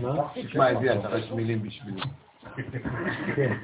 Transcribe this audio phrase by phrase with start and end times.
[0.00, 0.28] מה?
[0.34, 2.00] תשמע את זה, אתה רק מילים בשבילי.
[3.36, 3.56] כן.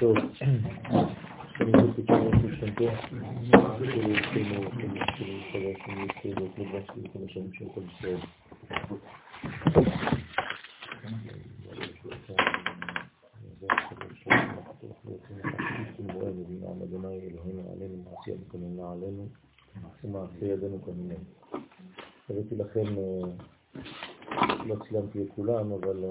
[0.00, 0.14] טוב,
[9.74, 10.20] Thank you.
[20.04, 21.16] מעשה ידינו כנראה.
[22.30, 22.84] הבאתי לכם,
[24.66, 26.04] לא צילמתי את כולם, אבל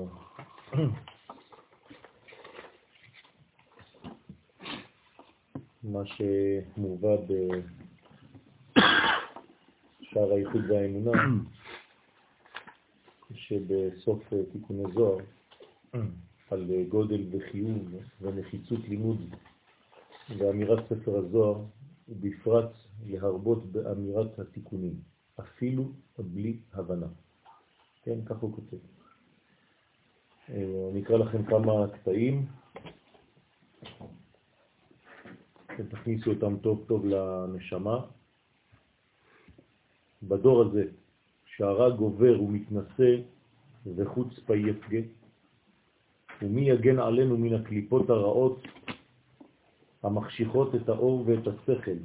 [5.84, 7.16] מה שמובא
[10.02, 11.12] בשער האיחוד והאמונה
[13.50, 15.18] שבסוף תיקוני זוהר,
[16.52, 19.18] על גודל וחיוב ונחיצות לימוד
[20.38, 21.64] ואמירת ספר הזוהר,
[22.10, 22.72] ובפרט
[23.06, 24.94] להרבות באמירת התיקונים,
[25.40, 27.08] אפילו בלי הבנה.
[28.04, 28.78] כן, כך הוא כותב.
[30.92, 32.46] אני אקרא לכם כמה קטעים,
[35.90, 38.06] תכניסו אותם טוב טוב לנשמה.
[40.24, 40.84] בדור הזה,
[41.46, 43.22] שהרע גובר ומתנשא
[43.86, 45.00] וחוץ יפגה,
[46.42, 48.62] ומי יגן עלינו מן הקליפות הרעות
[50.04, 52.00] המחשיכות את האור ואת השכל.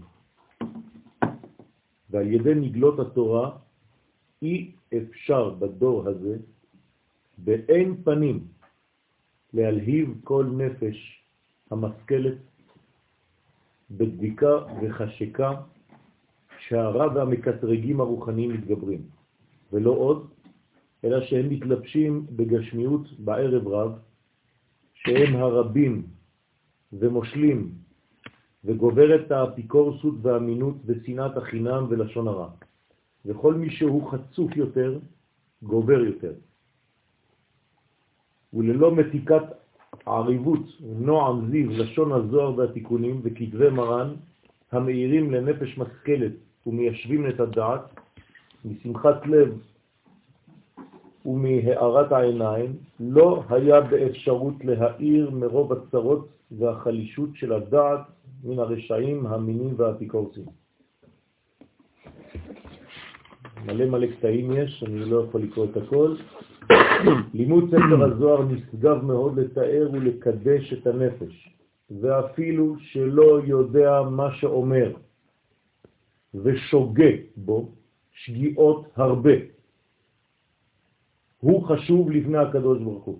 [2.11, 3.57] ועל ידי נגלות התורה
[4.43, 6.37] אי אפשר בדור הזה
[7.39, 8.47] באין פנים
[9.53, 11.23] להלהיב כל נפש
[11.71, 12.39] המשכלת
[13.91, 15.51] בדביקה וחשקה
[16.59, 19.03] שהרע והמקטרגים הרוחניים מתגברים,
[19.73, 20.34] ולא עוד,
[21.05, 23.93] אלא שהם מתלבשים בגשמיות בערב רב,
[24.95, 26.03] שהם הרבים
[26.93, 27.71] ומושלים
[28.65, 32.49] וגוברת האפיקורסות והאמינות ושנאת החינם ולשון הרע.
[33.27, 34.99] וכל מי שהוא חצוף יותר,
[35.63, 36.33] גובר יותר.
[38.55, 39.43] וללא מתיקת
[40.07, 44.15] עריבות, נועם זיו, לשון הזוהר והתיקונים וכתבי מרן,
[44.73, 46.33] המאירים לנפש משכלת
[46.67, 47.81] ומיישבים את הדעת,
[48.65, 49.59] משמחת לב
[51.25, 58.01] ומהארת העיניים, לא היה באפשרות להאיר מרוב הצרות והחלישות של הדעת
[58.45, 60.45] מן הרשעים, המינים והאפיקורסים.
[63.67, 66.17] מלא מלא קטעים יש, אני לא יכול לקרוא את הכל.
[67.35, 71.49] לימוד ספר הזוהר נשגב מאוד לתאר ולקדש את הנפש,
[72.01, 74.93] ואפילו שלא יודע מה שאומר
[76.35, 77.69] ושוגה בו
[78.13, 79.54] שגיאות הרבה.
[81.45, 83.19] הוא חשוב לפני הקדוש ברוך הוא.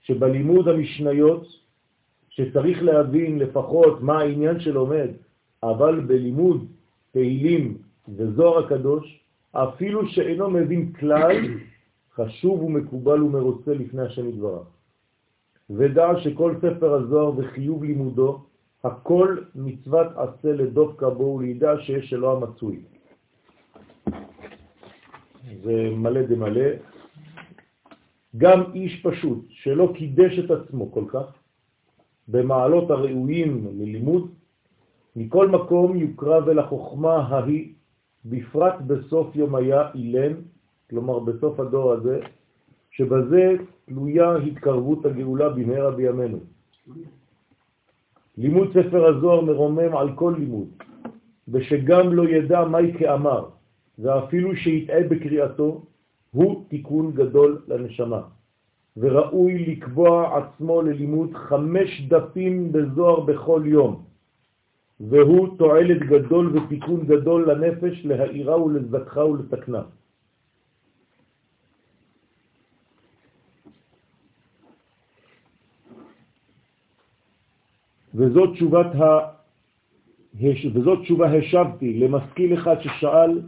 [0.00, 1.46] שבלימוד המשניות,
[2.28, 5.08] שצריך להבין לפחות מה העניין של עומד,
[5.62, 6.66] אבל בלימוד
[7.10, 7.78] תהילים
[8.08, 9.20] וזוהר הקדוש,
[9.52, 11.36] אפילו שאינו מבין כלל,
[12.14, 14.66] חשוב ומקובל ומרוצה לפני השם יתברך.
[15.70, 18.44] ודע שכל ספר הזוהר וחיוב לימודו,
[18.84, 22.82] הכל מצוות עשה לדופקה בו ולידע שיש שלו המצוי.
[25.62, 26.70] זה מלא דמלא.
[28.36, 31.26] גם איש פשוט שלא קידש את עצמו כל כך,
[32.28, 34.30] במעלות הראויים ללימוד,
[35.16, 37.74] מכל מקום יוקרב אל החוכמה ההיא,
[38.24, 40.32] בפרט בסוף יום היה אילן,
[40.90, 42.20] כלומר בסוף הדור הזה,
[42.90, 46.38] שבזה תלויה התקרבות הגאולה במהרה בימינו.
[48.38, 50.68] לימוד ספר הזוהר מרומם על כל לימוד,
[51.48, 53.48] ושגם לא ידע מהי כאמר,
[54.00, 55.82] ואפילו שיטעה בקריאתו,
[56.30, 58.22] הוא תיקון גדול לנשמה.
[58.96, 64.02] וראוי לקבוע עצמו ללימוד חמש דפים בזוהר בכל יום,
[65.00, 69.82] והוא תועלת גדול ותיקון גדול לנפש להעירה ולזכחה ולתקנה.
[78.14, 79.18] וזאת תשובת ה...
[80.74, 83.40] וזאת תשובה השבתי למשכיל אחד ששאל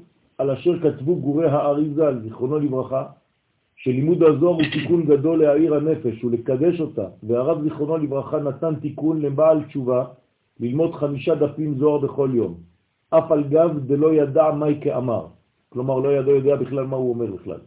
[0.43, 3.03] על אשר כתבו גורי האריזה, זיכרונו לברכה,
[3.77, 9.63] שלימוד הזוהר הוא תיקון גדול להעיר הנפש ולקדש אותה, והרב זיכרונו לברכה נתן תיקון לבעל
[9.65, 10.05] תשובה
[10.61, 12.55] ללמוד חמישה דפים זוהר בכל יום,
[13.11, 15.27] אף על גב דלא ידע מהי כאמר,
[15.69, 17.61] כלומר לא ידע, יודע בכלל מה הוא אומר בכלל.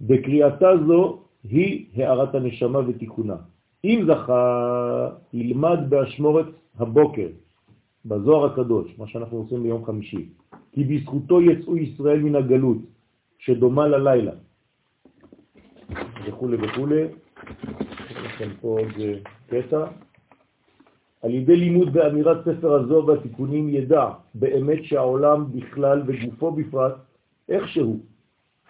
[0.00, 3.36] בקריאתה זו היא הערת הנשמה ותיקונה.
[3.84, 4.44] אם זכה,
[5.32, 6.46] ילמד באשמורת
[6.78, 7.28] הבוקר,
[8.04, 10.28] בזוהר הקדוש, מה שאנחנו עושים ביום חמישי,
[10.72, 12.78] כי בזכותו יצאו ישראל מן הגלות,
[13.38, 14.32] שדומה ללילה.
[16.26, 16.86] וכו' וכו'.
[18.24, 18.92] לכם פה עוד
[19.46, 19.86] קטע.
[21.22, 26.94] על ידי לימוד באמירת ספר הזוהר והתיקונים ידע באמת שהעולם בכלל וגופו בפרט,
[27.48, 28.00] איכשהו,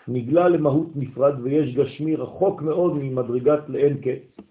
[0.09, 4.45] נגלה למהות נפרד ויש גשמי רחוק מאוד ממדרגת לאין קץ,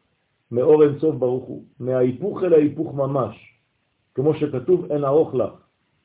[0.51, 3.35] מאור אינסוף ברוך הוא, מההיפוך אל ההיפוך ממש,
[4.15, 5.53] כמו שכתוב אין ארוך לך,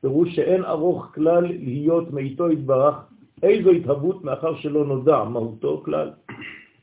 [0.03, 2.95] פירוש שאין ארוך כלל להיות מאיתו התברך,
[3.43, 6.11] איזו התהוות מאחר שלא נודע מהותו כלל.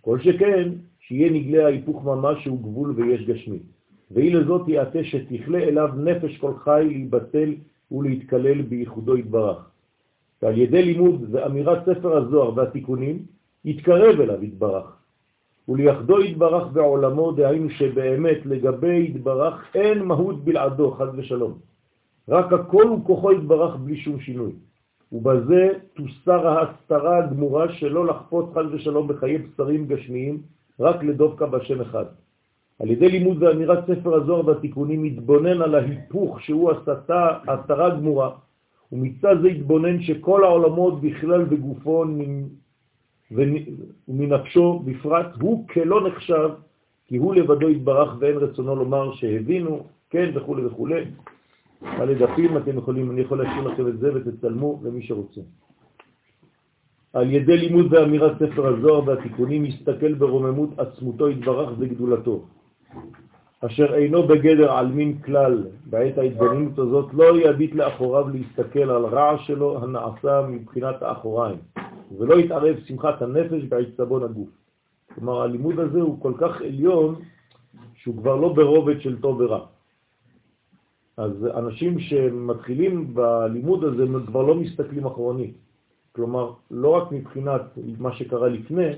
[0.01, 0.69] כל שכן,
[0.99, 3.59] שיהיה נגלה ההיפוך ממש שהוא גבול ויש גשמי.
[4.11, 7.53] והיא לזאת יעתה שתכלה אליו נפש כל חי להיבטל
[7.91, 9.69] ולהתקלל בייחודו יתברך.
[10.41, 13.25] ועל ידי לימוד ואמירת ספר הזוהר והתיקונים,
[13.65, 14.95] יתקרב אליו יתברך.
[15.69, 21.53] וליחדו יתברך בעולמו, דהיינו שבאמת לגבי יתברך אין מהות בלעדו, חד ושלום.
[22.29, 24.51] רק הכל הוא כוחו יתברך בלי שום שינוי.
[25.11, 30.41] ובזה תוסר ההסתרה הגמורה שלא לחפות חד ושלום בחיי בשרים גשמיים,
[30.79, 32.05] רק לדופקה בשם אחד.
[32.79, 38.29] על ידי לימוד ואמירת ספר הזוהר והתיקונים מתבונן על ההיפוך שהוא הסתה, הסתרה גמורה,
[38.91, 42.05] ומצד זה התבונן שכל העולמות בכלל בגופו
[44.07, 46.49] ומנפשו בפרט הוא כלא נחשב,
[47.05, 50.87] כי הוא לבדו התברך ואין רצונו לומר שהבינו, כן וכו' וכו'.
[51.81, 55.41] על דפים אתם יכולים, אני יכול להשאיר לכם את זה ותצלמו למי שרוצה.
[57.13, 62.45] על ידי לימוד ואמירת ספר הזוהר והתיקונים מסתכל ברוממות עצמותו התברך וגדולתו.
[63.65, 69.37] אשר אינו בגדר על מין כלל בעת ההתבוננות הזאת, לא יביט לאחוריו להסתכל על רע
[69.37, 71.57] שלו הנעשה מבחינת האחוריים,
[72.17, 74.49] ולא יתערב שמחת הנפש בעצבון הגוף.
[75.15, 77.15] כלומר, הלימוד הזה הוא כל כך עליון,
[77.95, 79.65] שהוא כבר לא ברובד של טוב ורע.
[81.19, 85.53] אז אנשים שמתחילים בלימוד הזה, הם כבר לא מסתכלים אחורנית.
[86.15, 87.61] כלומר, לא רק מבחינת
[87.99, 88.89] מה שקרה לפני,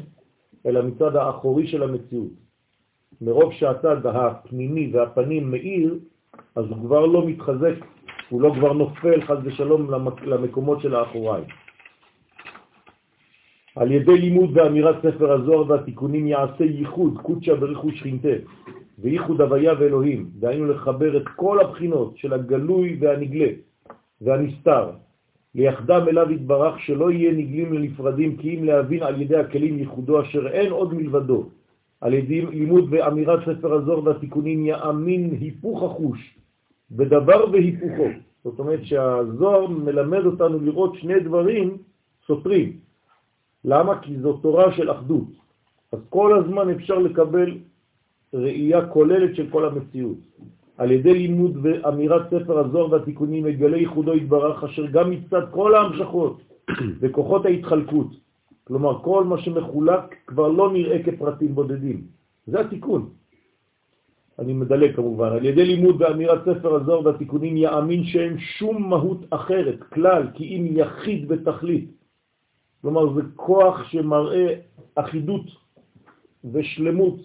[0.66, 2.34] אלא מצד האחורי של המציאות.
[3.22, 6.00] מרוב שהצד הפנימי והפנים מאיר,
[6.56, 7.76] אז הוא כבר לא מתחזק,
[8.30, 9.92] הוא לא כבר נופל חז ושלום
[10.26, 11.46] למקומות של האחוריים.
[13.76, 18.36] על ידי לימוד ואמירת ספר הזוהר והתיקונים יעשה ייחוד, קודשה בריחוש שכינתה,
[19.02, 23.48] וייחוד הוויה ואלוהים, דהיינו לחבר את כל הבחינות של הגלוי והנגלה
[24.22, 24.90] והנסתר,
[25.56, 30.48] ליחדם אליו יתברך שלא יהיה נגלים לנפרדים, כי אם להבין על ידי הכלים ייחודו אשר
[30.48, 31.50] אין עוד מלבדו,
[32.02, 36.38] על ידי לימוד ואמירת ספר הזוהר והתיקונים יאמין היפוך החוש,
[36.92, 38.08] בדבר והיפוכו.
[38.44, 41.78] זאת אומרת שהזוהר מלמד אותנו לראות שני דברים
[42.28, 42.78] סותרים.
[43.66, 44.00] למה?
[44.02, 45.30] כי זו תורה של אחדות.
[45.92, 47.58] אז כל הזמן אפשר לקבל
[48.34, 50.18] ראייה כוללת של כל המציאות.
[50.78, 56.42] על ידי לימוד ואמירת ספר הזוהר והתיקונים מגלה ייחודו יתברך, אשר גם מצד כל ההמשכות
[57.02, 58.08] וכוחות ההתחלקות
[58.72, 62.08] כלומר, כל מה שמחולק כבר לא נראה כפרטים בודדים.
[62.48, 63.10] זה התיקון.
[64.40, 65.32] אני מדלג כמובן.
[65.32, 70.68] על ידי לימוד ואמירת ספר הזוהר והתיקונים יאמין שאין שום מהות אחרת, כלל, כי אם
[70.78, 71.92] יחיד בתכלית.
[72.82, 74.54] כלומר, זה כוח שמראה
[74.96, 75.46] אחידות
[76.52, 77.20] ושלמות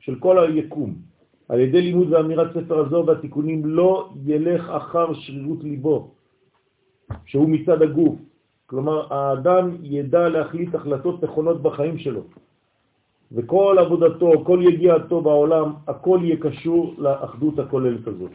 [0.00, 0.94] של כל היקום.
[1.48, 6.10] על ידי לימוד ואמירת ספר הזוהר והתיקונים לא ילך אחר שרירות ליבו,
[7.26, 8.14] שהוא מצד הגוף,
[8.66, 12.22] כלומר, האדם ידע להחליט החלטות נכונות בחיים שלו.
[13.32, 18.30] וכל עבודתו, כל יגיעתו בעולם, הכל יהיה קשור לאחדות הכוללת הזאת.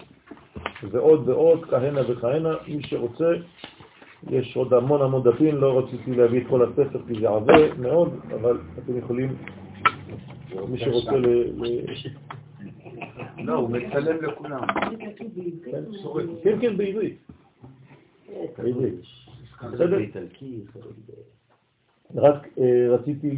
[0.91, 3.31] ועוד ועוד, כהנה וכהנה, מי שרוצה,
[4.29, 8.10] יש עוד המון המון דפים, לא רציתי להביא את כל הספר כי זה עבה מאוד,
[8.36, 9.29] אבל אתם יכולים,
[10.67, 11.25] מי שרוצה ל...
[13.38, 14.62] לא, הוא מצלם לכולם.
[16.43, 17.17] כן, כן, בעברית.
[18.57, 18.95] בעברית.
[19.74, 19.97] בסדר?
[22.15, 23.29] רק אה, רציתי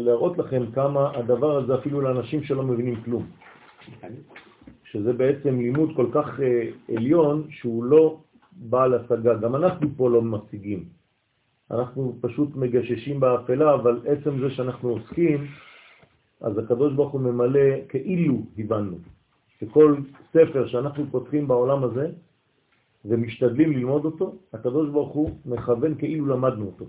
[0.00, 3.26] להראות לכם כמה הדבר הזה אפילו לאנשים שלא מבינים כלום.
[4.84, 8.20] שזה בעצם לימוד כל כך אה, עליון שהוא לא
[8.52, 9.34] בעל השגה.
[9.34, 10.84] גם אנחנו פה לא משיגים.
[11.70, 15.46] אנחנו פשוט מגששים באפלה, אבל עצם זה שאנחנו עוסקים,
[16.42, 18.98] אז הקדוש ברוך הוא ממלא כאילו הבנו.
[19.60, 19.96] שכל
[20.30, 22.10] ספר שאנחנו פותחים בעולם הזה,
[23.04, 26.84] ומשתדלים ללמוד אותו, הקדוש ברוך הוא מכוון כאילו למדנו אותו,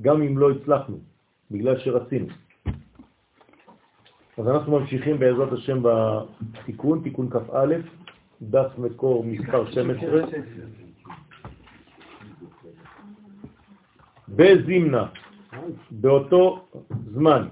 [0.00, 0.98] גם אם לא הצלחנו,
[1.50, 2.26] בגלל שרצינו.
[4.38, 7.74] אז אנחנו ממשיכים בעזרת השם בתיקון, תיקון כ"א,
[8.42, 10.22] דף מקור מספר 12.
[14.28, 15.06] בזימנה,
[15.90, 16.68] באותו
[17.12, 17.48] זמן.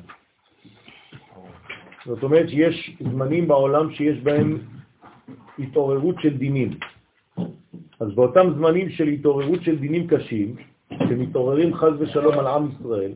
[2.06, 4.58] זאת אומרת שיש זמנים בעולם שיש בהם
[5.58, 6.70] התעוררות של דינים.
[8.00, 10.56] אז באותם זמנים של התעוררות של דינים קשים,
[11.08, 13.12] שמתעוררים חז ושלום על עם ישראל,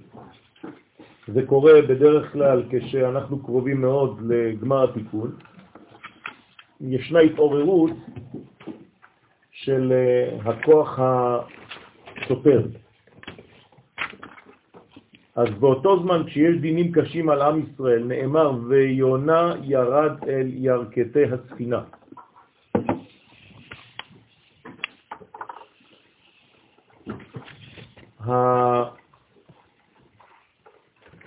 [1.35, 5.31] זה קורה בדרך כלל כשאנחנו קרובים מאוד לגמר התיקון,
[6.81, 7.91] ישנה התעוררות
[9.51, 12.67] של אה, הכוח הסותר.
[15.39, 21.83] אז באותו זמן, כשיש דינים קשים על עם ישראל, נאמר, ויונה ירד אל ירכתי הספינה.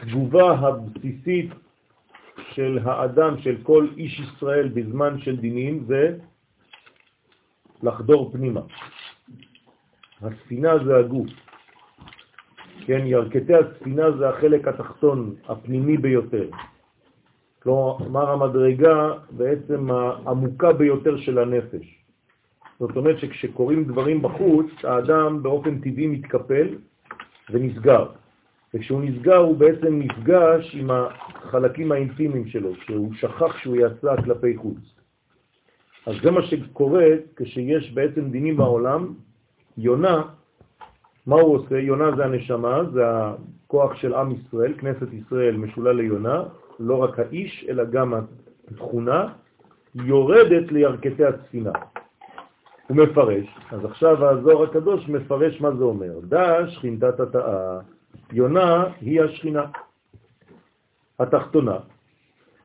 [0.03, 1.51] התגובה הבסיסית
[2.51, 6.17] של האדם, של כל איש ישראל בזמן של דינים, זה
[7.83, 8.61] לחדור פנימה.
[10.21, 11.50] הספינה זה הגוף.
[12.85, 16.49] כן, ירכתי הספינה זה החלק התחתון, הפנימי ביותר.
[17.63, 22.01] כלומר, המדרגה בעצם העמוקה ביותר של הנפש.
[22.79, 26.67] זאת אומרת שכשקורים דברים בחוץ, האדם באופן טבעי מתקפל
[27.49, 28.05] ונסגר.
[28.73, 34.77] וכשהוא נסגר הוא בעצם נפגש עם החלקים האינטימיים שלו, שהוא שכח שהוא יצא כלפי חוץ.
[36.05, 39.13] אז זה מה שקורה כשיש בעצם דינים בעולם.
[39.77, 40.21] יונה,
[41.27, 41.79] מה הוא עושה?
[41.79, 46.43] יונה זה הנשמה, זה הכוח של עם ישראל, כנסת ישראל משולל ליונה,
[46.79, 48.13] לא רק האיש, אלא גם
[48.71, 49.33] התכונה,
[49.95, 51.71] יורדת לירכתי הספינה.
[52.87, 56.19] הוא מפרש, אז עכשיו הזוהר הקדוש מפרש מה זה אומר.
[56.23, 57.79] דא שכינתת התאה,
[58.31, 59.63] יונה היא השכינה
[61.19, 61.77] התחתונה,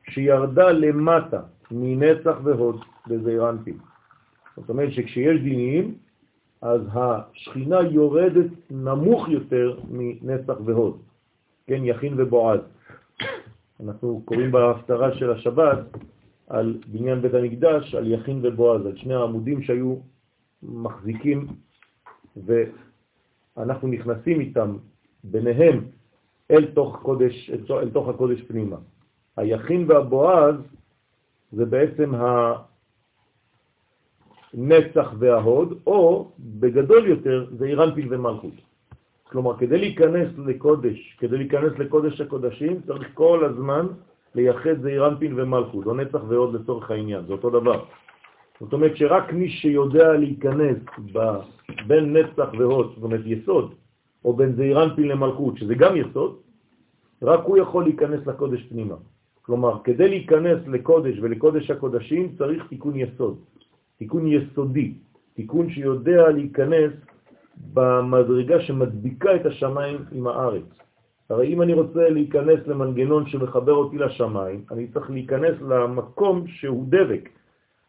[0.09, 3.77] שירדה למטה מנצח והוד בזעיר אנפין.
[4.57, 5.95] זאת אומרת שכשיש דינים,
[6.61, 10.97] אז השכינה יורדת נמוך יותר מנצח והוד,
[11.67, 12.59] כן, יכין ובועז.
[13.83, 15.77] אנחנו קוראים בהפטרה של השבת
[16.47, 19.95] על בניין בית המקדש, על יכין ובועז, על שני העמודים שהיו
[20.63, 21.47] מחזיקים
[22.45, 24.77] ואנחנו נכנסים איתם
[25.23, 25.85] ביניהם
[26.51, 28.77] אל תוך, קודש, אל תוך הקודש פנימה.
[29.37, 30.55] היחין והבועז
[31.51, 32.11] זה בעצם
[34.57, 38.53] הנצח וההוד, או בגדול יותר זה אירנפיל ומלכות.
[39.23, 43.87] כלומר, כדי להיכנס לקודש, כדי להיכנס לקודש הקודשים, צריך כל הזמן
[44.35, 47.83] לייחד זה אירנפיל ומלכות, לא נצח והוד לצורך העניין, זה אותו דבר.
[48.59, 50.77] זאת אומרת שרק מי שיודע להיכנס
[51.87, 53.73] בין נצח והוד, זאת אומרת יסוד,
[54.25, 56.35] או בין זעירנפין למלכות, שזה גם יסוד,
[57.21, 58.95] רק הוא יכול להיכנס לקודש פנימה.
[59.41, 63.37] כלומר, כדי להיכנס לקודש ולקודש הקודשים צריך תיקון יסוד,
[63.97, 64.93] תיקון יסודי,
[65.33, 66.91] תיקון שיודע להיכנס
[67.73, 70.63] במדרגה שמדביקה את השמיים עם הארץ.
[71.29, 77.29] הרי אם אני רוצה להיכנס למנגנון שמחבר אותי לשמיים, אני צריך להיכנס למקום שהוא דבק.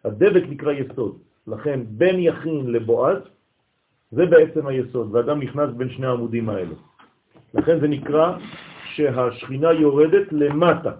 [0.05, 1.19] הדבק נקרא יסוד.
[1.47, 3.19] לכן בין יכין לבועז
[4.11, 6.75] זה בעצם היסוד, ואדם נכנס בין שני העמודים האלה.
[7.55, 8.39] לכן זה נקרא
[8.85, 10.93] שהשכינה יורדת למטה,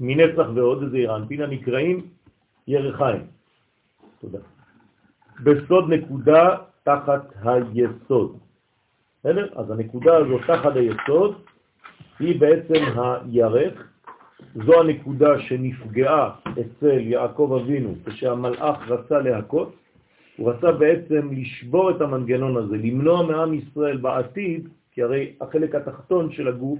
[0.00, 2.06] מנצח ועוד איזה אירנפין הנקראים
[2.68, 3.37] ירחיים.
[4.20, 4.38] תודה.
[5.44, 8.38] בסוד נקודה תחת היסוד.
[9.20, 9.48] בסדר?
[9.56, 11.42] אז הנקודה הזאת תחת היסוד
[12.18, 13.88] היא בעצם הירך,
[14.54, 19.76] זו הנקודה שנפגעה אצל יעקב אבינו כשהמלאך רצה להכות,
[20.36, 26.32] הוא רצה בעצם לשבור את המנגנון הזה, למנוע מעם ישראל בעתיד, כי הרי החלק התחתון
[26.32, 26.78] של הגוף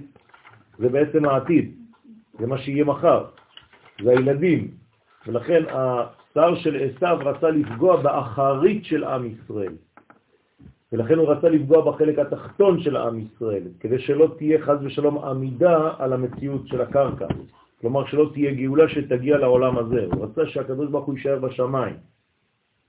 [0.77, 1.75] זה בעצם העתיד,
[2.39, 3.25] זה מה שיהיה מחר,
[4.03, 4.71] זה הילדים,
[5.27, 5.63] ולכן
[6.31, 9.73] השר של עשיו רצה לפגוע באחרית של עם ישראל,
[10.91, 15.91] ולכן הוא רצה לפגוע בחלק התחתון של עם ישראל, כדי שלא תהיה חז ושלום עמידה
[15.97, 17.27] על המציאות של הקרקע,
[17.81, 21.95] כלומר שלא תהיה גאולה שתגיע לעולם הזה, הוא רצה שהקדוש ברוך הוא יישאר בשמיים.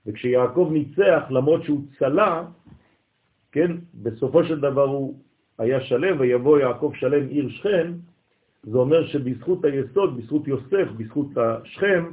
[0.05, 2.43] וכשיעקב ניצח, למרות שהוא צלה,
[3.51, 5.19] כן, בסופו של דבר הוא
[5.57, 7.93] היה שלם, ויבוא יעקב שלם עיר שכם,
[8.63, 12.05] זה אומר שבזכות היסוד, בזכות יוסף, בזכות השכם,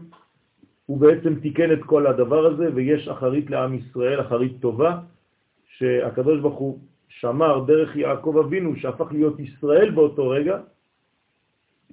[0.88, 4.98] הוא בעצם תיקן את כל הדבר הזה, ויש אחרית לעם ישראל, אחרית טובה,
[5.76, 6.78] שהקדוש ברוך הוא
[7.08, 10.58] שמר דרך יעקב אבינו, שהפך להיות ישראל באותו רגע,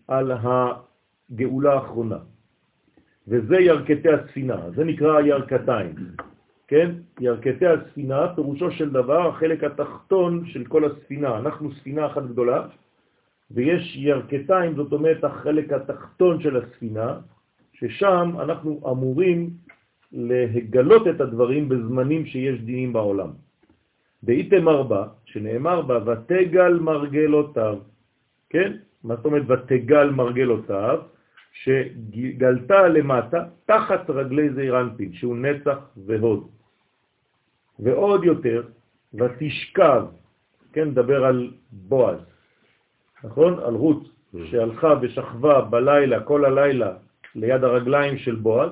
[0.08, 2.18] על הגאולה האחרונה.
[3.28, 5.96] וזה ירכתי הספינה, זה נקרא ירכתיים,
[6.68, 6.92] כן?
[7.20, 11.38] ירכתי הספינה, פירושו של דבר, החלק התחתון של כל הספינה.
[11.38, 12.68] אנחנו ספינה אחת גדולה,
[13.52, 17.20] ויש ירכתיים, זאת אומרת החלק התחתון של הספינה,
[17.80, 19.50] ששם אנחנו אמורים
[20.12, 23.30] להגלות את הדברים בזמנים שיש דינים בעולם.
[24.24, 27.78] באיתם ארבע, שנאמר בה, ותגל מרגלותיו,
[28.50, 28.72] כן?
[29.04, 31.00] מה זאת אומרת ותגל מרגלותיו?
[31.56, 36.48] שגלתה למטה תחת רגלי זעיר אנפין, שהוא נצח והוד.
[37.80, 38.64] ועוד יותר,
[39.14, 40.04] ותשכב,
[40.74, 42.20] כן, דבר על בועז,
[43.24, 43.60] נכון?
[43.60, 44.04] על רות,
[44.46, 46.94] שהלכה ושכבה בלילה, כל הלילה,
[47.36, 48.72] ליד הרגליים של בועז,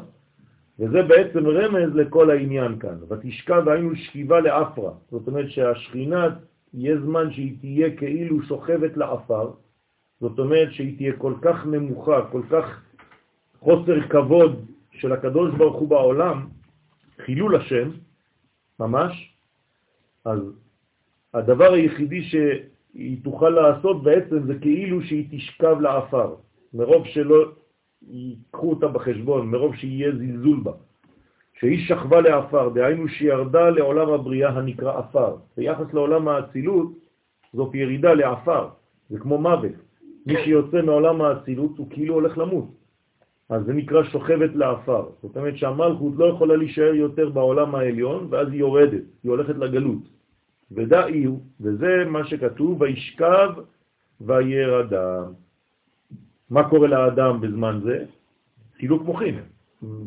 [0.80, 2.98] וזה בעצם רמז לכל העניין כאן.
[3.10, 6.28] ותשכב היינו שכיבה לאפרה, זאת אומרת שהשכינה
[6.74, 9.52] יהיה זמן שהיא תהיה כאילו שוכבת לאפר,
[10.20, 12.82] זאת אומרת שהיא תהיה כל כך נמוכה, כל כך
[13.60, 16.48] חוסר כבוד של הקדוש ברוך הוא בעולם,
[17.26, 17.90] חילול השם,
[18.80, 19.34] ממש,
[20.26, 20.40] אז
[21.34, 26.36] הדבר היחידי שהיא תוכל לעשות בעצם זה כאילו שהיא תשכב לאפר,
[26.74, 27.52] מרוב שלא
[28.10, 30.72] ייקחו אותה בחשבון, מרוב שיהיה זלזול בה.
[31.60, 35.36] שהיא שכבה לאפר, דהיינו שירדה לעולם הבריאה הנקרא אפר.
[35.58, 36.92] ביחס לעולם האצילות
[37.54, 38.68] זאת ירידה לאפר,
[39.10, 39.72] זה כמו מוות.
[40.26, 42.68] מי שיוצא מעולם האצילות הוא כאילו הולך למות.
[43.50, 45.06] אז זה נקרא שוכבת לאפר.
[45.22, 50.04] זאת אומרת שהמלכות לא יכולה להישאר יותר בעולם העליון, ואז היא יורדת, היא הולכת לגלות.
[50.72, 53.50] ודאי הוא, וזה מה שכתוב, וישכב
[54.22, 55.43] וירדם.
[56.54, 58.06] מה קורה לאדם בזמן זה?
[58.78, 59.36] סילוק מוחין.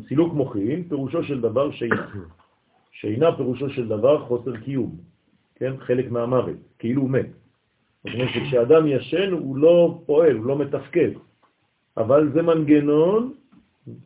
[0.07, 2.07] סילוק מוחין פירושו של דבר שינה.
[2.91, 4.95] שינה פירושו של דבר חוסר קיום,
[5.55, 5.77] כן?
[5.77, 7.25] חלק מהמוות, כאילו הוא מת.
[8.03, 11.11] זאת אומרת שכשאדם ישן הוא לא פועל, הוא לא מתפקד,
[11.97, 13.33] אבל זה מנגנון,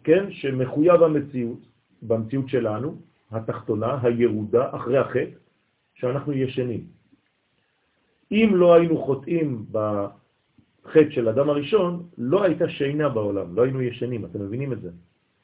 [0.03, 1.59] כן, שמחויב המציאות,
[2.01, 2.95] במציאות שלנו,
[3.31, 5.37] התחתונה, הירודה, אחרי החטא,
[5.93, 6.83] שאנחנו ישנים.
[8.31, 9.65] אם לא היינו חוטאים
[10.85, 14.89] בחטא של אדם הראשון, לא הייתה שינה בעולם, לא היינו ישנים, אתם מבינים את זה?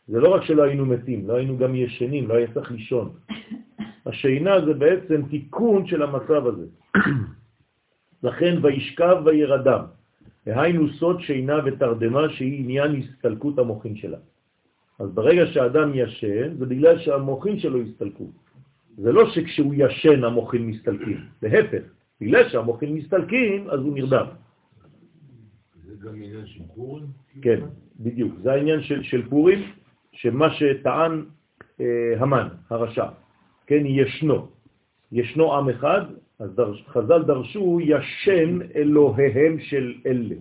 [0.08, 3.10] זה לא רק שלא היינו מתים, לא היינו גם ישנים, לא היה צריך לישון.
[4.06, 6.66] השינה זה בעצם תיקון של המצב הזה.
[8.24, 9.84] לכן וישכב וירדם.
[10.48, 14.18] והיינו סוד שינה ותרדמה שהיא עניין הסתלקות המוחין שלה.
[15.00, 18.32] אז ברגע שאדם ישן, זה בגלל שהמוחין שלו הסתלקו.
[18.98, 21.84] זה לא שכשהוא ישן המוחין מסתלקים, להפך,
[22.22, 24.26] בגלל שהמוחין מסתלקים, אז הוא נרדם.
[26.04, 27.06] גם עניין של פורים?
[27.42, 27.60] כן,
[28.00, 28.34] בדיוק.
[28.44, 29.60] זה העניין של, של פורים,
[30.12, 31.26] שמה שטען
[31.82, 33.06] אה, המן, הרשע,
[33.68, 34.48] כן, ישנו.
[35.12, 36.02] ישנו עם אחד,
[36.40, 40.36] אז דרש, חז"ל דרשו ישן אלוהיהם של אלה.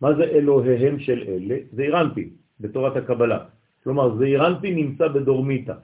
[0.00, 1.56] מה זה אלוהיהם של אלה?
[1.72, 3.38] זה אירנפי בתורת הקבלה.
[3.84, 5.74] כלומר, זה אירנפי נמצא בדורמיטה.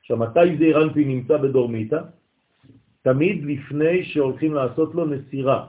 [0.00, 2.00] עכשיו, מתי זה אירנפי נמצא בדורמיטה?
[3.02, 5.66] תמיד לפני שהולכים לעשות לו נסירה.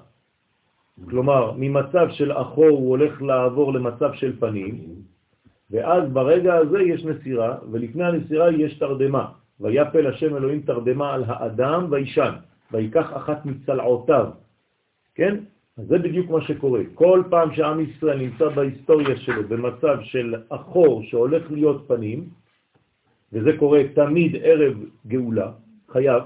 [1.09, 4.85] כלומר, ממצב של אחור הוא הולך לעבור למצב של פנים,
[5.71, 9.25] ואז ברגע הזה יש נסירה, ולפני הנסירה יש תרדמה.
[9.59, 12.33] ויפל השם אלוהים תרדמה על האדם וישן.
[12.71, 14.29] ויקח אחת מצלעותיו,
[15.15, 15.35] כן?
[15.77, 16.81] אז זה בדיוק מה שקורה.
[16.93, 22.29] כל פעם שעם ישראל נמצא בהיסטוריה שלו במצב של אחור שהולך להיות פנים,
[23.33, 24.77] וזה קורה תמיד ערב
[25.07, 25.51] גאולה,
[25.91, 26.23] חייב,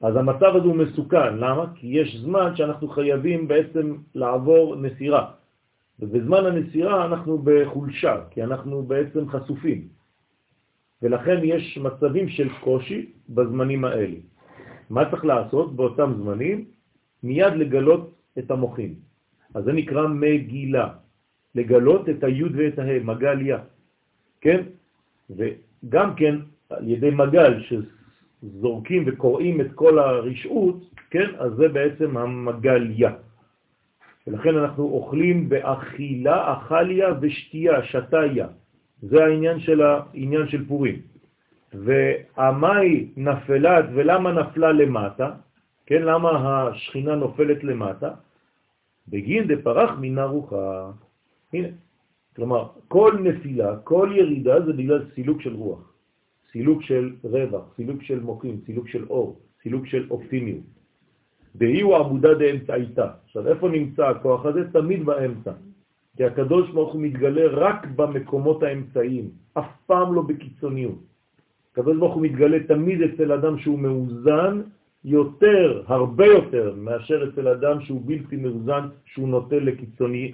[0.00, 1.36] אז המצב הזה הוא מסוכן.
[1.36, 1.64] למה?
[1.74, 5.30] כי יש זמן שאנחנו חייבים בעצם לעבור נסירה.
[6.00, 9.88] ובזמן הנסירה אנחנו בחולשה, כי אנחנו בעצם חשופים.
[11.02, 14.16] ולכן יש מצבים של קושי בזמנים האלה.
[14.90, 16.64] מה צריך לעשות באותם זמנים?
[17.22, 18.94] מיד לגלות את המוחים.
[19.54, 20.88] אז זה נקרא מגילה,
[21.54, 23.58] לגלות את היוד ואת הה, מגליה,
[24.40, 24.60] כן?
[25.30, 26.34] וגם כן
[26.70, 27.62] על ידי מגל
[28.40, 30.76] שזורקים וקוראים את כל הרשעות,
[31.10, 31.28] כן?
[31.38, 33.12] אז זה בעצם המגליה.
[34.26, 38.46] ולכן אנחנו אוכלים באכילה, אכליה ושתייה, שתיה.
[39.02, 40.98] זה העניין של העניין של פורים.
[41.74, 45.30] והמאי נפלת, ולמה נפלה למטה?
[45.86, 46.30] כן, למה
[46.68, 48.10] השכינה נופלת למטה?
[49.08, 50.90] בגין דפרח מן הרוחה.
[51.52, 51.68] הנה,
[52.36, 55.85] כלומר, כל נפילה, כל ירידה זה בגלל סילוק של רוח,
[56.56, 60.64] סילוק של רווח, סילוק של מוחים, סילוק של אור, סילוק של אופטימיות.
[61.54, 63.06] והיא הוא עבודה דאמצעיתה.
[63.24, 64.72] עכשיו, איפה נמצא הכוח הזה?
[64.72, 65.52] תמיד באמצע.
[66.16, 70.98] כי הקדוש ברוך הוא מתגלה רק במקומות האמצעיים, אף פעם לא בקיצוניות.
[71.72, 74.54] הקדוש ברוך הוא מתגלה תמיד אצל אדם שהוא מאוזן
[75.04, 80.32] יותר, הרבה יותר, מאשר אצל אדם שהוא בלתי מאוזן, שהוא נוטה לקיצוני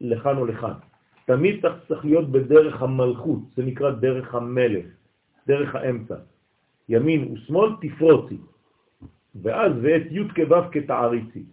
[0.00, 0.76] לכאן או לכאן.
[1.26, 1.54] תמיד
[1.88, 5.03] צריך להיות בדרך המלכות, זה נקרא דרך המלך,
[5.46, 6.14] דרך האמצע.
[6.88, 8.38] ימין ושמאל תפרוצי,
[9.42, 11.44] ואז ואת י' כו' כתעריצי.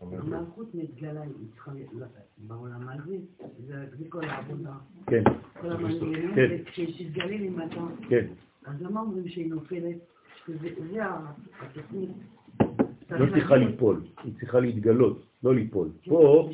[0.00, 1.22] המלכות מתגלה
[2.38, 3.16] בעולם הזה,
[3.68, 4.72] זה כל העבודה.
[5.06, 5.22] כן.
[5.60, 6.56] כל המנגנון, כן.
[6.62, 8.26] וכשתתגלה למטה, כן.
[8.66, 9.96] אז למה אומרים שהיא נופלת?
[10.46, 10.68] שזה
[11.60, 12.10] התוכנית.
[13.10, 15.88] לא צריכה ליפול, היא צריכה להתגלות, לא ליפול.
[16.04, 16.48] פה?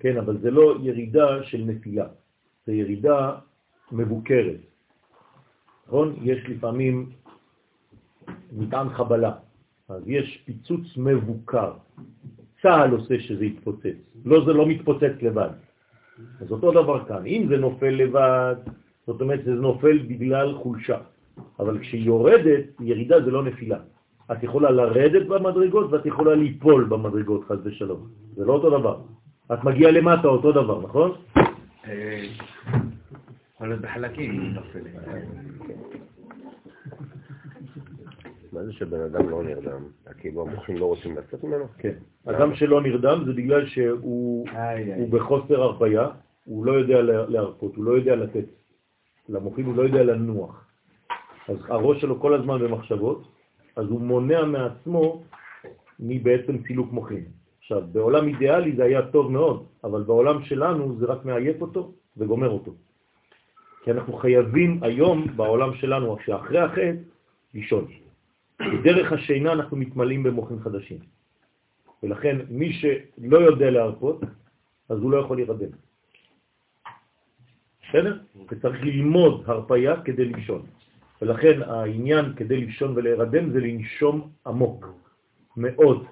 [0.00, 2.06] כן, אבל זה לא ירידה של נפילה,
[2.66, 3.38] זה ירידה
[3.92, 4.60] מבוקרת.
[5.86, 6.16] נכון?
[6.22, 7.10] יש לפעמים
[8.52, 9.32] מטען חבלה,
[9.88, 11.72] אז יש פיצוץ מבוקר.
[12.62, 15.50] צה"ל עושה שזה יתפוצץ, לא זה לא מתפוצץ לבד.
[16.40, 18.56] אז אותו דבר כאן, אם זה נופל לבד,
[19.06, 20.98] זאת אומרת שזה נופל בגלל חולשה,
[21.58, 23.78] אבל כשהיא יורדת, ירידה זה לא נפילה.
[24.32, 28.08] את יכולה לרדת במדרגות ואת יכולה ליפול במדרגות, חס ושלום.
[28.36, 29.00] זה לא אותו דבר.
[29.52, 31.12] את מגיעה למטה אותו דבר, נכון?
[31.84, 32.22] אה,
[33.54, 34.54] יכול להיות בחלקים.
[38.52, 39.82] מה זה שבן אדם לא נרדם?
[40.18, 41.64] כאילו המוחים לא רוצים לצאת ממנו?
[41.78, 41.92] כן.
[42.26, 44.46] אדם שלא נרדם זה בגלל שהוא
[45.10, 46.08] בחוסר הרפאיה,
[46.44, 48.44] הוא לא יודע להרפות, הוא לא יודע לתת.
[49.28, 50.64] למוחים הוא לא יודע לנוח.
[51.48, 53.28] אז הראש שלו כל הזמן במחשבות,
[53.80, 55.22] אז הוא מונע מעצמו
[56.00, 57.24] מבעצם סילוק מוחים.
[57.58, 62.48] עכשיו, בעולם אידיאלי זה היה טוב מאוד, אבל בעולם שלנו זה רק מעייף אותו וגומר
[62.48, 62.72] אותו.
[63.84, 66.92] כי אנחנו חייבים היום בעולם שלנו, שאחרי החטא,
[67.54, 67.84] לישון.
[68.60, 70.98] בדרך השינה אנחנו מתמלאים במוחים חדשים.
[72.02, 74.20] ולכן מי שלא יודע להרפות,
[74.88, 75.72] אז הוא לא יכול להירדם.
[77.88, 78.18] בסדר?
[78.50, 80.62] וצריך ללמוד הרפאיה כדי לישון.
[81.22, 84.86] ולכן העניין כדי לישון ולהירדם זה לנשום עמוק,
[85.56, 86.06] מאוד.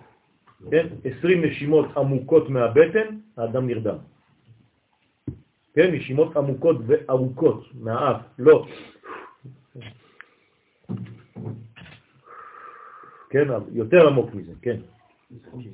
[0.70, 0.86] כן?
[1.04, 3.98] 20 נשימות עמוקות מהבטן, האדם נרדם.
[5.74, 5.94] כן?
[5.94, 8.66] נשימות עמוקות וארוכות מהאף, לא.
[13.30, 14.80] כן, יותר עמוק מזה, כן.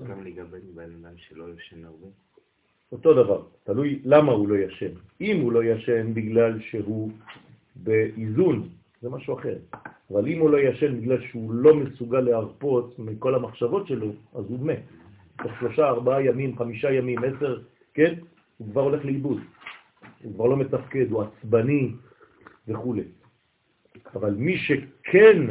[0.08, 2.06] גם לגבי בן שלא ישן הרבה?
[2.92, 4.92] אותו דבר, תלוי למה הוא לא ישן.
[5.20, 7.10] אם הוא לא ישן בגלל שהוא
[7.76, 8.68] באיזון,
[9.04, 9.56] זה משהו אחר.
[10.10, 14.60] אבל אם הוא לא ישן בגלל שהוא לא מסוגל להרפות מכל המחשבות שלו, אז הוא
[14.60, 14.82] מת.
[15.42, 17.60] תוך שלושה, ארבעה ימים, חמישה ימים, עשר,
[17.94, 18.14] כן?
[18.58, 19.38] הוא כבר הולך לאיבוד.
[20.22, 21.92] הוא כבר לא מתפקד, הוא עצבני
[22.68, 22.94] וכו'.
[24.14, 25.42] אבל מי שכן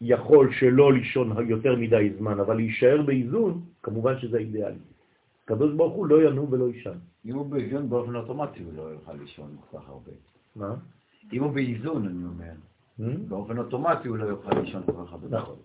[0.00, 4.78] יכול שלא לישון יותר מדי זמן, אבל להישאר באיזון, כמובן שזה אידיאלי.
[5.44, 6.98] הקדוש ברוך הוא לא ינום ולא יישן.
[7.26, 10.12] אם הוא באיזון באופן אוטומטי הוא לא יוכל לישון כל כך הרבה.
[10.56, 10.74] מה?
[11.32, 12.52] אם הוא באיזון, אני אומר,
[13.00, 13.28] Hmm?
[13.28, 15.28] באופן אוטומטי הוא לא יוכל לישון כל כך הרבה.
[15.38, 15.56] נכון.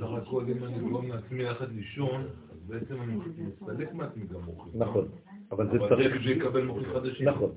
[0.00, 4.72] סך הכל אם אני גורם לעצמי ללכת לישון, אז בעצם אני מסלק מעצמי גם מוחים.
[4.82, 5.08] נכון.
[5.50, 6.24] אבל זה אבל צריך...
[6.24, 7.28] זה יקבל מוחים חדשים?
[7.28, 7.50] נכון,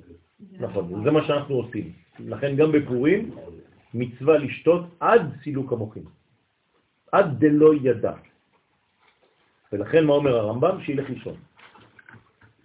[0.59, 1.91] נכון, זה מה שאנחנו עושים.
[2.19, 3.35] לכן גם בפורים
[3.93, 6.03] מצווה לשתות עד סילוק המוחים,
[7.11, 8.13] עד דלא ידע.
[9.73, 10.81] ולכן מה אומר הרמב"ם?
[10.81, 11.35] שילך לישון.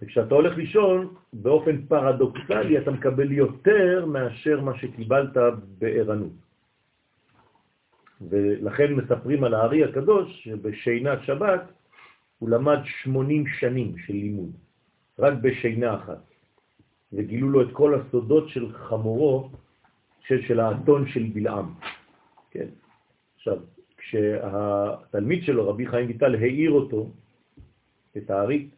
[0.03, 5.37] וכשאתה הולך לישון, באופן פרדוקסלי אתה מקבל יותר מאשר מה שקיבלת
[5.79, 6.33] בערנות.
[8.21, 11.62] ולכן מספרים על הארי הקדוש שבשינת שבת
[12.38, 14.51] הוא למד 80 שנים של לימוד,
[15.19, 16.23] רק בשינה אחת.
[17.12, 19.51] וגילו לו את כל הסודות של חמורו,
[20.27, 21.75] של, של האתון של בלעם.
[22.51, 22.69] כן.
[23.37, 23.59] עכשיו,
[23.97, 27.11] כשהתלמיד שלו, רבי חיים ויטל, העיר אותו,
[28.17, 28.69] את הארי,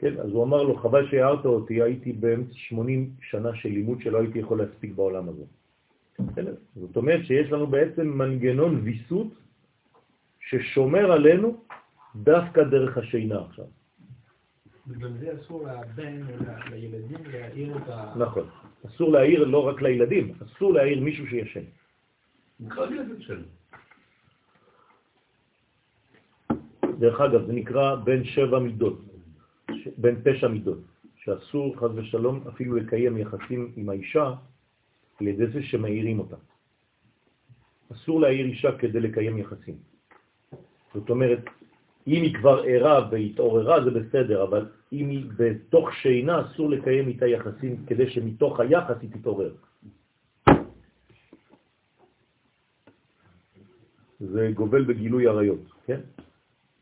[0.00, 4.18] כן, אז הוא אמר לו, חבל שהערת אותי, הייתי באמצע 80 שנה של לימוד שלא
[4.18, 5.44] הייתי יכול להספיק בעולם הזה.
[6.18, 6.54] בסדר?
[6.76, 9.28] זאת אומרת שיש לנו בעצם מנגנון ויסות
[10.40, 11.64] ששומר עלינו
[12.16, 13.64] דווקא דרך השינה עכשיו.
[14.86, 16.34] בגלל זה אסור לבן או
[16.70, 18.14] לילדים להעיר את ה...
[18.16, 18.46] נכון.
[18.86, 21.64] אסור להעיר לא רק לילדים, אסור להעיר מישהו שישן.
[26.98, 29.09] דרך אגב, זה נקרא בין שבע מידות,
[29.96, 30.78] בין תשע מידות,
[31.16, 34.34] שאסור חז ושלום אפילו לקיים יחסים עם האישה
[35.20, 36.36] על ידי זה שמעירים אותה.
[37.92, 39.76] אסור להעיר אישה כדי לקיים יחסים.
[40.94, 41.44] זאת אומרת,
[42.06, 47.26] אם היא כבר ערה והתעוררה זה בסדר, אבל אם היא בתוך שינה אסור לקיים איתה
[47.26, 49.52] יחסים כדי שמתוך היחס היא תתעורר.
[54.20, 56.00] זה גובל בגילוי עריות, כן?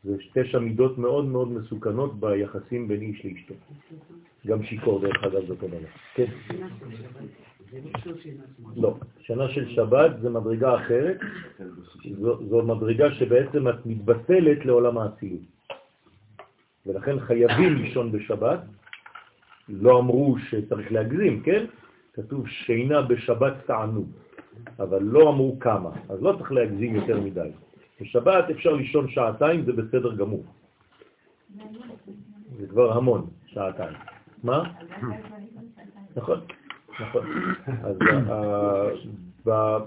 [0.03, 3.53] זה תשע מידות מאוד מאוד מסוכנות ביחסים בין איש לאשתו.
[4.47, 5.89] גם שיקור דרך אגב זאת אומרת.
[6.15, 6.25] כן.
[8.75, 11.17] לא, שנה של שבת זה מדרגה אחרת,
[12.49, 15.41] זו, מדרגה שבעצם את מתבטלת לעולם האצילות.
[16.85, 18.59] ולכן חייבים לישון בשבת,
[19.69, 21.65] לא אמרו שצריך להגזים, כן?
[22.13, 24.09] כתוב שינה בשבת תענוג,
[24.79, 27.49] אבל לא אמרו כמה, אז לא צריך להגזים יותר מדי.
[28.01, 30.43] בשבת אפשר לישון שעתיים, זה בסדר גמור.
[32.59, 33.97] זה כבר המון, שעתיים.
[34.43, 34.63] מה?
[36.15, 36.39] נכון,
[37.01, 37.25] נכון.
[37.83, 37.95] אז
[38.29, 38.89] ה-
[39.45, 39.77] ב-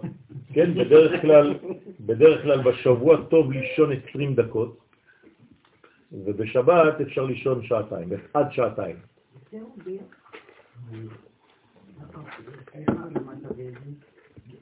[0.55, 1.55] כן, בדרך כלל,
[2.01, 4.79] בדרך כלל בשבוע טוב לישון 20 דקות,
[6.13, 8.97] ובשבת אפשר לישון שעתיים, עד שעתיים.
[9.51, 9.77] זהו,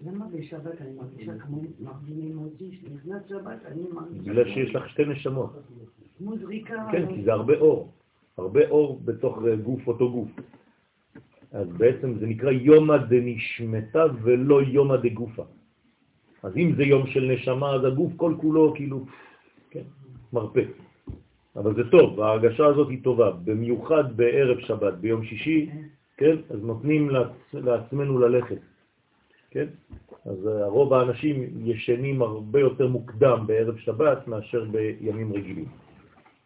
[0.06, 0.56] אני מרגישה
[1.38, 1.62] כמו
[2.44, 5.52] אותי, שנכנס שבת אני מרגישה בגלל שיש לך שתי נשמות.
[6.18, 6.86] כמו זריקה.
[6.92, 7.92] כן, כי זה הרבה אור.
[8.38, 10.28] הרבה אור בתוך אה, גוף, אותו גוף.
[11.52, 15.44] אז בעצם זה נקרא יומא דנשמתה ולא יומא דגופה.
[16.42, 19.04] אז אם זה יום של נשמה, אז הגוף כל כולו כאילו,
[19.70, 19.82] כן,
[20.32, 20.64] מרפא.
[21.56, 25.70] אבל זה טוב, ההרגשה הזאת היא טובה, במיוחד בערב שבת, ביום שישי,
[26.16, 27.32] כן, אז נותנים לעצ...
[27.54, 28.58] לעצמנו ללכת,
[29.50, 29.66] כן?
[30.24, 35.68] אז אה, רוב האנשים ישנים הרבה יותר מוקדם בערב שבת מאשר בימים רגילים.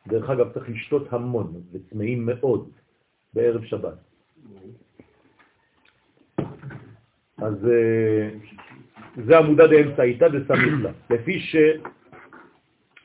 [0.09, 2.69] דרך אגב, צריך לשתות המון וצמאים מאוד
[3.35, 3.99] בערב שבת.
[7.39, 8.31] אז אה,
[9.27, 11.41] זה עמודה דאמצעיתא דסמיתא, לפי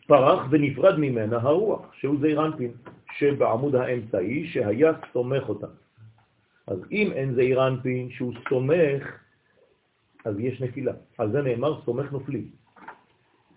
[0.05, 2.71] שפרח ונפרד ממנה הרוח, שהוא זעיר אנפין,
[3.17, 5.67] שבעמוד האמצעי שהיה סומך אותה.
[6.67, 9.19] אז אם אין זעיר אנפין שהוא סומך,
[10.25, 10.93] אז יש נפילה.
[11.17, 12.43] על זה נאמר סומך נופלי.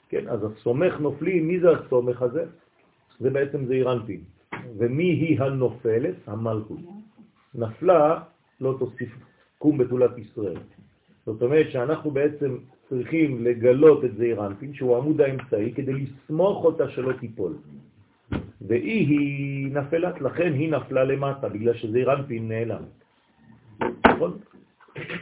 [0.08, 2.44] כן, אז הסומך נופלי, מי זה הסומך הזה?
[3.18, 4.20] זה בעצם זעיר אנפין.
[4.78, 6.14] ומי היא הנופלת?
[6.26, 6.78] המלכות.
[7.54, 8.20] נפלה,
[8.60, 9.10] לא תוסיף
[9.58, 10.56] קום בתולת ישראל.
[11.26, 12.56] זאת אומרת שאנחנו בעצם
[12.88, 17.56] צריכים לגלות את זעיר אנפין, שהוא עמוד האמצעי, כדי לסמוך אותה שלא תיפול.
[18.60, 22.82] והיא היא נפלת, לכן היא נפלה למטה, בגלל שזעיר אנפין נעלם.
[24.06, 24.38] נכון?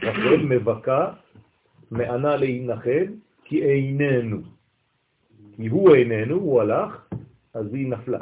[0.03, 1.13] רחל מבכה,
[1.91, 3.05] מענה להנחל,
[3.45, 4.37] כי איננו.
[5.55, 7.07] כי הוא איננו, הוא הלך,
[7.53, 8.19] אז היא נפלה.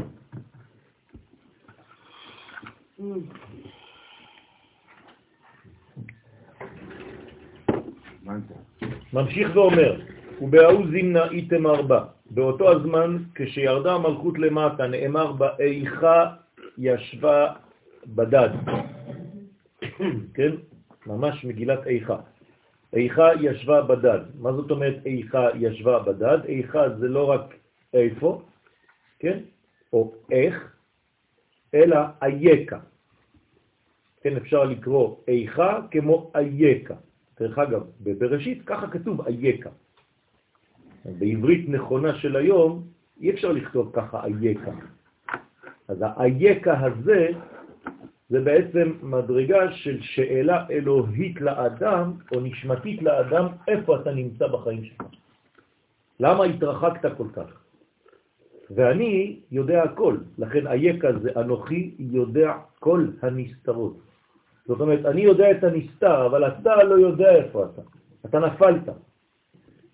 [9.13, 10.01] ממשיך ואומר,
[10.41, 12.03] ובהאו זימנה איתם ארבע.
[12.31, 16.33] באותו הזמן, כשירדה המלכות למטה, נאמר בה, איכה
[16.77, 17.53] ישבה
[18.07, 18.49] בדד.
[20.35, 20.51] כן?
[21.07, 22.17] ממש מגילת איכה.
[22.93, 24.19] איכה ישבה בדד.
[24.39, 26.45] מה זאת אומרת איכה ישבה בדד?
[26.45, 27.53] איכה זה לא רק
[27.93, 28.41] איפה,
[29.19, 29.39] כן?
[29.93, 30.75] או איך,
[31.73, 32.79] אלא אייקה.
[34.21, 36.95] כן, אפשר לקרוא איכה כמו אייקה.
[37.39, 39.69] דרך אגב, בבראשית ככה כתוב אייקה.
[41.05, 42.87] בעברית נכונה של היום
[43.21, 44.71] אי אפשר לכתוב ככה אייקה.
[45.87, 47.31] אז האייקה הזה
[48.29, 55.01] זה בעצם מדרגה של שאלה אלוהית לאדם, או נשמתית לאדם, איפה אתה נמצא בחיים שלך.
[56.19, 57.49] למה התרחקת כל כך?
[58.75, 63.97] ואני יודע הכל, לכן אייכה זה אנוכי יודע כל הנסתרות.
[64.65, 67.81] זאת אומרת, אני יודע את הנסתר, אבל אתה לא יודע איפה אתה.
[68.25, 68.89] אתה נפלת.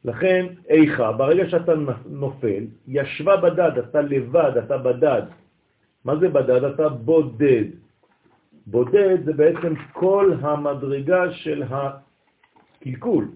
[0.05, 1.73] לכן, איכה, ברגע שאתה
[2.05, 5.21] נופל, ישבה בדד, אתה לבד, אתה בדד.
[6.05, 6.63] מה זה בדד?
[6.63, 7.84] אתה בודד.
[8.67, 13.27] בודד זה בעצם כל המדרגה של הקלקול,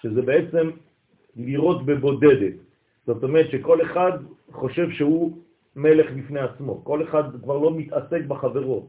[0.00, 0.70] שזה בעצם
[1.36, 2.54] לראות בבודדת.
[3.06, 4.12] זאת אומרת שכל אחד
[4.52, 5.38] חושב שהוא
[5.76, 8.88] מלך בפני עצמו, כל אחד כבר לא מתעסק בחברות.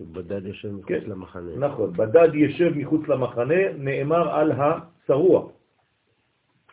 [0.00, 1.56] בדד יושב מחוץ כן, למחנה.
[1.56, 5.48] נכון, בדד יושב מחוץ למחנה, נאמר על הצרוע,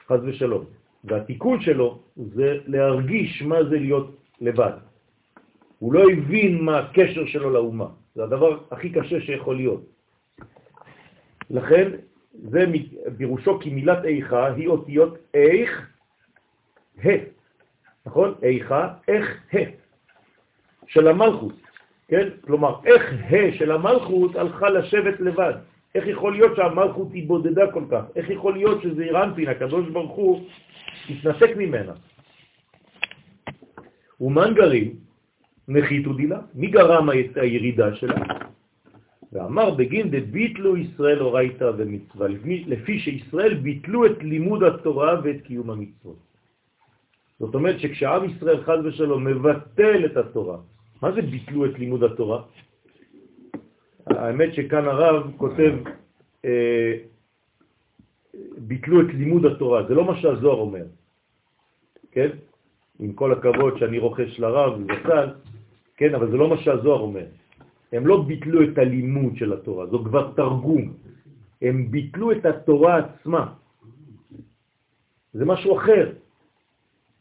[0.07, 0.65] חז ושלום.
[1.03, 4.71] והתיקון שלו זה להרגיש מה זה להיות לבד.
[5.79, 7.87] הוא לא הבין מה הקשר שלו לאומה.
[8.15, 9.81] זה הדבר הכי קשה שיכול להיות.
[11.49, 11.91] לכן,
[12.33, 12.65] זה
[13.17, 15.89] פירושו כי מילת איכה היא אותיות איך,
[17.05, 17.09] ה,
[18.05, 18.33] נכון?
[18.43, 19.57] איכה, איך, ה,
[20.87, 21.53] של המלכות,
[22.07, 22.29] כן?
[22.41, 25.53] כלומר, איך ה של המלכות הלכה לשבת לבד.
[25.95, 28.03] איך יכול להיות שהמלכות היא בודדה כל כך?
[28.15, 30.47] איך יכול להיות שזה אירנפין, הקדוש ברוך הוא,
[31.09, 31.93] התנתק ממנה?
[34.21, 35.04] ומן גרים
[35.67, 36.39] נחיתו דילה.
[36.55, 38.15] מי גרם את הירידה שלה?
[39.35, 42.27] ואמר בגין דביטלו ישראל אורייתא ומצווה,
[42.67, 46.19] לפי שישראל ביטלו את לימוד התורה ואת קיום המצוות.
[47.39, 50.57] זאת אומרת שכשעם ישראל חז ושלום מבטל את התורה,
[51.01, 52.41] מה זה ביטלו את לימוד התורה?
[54.07, 55.73] האמת שכאן הרב כותב,
[56.45, 56.93] אה,
[58.57, 60.85] ביטלו את לימוד התורה, זה לא מה שהזוהר אומר,
[62.11, 62.29] כן?
[62.99, 65.29] עם כל הכבוד שאני רוכש לרב וזצ"ל,
[65.97, 67.25] כן, אבל זה לא מה שהזוהר אומר.
[67.91, 70.93] הם לא ביטלו את הלימוד של התורה, זו כבר תרגום.
[71.61, 73.53] הם ביטלו את התורה עצמה.
[75.33, 76.11] זה משהו אחר.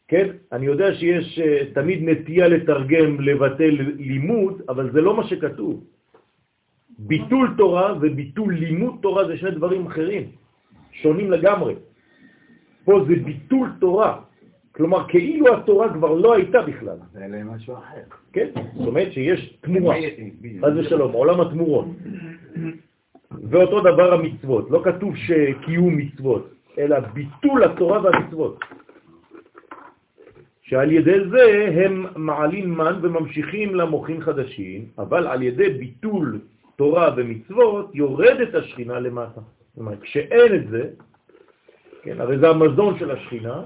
[0.07, 0.27] כן?
[0.51, 5.83] אני יודע שיש uh, תמיד נטייה לתרגם, לבטל לימוד, אבל זה לא מה שכתוב.
[6.99, 10.23] ביטול תורה וביטול לימוד תורה זה שני דברים אחרים,
[10.91, 11.75] שונים לגמרי.
[12.85, 14.21] פה זה ביטול תורה,
[14.75, 16.97] כלומר, כאילו התורה כבר לא הייתה בכלל.
[17.13, 18.01] זה אלה משהו אחר.
[18.33, 19.95] כן, זאת אומרת שיש תמורה,
[20.61, 21.85] חס ושלום, עולם התמורות.
[23.49, 24.71] ואותו דבר המצוות.
[24.71, 28.59] לא כתוב שקיום מצוות, אלא ביטול התורה והמצוות.
[30.61, 36.39] שעל ידי זה הם מעלים מן וממשיכים למוחים חדשים, אבל על ידי ביטול
[36.75, 39.41] תורה ומצוות יורדת השכינה למטה.
[39.41, 40.89] זאת אומרת, כשאין את זה,
[42.03, 43.63] כן, הרי זה המזון של השכינה,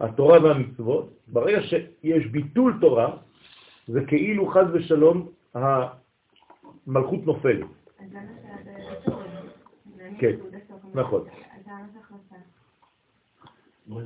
[0.00, 3.16] התורה והמצוות, ברגע שיש ביטול תורה,
[3.88, 7.66] זה כאילו חז ושלום המלכות נופלת.
[10.18, 10.36] כן,
[10.94, 11.24] נכון.
[13.88, 14.00] לא.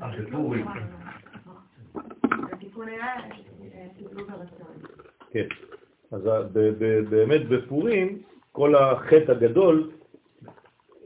[0.00, 0.12] אה.
[5.30, 5.46] כן.
[6.12, 6.22] אז
[7.10, 9.90] באמת בפורים, כל החטא הגדול,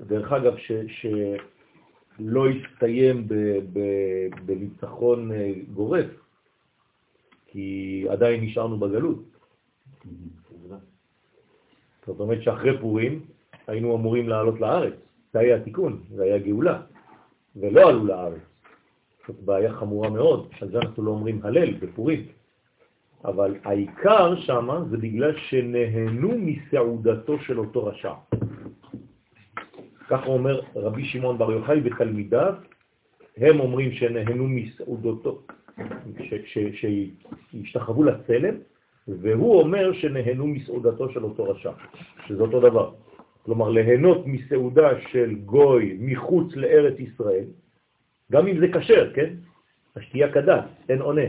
[0.07, 3.29] דרך אגב, ש, שלא הסתיים
[4.45, 6.07] בניצחון אה, גורף,
[7.47, 9.23] כי עדיין נשארנו בגלות.
[12.07, 13.21] זאת אומרת שאחרי פורים
[13.67, 14.95] היינו אמורים לעלות לארץ,
[15.33, 16.81] זה היה התיקון, זה היה גאולה,
[17.57, 18.41] ולא עלו לארץ.
[19.29, 22.27] זאת בעיה חמורה מאוד, על זה אנחנו לא אומרים הלל בפורים.
[23.25, 28.13] אבל העיקר שם זה בגלל שנהנו מסעודתו של אותו רשע.
[30.11, 32.55] ככה אומר רבי שמעון בר יוחאי ותלמידיו,
[33.37, 34.49] הם אומרים שנהנו
[36.45, 36.81] ש-
[37.53, 38.55] שהשתחוו לצלם,
[39.09, 41.73] והוא אומר שנהנו מסעודתו של אותו רשע,
[42.27, 42.93] שזה אותו דבר.
[43.43, 47.45] כלומר, ליהנות מסעודה של גוי מחוץ לארץ ישראל,
[48.33, 49.35] גם אם זה כשר, כן?
[49.97, 51.29] השתייה כדת, אין עונה.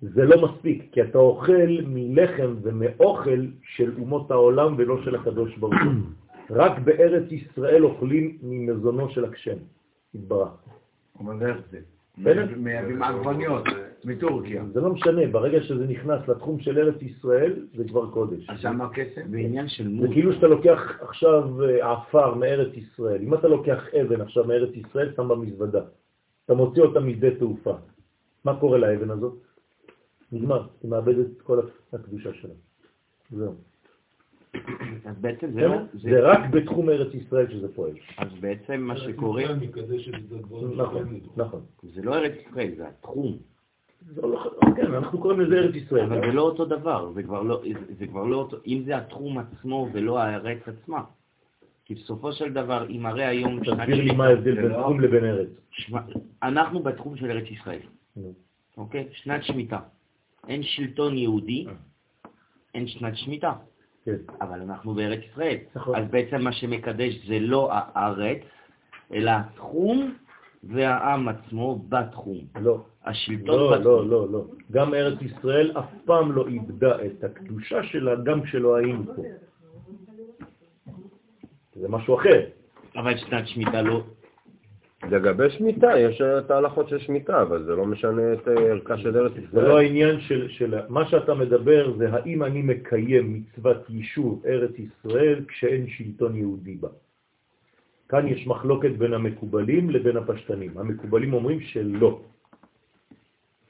[0.00, 3.40] זה לא מספיק, כי אתה אוכל מלחם ומאוכל
[3.76, 6.23] של אומות העולם ולא של הקדוש ברוך הוא.
[6.50, 9.56] רק בארץ ישראל אוכלים ממזונו של הקשם,
[10.14, 10.48] התברך.
[11.20, 11.78] אבל זה איך זה?
[12.18, 12.46] בסדר?
[12.56, 13.64] מייבאים עגבניות
[14.04, 14.64] מטורקיה.
[14.72, 18.50] זה לא משנה, ברגע שזה נכנס לתחום של ארץ ישראל, זה כבר קודש.
[18.50, 19.22] אז שמה כסף?
[19.30, 23.22] בעניין של זה מות, כאילו שאתה לוקח עכשיו אה, עפר מארץ ישראל.
[23.22, 25.82] אם אתה לוקח אבן עכשיו מארץ ישראל, שם במזוודה.
[26.44, 27.74] אתה מוציא אותה משדה תעופה.
[28.44, 29.34] מה קורה לאבן הזאת?
[30.32, 31.60] נגמר, היא מאבדת את כל
[31.92, 32.54] הקדושה שלה.
[33.30, 33.54] זהו.
[35.04, 35.60] אז בעצם זה?
[35.60, 37.92] לא, זה זה- רק בתחום ארץ ישראל שזה פועל.
[38.18, 39.42] אז בעצם מה שקורה,
[40.76, 41.20] נכון.
[41.36, 41.60] נכון.
[41.82, 43.36] זה לא ארץ ישראל, זה התחום.
[44.14, 44.22] זה
[44.76, 46.04] כן, אנחנו קוראים לזה ארץ ישראל.
[46.04, 47.62] אבל זה לא אותו דבר, זה כבר לא,
[47.98, 51.02] זה- כבר לא אותו, אם זה התחום עצמו ולא הארץ עצמה.
[51.84, 55.48] כי בסופו של דבר, אם הרי היום תסביר לי מה ההבדל בין תחום לבין ארץ.
[56.42, 57.80] אנחנו בתחום של ארץ ישראל.
[58.76, 59.08] אוקיי?
[59.12, 59.78] שנת שמיטה.
[60.48, 61.66] אין שלטון יהודי,
[62.74, 63.52] אין שנת שמיטה,
[64.04, 65.56] כן, אבל אנחנו בארץ ישראל.
[65.74, 65.96] נכון.
[65.96, 68.38] אז בעצם מה שמקדש זה לא הארץ,
[69.12, 70.14] אלא התחום
[70.64, 72.38] והעם עצמו בתחום.
[72.60, 72.84] לא.
[73.04, 73.84] השלטון לא, בתחום.
[73.84, 74.44] לא, לא, לא.
[74.70, 79.22] גם ארץ ישראל אף פעם לא איבדה את הקדושה שלה, גם כשלא היינו פה.
[81.74, 82.40] זה משהו אחר.
[82.96, 84.02] אבל שנת שמיטה לא...
[85.10, 89.18] לגבי שמיטה, יש את ההלכות של שמיטה, אבל זה לא משנה את אה, ערכה של
[89.18, 89.76] ארץ זה לא ישראל.
[89.76, 90.74] העניין של, של...
[90.88, 96.88] מה שאתה מדבר זה האם אני מקיים מצוות יישוב ארץ ישראל כשאין שלטון יהודי בה.
[98.08, 100.78] כאן יש מחלוקת בין המקובלים לבין הפשטנים.
[100.78, 102.20] המקובלים אומרים שלא.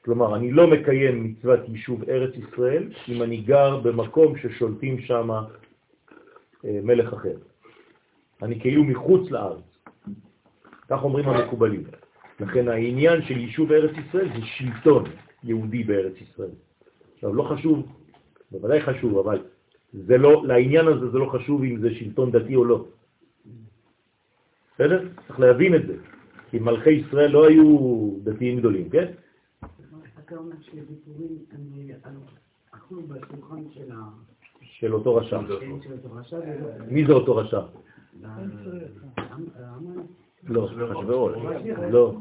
[0.04, 6.80] כלומר, אני לא מקיים מצוות יישוב ארץ ישראל אם אני גר במקום ששולטים שם אה,
[6.82, 7.36] מלך אחר.
[8.42, 9.73] אני כאילו מחוץ לארץ.
[10.88, 11.84] כך אומרים המקובלים.
[12.40, 15.04] לכן העניין של יישוב ארץ ישראל זה שלטון
[15.44, 16.50] יהודי בארץ ישראל.
[17.14, 17.86] עכשיו, לא חשוב,
[18.50, 19.38] בוודאי חשוב, אבל
[19.92, 22.84] זה לא, לעניין הזה זה לא חשוב אם זה שלטון דתי או לא.
[24.74, 25.08] בסדר?
[25.26, 25.96] צריך להבין את זה.
[26.50, 27.68] כי מלכי ישראל לא היו
[28.24, 29.12] דתיים גדולים, כן?
[30.24, 30.54] אתה אומר
[31.52, 32.16] הם
[32.70, 33.96] אכלו בשולחן של ה...
[34.62, 35.40] של אותו רשע.
[36.88, 37.60] מי זה אותו רשע?
[40.46, 40.64] לא.
[40.64, 41.33] אחשוורוש.
[41.90, 42.14] לא,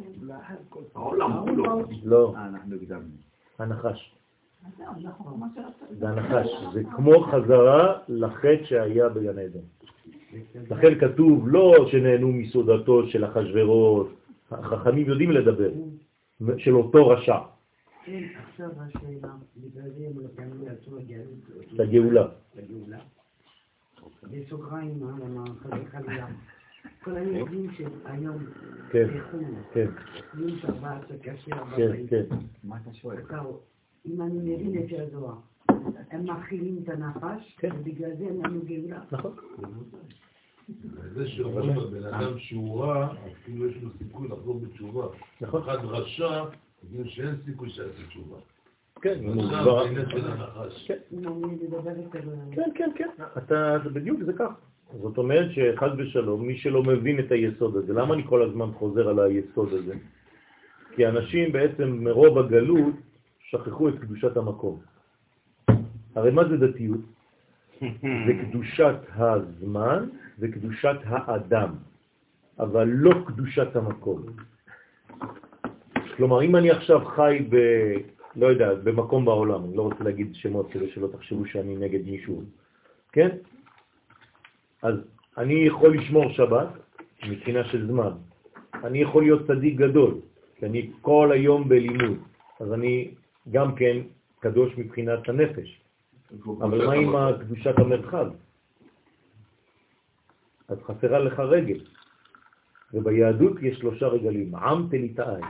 [0.95, 1.83] העולם כולו.
[2.03, 3.07] לא, אה, אנחנו הקדמנו.
[3.59, 4.15] הנחש.
[5.99, 6.49] זה הנחש.
[6.73, 9.59] זה כמו חזרה לחטא שהיה בגן עדן.
[10.71, 14.07] לכן כתוב לא שנהנו מסעודתו של אחשוורוש,
[14.51, 15.71] החכמים יודעים לדבר,
[16.57, 17.37] של אותו רשע,
[18.05, 22.27] כן, עכשיו השאלה, בגלל זה הם נתנו לעצמו הגלות, לגאולה.
[22.55, 22.97] לגאולה.
[24.23, 25.03] בסוגריים.
[27.03, 27.17] כל
[28.91, 29.43] כן, בחו"ל,
[29.73, 29.87] כן,
[30.37, 32.23] יום שבת, שכשר כן, בבית, כן.
[32.63, 33.17] מה אתה שואל?
[34.05, 35.35] אם אני מבין את הזוהר,
[36.11, 37.69] הם מאכילים את הנחש, כן.
[37.79, 38.99] ובגלל זה אין לנו גאולה.
[39.11, 39.31] נכון.
[41.13, 45.07] זה שאומרים הבן אדם שהוא רע, אפילו יש לו סיכוי לחזור בתשובה.
[45.41, 45.61] נכון.
[45.61, 46.43] אחד רשע,
[46.83, 48.37] יודעים שאין סיכוי שיעשה תשובה.
[49.01, 49.19] כן,
[50.69, 50.99] של.
[52.51, 54.51] כן, כן, כן, אתה, זה בדיוק זה כך.
[55.01, 59.09] זאת אומרת שחד ושלום, מי שלא מבין את היסוד הזה, למה אני כל הזמן חוזר
[59.09, 59.93] על היסוד הזה?
[60.95, 62.95] כי אנשים בעצם מרוב הגלות
[63.39, 64.79] שכחו את קדושת המקום.
[66.15, 66.99] הרי מה זה דתיות?
[68.27, 71.69] זה קדושת הזמן וקדושת האדם,
[72.59, 74.21] אבל לא קדושת המקום.
[76.17, 77.55] כלומר, אם אני עכשיו חי ב...
[78.35, 82.43] לא יודע, במקום בעולם, אני לא רוצה להגיד שמות כדי שלא תחשבו שאני נגד מישהו,
[83.11, 83.29] כן?
[84.83, 84.95] אז
[85.37, 86.67] אני יכול לשמור שבת
[87.27, 88.11] מבחינה של זמן.
[88.83, 90.13] אני יכול להיות צדיק גדול,
[90.55, 92.17] כי אני כל היום בלימוד,
[92.59, 93.11] אז אני
[93.51, 93.97] גם כן
[94.39, 95.81] קדוש מבחינת הנפש.
[96.61, 98.27] אבל מה עם קדושת המרחב?
[100.67, 101.79] אז חסרה לך רגל.
[102.93, 105.41] וביהדות יש שלושה רגלים, עם תליטאי.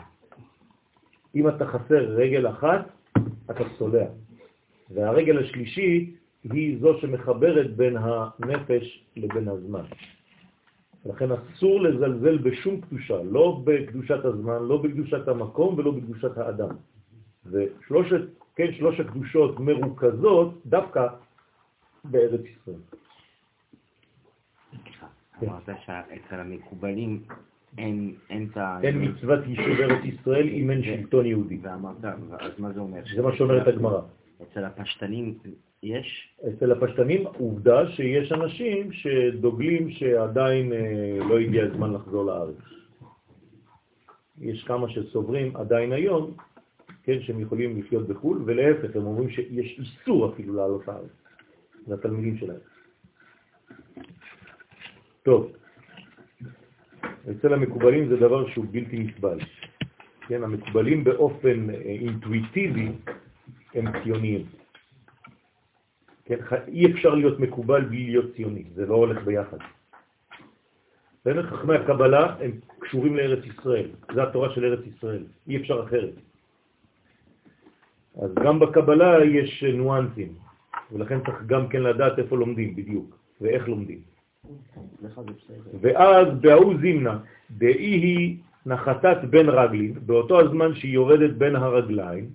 [1.35, 2.85] אם אתה חסר רגל אחת,
[3.51, 4.05] אתה צולע.
[4.89, 9.83] והרגל השלישית היא זו שמחברת בין הנפש לבין הזמן.
[11.05, 16.69] לכן אסור לזלזל בשום קדושה, לא בקדושת הזמן, לא בקדושת המקום ולא בקדושת האדם.
[17.45, 18.21] ושלושת,
[18.55, 21.07] כן, שלוש הקדושות מרוכזות דווקא
[22.03, 22.79] בארץ ישראל.
[25.43, 27.23] אמרת שאצל המקובלים
[27.77, 28.79] אין את ה...
[28.83, 31.59] אין מצוות יישוב ארץ ישראל אם אין שלטון יהודי.
[31.61, 32.05] ואמרת,
[32.39, 32.99] אז מה זה אומר?
[33.15, 34.01] זה מה שאומרת הגמרא.
[34.43, 35.37] אצל הפשטנים
[35.83, 36.35] יש?
[36.49, 42.55] אצל הפשטנים עובדה שיש אנשים שדוגלים שעדיין אה, לא הגיע הזמן לחזור לארץ.
[44.41, 46.31] יש כמה שסוברים עדיין היום,
[47.03, 51.11] כן, שהם יכולים לחיות בחו"ל, ולהפך, הם אומרים שיש איסור אפילו לעלות לארץ.
[51.87, 52.59] זה התלמידים שלהם.
[55.23, 55.51] טוב,
[57.31, 59.39] אצל המקובלים זה דבר שהוא בלתי נסבל.
[60.27, 62.91] כן, המקובלים באופן אה, אינטואיטיבי
[63.73, 64.62] הם ציוניים.
[66.25, 69.57] כן, אי אפשר להיות מקובל בלי להיות ציוני, זה לא הולך ביחד.
[71.21, 71.43] בסדר?
[71.43, 76.13] חכמי הקבלה הם קשורים לארץ ישראל, זה התורה של ארץ ישראל, אי אפשר אחרת.
[78.21, 80.33] אז גם בקבלה יש ניואנסים,
[80.91, 83.99] ולכן צריך גם כן לדעת איפה לומדים בדיוק, ואיך לומדים.
[85.81, 87.19] ואז בהוא זימנה,
[87.51, 92.29] דאי היא נחתת בין רגלים, באותו הזמן שהיא יורדת בין הרגליים,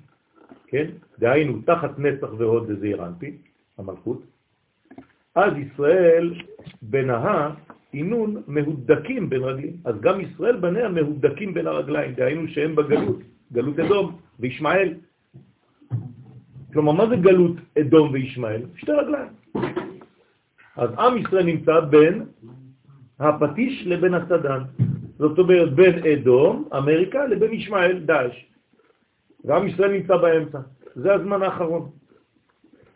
[0.66, 0.86] כן?
[1.18, 2.70] דהיינו תחת נצח והוד
[3.00, 3.36] אנפין,
[3.78, 4.22] המלכות,
[5.34, 6.34] אז ישראל
[6.82, 7.54] בנהה
[7.94, 9.76] אינון מהודקים בין רגלים.
[9.84, 13.18] אז גם ישראל בניה מהודקים בין הרגליים, דהיינו שהם בגלות,
[13.52, 14.94] גלות אדום וישמעאל.
[16.72, 18.62] כלומר, מה זה גלות אדום וישמעאל?
[18.76, 19.32] שתי רגליים.
[20.76, 22.24] אז עם ישראל נמצא בין
[23.18, 24.62] הפטיש לבין הסדן.
[25.18, 28.36] זאת אומרת, בין אדום, אמריקה, לבין ישמעאל, דאעש.
[29.44, 30.58] ועם ישראל נמצא באמצע.
[30.94, 31.97] זה הזמן האחרון.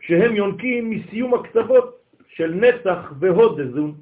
[0.07, 3.93] שהם יונקים מסיום הקצוות של נצח והוד דזון.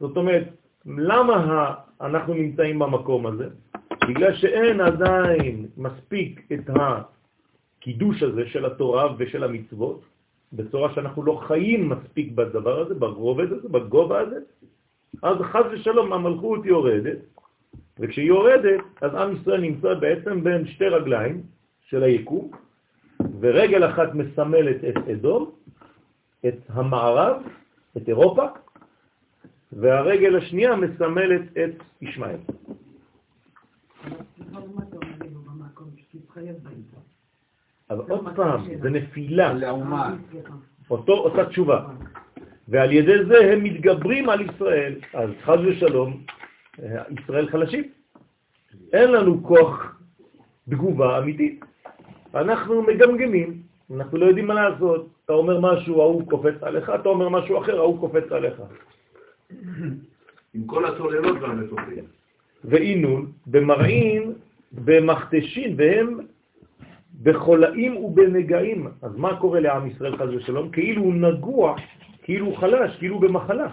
[0.00, 0.44] זאת אומרת,
[0.86, 3.48] למה אנחנו נמצאים במקום הזה?
[4.08, 10.02] בגלל שאין עדיין מספיק את הקידוש הזה של התורה ושל המצוות,
[10.52, 14.38] בצורה שאנחנו לא חיים מספיק בדבר הזה, ברובד הזה, בגובה הזה,
[15.22, 17.18] אז חז ושלום המלכות יורדת,
[17.98, 21.42] וכשהיא יורדת, אז עם ישראל נמצא בעצם בין שתי רגליים
[21.90, 22.50] של היקום,
[23.40, 25.50] ורגל אחת מסמלת את אדום,
[26.46, 27.42] את המערב,
[27.96, 28.46] את אירופה,
[29.72, 32.38] והרגל השנייה מסמלת את ישמעאל.
[37.90, 39.52] אבל עוד פעם, זה נפילה,
[40.90, 41.86] אותו, אותה תשובה.
[42.68, 44.94] ועל ידי זה הם מתגברים על ישראל.
[45.14, 46.22] אז חז ושלום,
[47.18, 47.84] ישראל חלשים.
[48.92, 50.00] אין לנו כוח
[50.68, 51.64] תגובה אמיתית.
[52.34, 53.62] אנחנו מגמגמים,
[53.94, 55.08] אנחנו לא יודעים מה לעשות.
[55.24, 58.62] אתה אומר משהו, ההוא קופץ עליך, אתה אומר משהו אחר, ההוא קופץ עליך.
[60.54, 62.04] עם כל הצוללות והמטוסים.
[62.64, 64.32] ואינון במראים,
[64.72, 66.18] במכתשים, והם
[67.22, 68.88] בחולאים ובנגעים.
[69.02, 70.70] אז מה קורה לעם ישראל חז ושלום?
[70.70, 71.76] כאילו הוא נגוע,
[72.22, 73.68] כאילו הוא חלש, כאילו במחלה.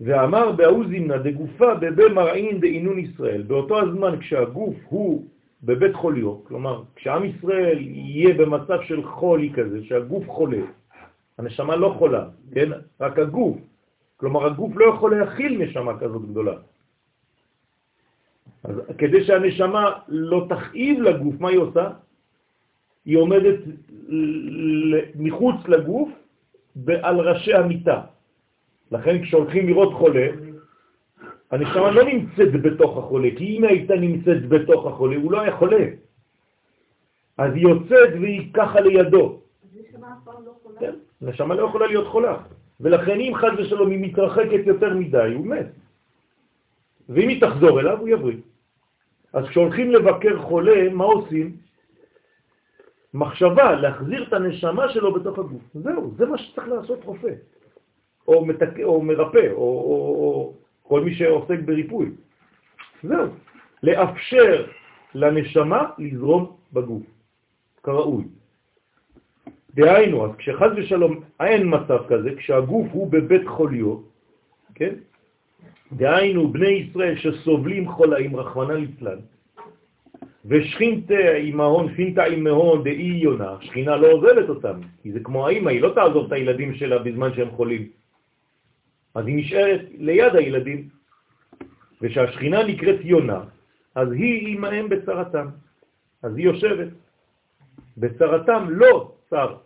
[0.00, 3.42] ואמר באוזימנה דגופה בבי מרעין דאינון ישראל.
[3.42, 5.24] באותו הזמן כשהגוף הוא
[5.62, 10.62] בבית חוליו, כלומר כשעם ישראל יהיה במצב של חולי כזה, שהגוף חולה,
[11.38, 12.70] הנשמה לא חולה, כן?
[13.00, 13.56] רק הגוף.
[14.16, 16.54] כלומר הגוף לא יכול להכיל נשמה כזאת גדולה.
[18.64, 21.90] אז כדי שהנשמה לא תכאיב לגוף, מה היא עושה?
[23.04, 23.58] היא עומדת
[25.14, 26.08] מחוץ לגוף
[27.02, 28.00] על ראשי המיטה.
[28.92, 30.26] לכן כשהולכים לראות חולה,
[31.50, 35.84] הנשמה לא נמצאת בתוך החולה, כי אם הייתה נמצאת בתוך החולה, הוא לא היה חולה.
[37.38, 39.40] אז היא יוצאת והיא ככה לידו.
[40.44, 40.80] לא.
[40.80, 42.36] כן, נשמה לא יכולה להיות חולה.
[42.80, 45.66] ולכן אם חד ושלום היא מתרחקת יותר מדי, הוא מת.
[47.08, 48.36] ואם היא תחזור אליו, הוא יבריא.
[49.32, 51.56] אז כשהולכים לבקר חולה, מה עושים?
[53.14, 55.62] מחשבה, להחזיר את הנשמה שלו בתוך הגוף.
[55.74, 57.32] זהו, זה מה שצריך לעשות רופא.
[58.28, 58.80] או, מתק...
[58.82, 60.52] או מרפא, או, או, או
[60.88, 62.10] כל מי שעוסק בריפוי.
[63.02, 63.26] זהו,
[63.82, 64.66] לאפשר
[65.14, 67.02] לנשמה לזרום בגוף,
[67.82, 68.24] כראוי.
[69.74, 73.96] דהיינו, אז כשחז ושלום אין מצב כזה, כשהגוף הוא בבית חוליו,
[74.74, 74.94] כן?
[75.92, 79.18] דהיינו, בני ישראל שסובלים חולאים, רחמנא ליצלן,
[80.44, 85.80] ושכינתה אימהון, פינתה אימהון דאי יונה, שכינה לא עוזבת אותם, כי זה כמו האימא, היא
[85.80, 87.97] לא תעזוב את הילדים שלה בזמן שהם חולים.
[89.18, 90.88] אז היא נשארת ליד הילדים,
[92.02, 93.40] ושהשכינה נקראת יונה,
[93.94, 95.46] אז היא אימהם בצרתם.
[96.22, 96.88] אז היא יושבת.
[97.98, 99.56] בצרתם לא צר.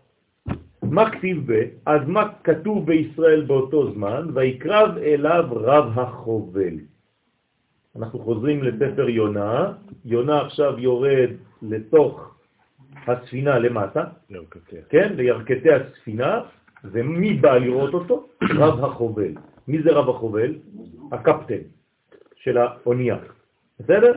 [0.83, 1.63] מה כתיב ב?
[1.87, 4.29] אז מה כתוב בישראל באותו זמן?
[4.35, 6.75] ויקרב אליו רב החובל.
[7.97, 9.73] אנחנו חוזרים לספר יונה,
[10.05, 11.31] יונה עכשיו יורד
[11.63, 12.35] לתוך
[13.07, 14.05] הספינה למטה,
[14.89, 16.41] כן, לירכתי הספינה,
[16.85, 18.27] ומי בא לראות אותו?
[18.43, 19.35] רב החובל.
[19.69, 20.55] מי זה רב החובל?
[21.13, 21.63] הקפטן
[22.37, 23.17] של האונייה.
[23.81, 24.13] בסדר?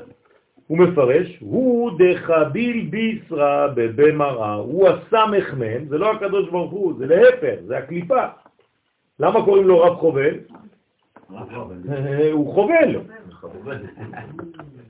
[0.68, 7.06] הוא מפרש, הוא דחביל בישרה במראה, הוא הסמך מהם, זה לא הקדוש ברוך הוא, זה
[7.06, 8.26] להפר, זה הקליפה.
[9.20, 10.34] למה קוראים לו רב חובל?
[12.32, 12.96] הוא חובל,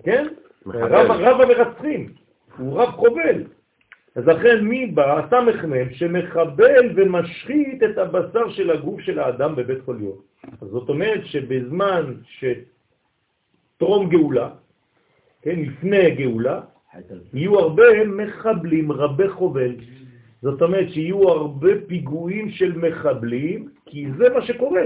[0.03, 0.27] כן?
[0.65, 2.09] רב המרצחים,
[2.57, 3.43] הוא רב חובל.
[4.15, 5.27] אז לכן מי בא?
[5.67, 10.11] מהם שמחבל ומשחית את הבשר של הגוף של האדם בבית חוליו.
[10.61, 12.13] אז זאת אומרת שבזמן
[13.77, 14.49] שטרום גאולה,
[15.41, 16.61] כן, לפני גאולה,
[17.33, 19.75] יהיו הרבה מחבלים, רבי חובל.
[20.41, 24.83] זאת אומרת שיהיו הרבה פיגועים של מחבלים, כי זה מה שקורה.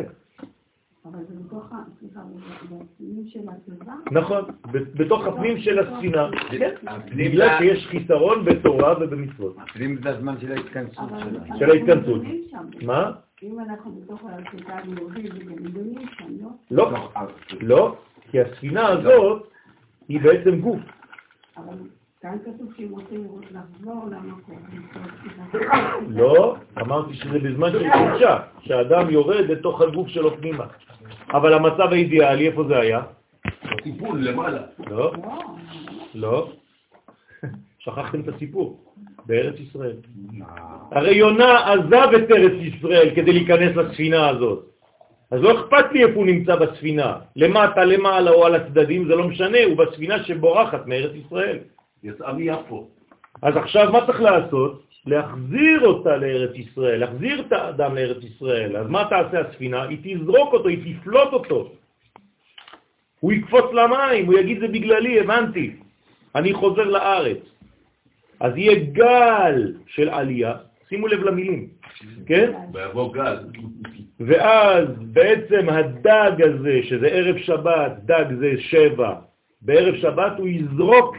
[1.12, 1.76] אבל זה בתוך ה...
[1.99, 2.20] סליחה,
[2.64, 3.93] בפנים של התיבה?
[4.12, 6.30] נכון, ב- בתוך הפנים של הספינה.
[6.51, 6.76] כן,
[7.18, 9.55] בגלל שיש חיסרון בתורה ובמצוות.
[9.57, 11.39] הפנים זה הזמן של ההתכנסות שלנו.
[11.60, 12.22] של ההתכנסות.
[12.86, 13.12] מה?
[13.43, 16.49] אם אנחנו בתוך התיבה היהודית, זה גם דנים שם, לא?
[16.72, 17.10] לא,
[17.62, 17.97] לא,
[18.32, 19.47] כי הספינה הזאת
[20.07, 20.80] היא בעצם גוף.
[22.24, 24.59] אבל כאן כתוב שהם רוצים לחזור למקום.
[26.07, 30.65] לא, אמרתי שזה בזמן של קדושה, שהאדם יורד לתוך הגוף שלו פנימה.
[31.34, 33.01] אבל המצב האידיאלי, איפה זה היה?
[33.63, 34.61] הטיפול למעלה.
[34.88, 35.13] לא, לא,
[36.15, 36.51] לא.
[37.80, 38.93] שכחתם את הסיפור,
[39.26, 39.95] בארץ ישראל.
[40.91, 44.65] הרי יונה עזב את ארץ ישראל כדי להיכנס לספינה הזאת.
[45.32, 49.28] אז לא אכפת לי איפה הוא נמצא בספינה, למטה, למעלה או על הצדדים, זה לא
[49.28, 51.57] משנה, הוא בספינה שבורחת מארץ ישראל.
[52.04, 52.88] יצאה מיפו.
[53.41, 54.84] אז עכשיו מה צריך לעשות?
[55.06, 58.78] להחזיר אותה לארץ ישראל, להחזיר את האדם לארץ ישראל.
[58.78, 59.84] אז מה תעשה הספינה?
[59.84, 61.72] היא תזרוק אותו, היא תפלוט אותו.
[63.20, 65.76] הוא יקפוץ למים, הוא יגיד זה בגללי, הבנתי.
[66.36, 67.38] אני חוזר לארץ.
[68.39, 70.54] אז יהיה גל של עלייה,
[70.89, 71.68] שימו לב למילים,
[72.26, 72.52] כן?
[72.74, 73.38] ויבוא גל.
[74.20, 79.16] ואז בעצם הדג הזה, שזה ערב שבת, דג זה שבע,
[79.62, 81.16] בערב שבת הוא יזרוק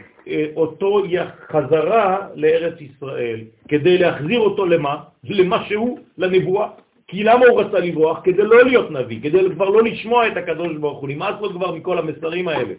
[0.55, 1.03] אותו
[1.51, 5.03] חזרה לארץ ישראל, כדי להחזיר אותו למה?
[5.23, 6.67] למה שהוא, לנבואה.
[7.07, 8.19] כי למה הוא רצה לברוח?
[8.23, 11.71] כדי לא להיות נביא, כדי כבר לא לשמוע את הקדוש ברוך הוא, נמאס לו כבר
[11.75, 12.73] מכל המסרים האלה.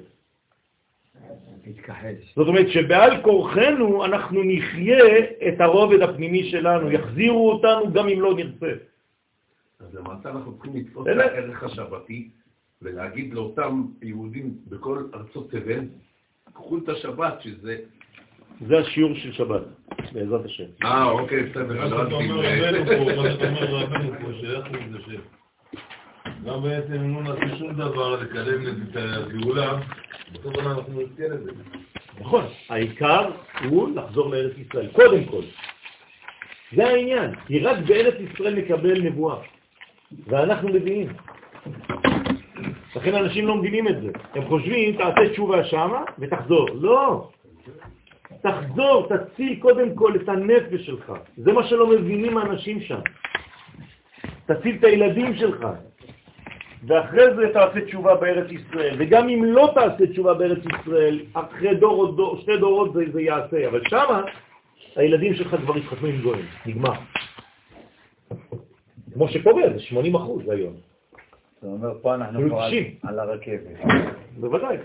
[2.37, 5.05] זאת אומרת שבעל כורחנו אנחנו נחיה
[5.49, 8.73] את הרובד הפנימי שלנו, יחזירו אותנו גם אם לא נרצה.
[9.81, 11.17] אז למעשה אנחנו צריכים לתפוס את?
[11.17, 12.29] הערך השבתי
[12.83, 15.85] ולהגיד לאותם יהודים בכל ארצות תבל,
[16.53, 17.77] קחו את השבת, שזה...
[18.69, 19.63] זה השיעור של שבת,
[20.13, 20.65] בעזרת השם.
[20.85, 21.67] אה, אוקיי, בסדר.
[21.75, 24.99] מה לא שאתה רציתי- אומר רבנו פה, מה שאתה אומר רבנו פה, שאיך הוא זה
[25.07, 25.09] ש...
[26.47, 29.79] גם בעצם אם לא נעשה שום דבר לקדם את הגאולה,
[30.33, 31.51] בסוף אנחנו נזכה לזה.
[32.21, 33.31] נכון, העיקר
[33.69, 35.43] הוא לחזור לארץ ישראל, קודם כל.
[36.77, 39.37] זה העניין, כי רק בארץ ישראל נקבל נבואה,
[40.27, 41.09] ואנחנו מבינים.
[42.97, 44.11] לכן אנשים לא מבינים את זה.
[44.35, 46.69] הם חושבים, תעשה תשובה שמה ותחזור.
[46.75, 47.29] לא.
[48.43, 51.13] תחזור, תציל קודם כל את הנפש שלך.
[51.37, 53.01] זה מה שלא מבינים האנשים שם.
[54.47, 55.67] תציל את הילדים שלך.
[56.87, 58.97] ואחרי זה תעשה תשובה בארץ ישראל.
[58.99, 63.23] וגם אם לא תעשה תשובה בארץ ישראל, אחרי דור או דור, שתי דורות זה, זה
[63.23, 63.69] יעשה.
[63.69, 64.23] אבל שמה,
[64.97, 66.47] הילדים שלך כבר התחתנו עם גויים.
[66.67, 66.93] נגמר.
[69.15, 70.92] כמו שקורה, זה 80 אחוז היום.
[71.63, 72.97] זאת אומרת, פה אנחנו היו כבר על- תשעים.
[73.03, 73.79] על הרכבת.
[74.41, 74.77] בוודאי.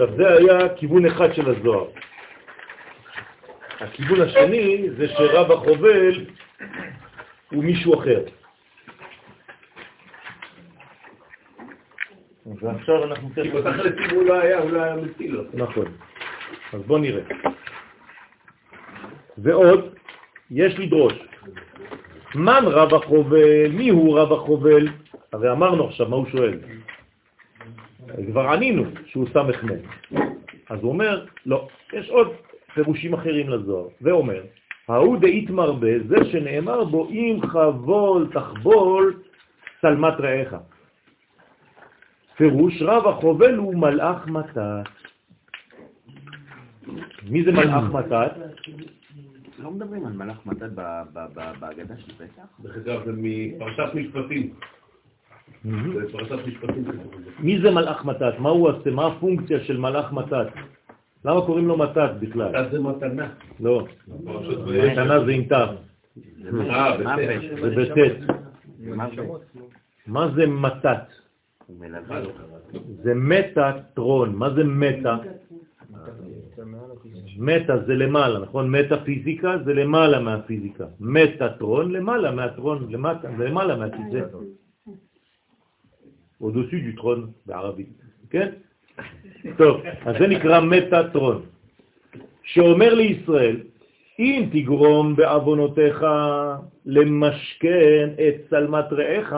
[0.00, 1.86] עכשיו זה היה כיוון אחד של הזוהר.
[3.80, 6.24] הכיוון השני זה שרב החובל
[7.50, 8.22] הוא מישהו אחר.
[12.46, 13.48] ועכשיו אנחנו כי.
[13.48, 15.50] בתכלס אם הוא לא היה, הוא לא היה מציל אותו.
[15.54, 15.84] נכון.
[16.72, 17.22] אז בוא נראה.
[19.38, 19.94] ועוד,
[20.50, 21.14] יש לדרוש.
[22.34, 23.68] מן רב החובל?
[23.68, 24.88] מי הוא רב החובל?
[25.32, 26.58] הרי אמרנו עכשיו מה הוא שואל.
[28.26, 29.80] כבר ענינו שהוא סמך מת.
[30.70, 32.32] אז הוא אומר, לא, יש עוד
[32.74, 34.42] פירושים אחרים לזוהר, ואומר,
[34.88, 39.22] ההוא דאית מרבה, זה שנאמר בו, אם חבול תחבול
[39.80, 40.54] צלמת רעך.
[42.36, 44.90] פירוש רב החובל הוא מלאך מתת.
[47.30, 48.32] מי זה מלאך מתת?
[49.58, 52.42] לא מדברים על מלאך מתת ב- ב- ב- בהגדה של פסח?
[52.60, 54.54] דרך אגב, זה מפרשת משפטים.
[57.38, 58.34] מי זה מלאך מתת?
[58.38, 58.90] מה הוא עושה?
[58.90, 60.46] מה הפונקציה של מלאך מתת?
[61.24, 62.48] למה קוראים לו מתת בכלל?
[62.48, 63.28] מתת זה מתנה.
[63.60, 63.86] לא.
[64.66, 65.56] מתנה זה עם תו.
[66.42, 66.50] זה.
[68.94, 69.40] מוות.
[70.06, 71.02] מה זה מתת?
[73.02, 74.34] זה מטה-טרון.
[74.34, 75.16] מה זה מטה?
[77.38, 78.70] מטה זה למעלה, נכון?
[78.70, 80.84] מטה-פיזיקה זה למעלה מהפיזיקה.
[81.00, 82.88] מטה-טרון למעלה מהטרון,
[83.38, 84.20] למעלה מהכיסא.
[86.40, 87.88] Au-dessus du trône בערבית,
[88.30, 88.48] כן?
[89.56, 91.42] טוב, אז זה נקרא מטה-טרון,
[92.42, 93.56] שאומר לישראל,
[94.18, 96.06] אם תגרום בעוונותיך
[96.86, 99.34] למשכן את צלמת רעך,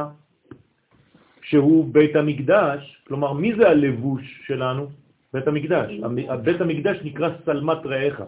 [1.43, 4.87] שהוא בית המקדש, כלומר, מי זה הלבוש שלנו?
[5.33, 5.91] בית המקדש.
[6.03, 8.23] המ- בית המקדש נקרא סלמת רעך.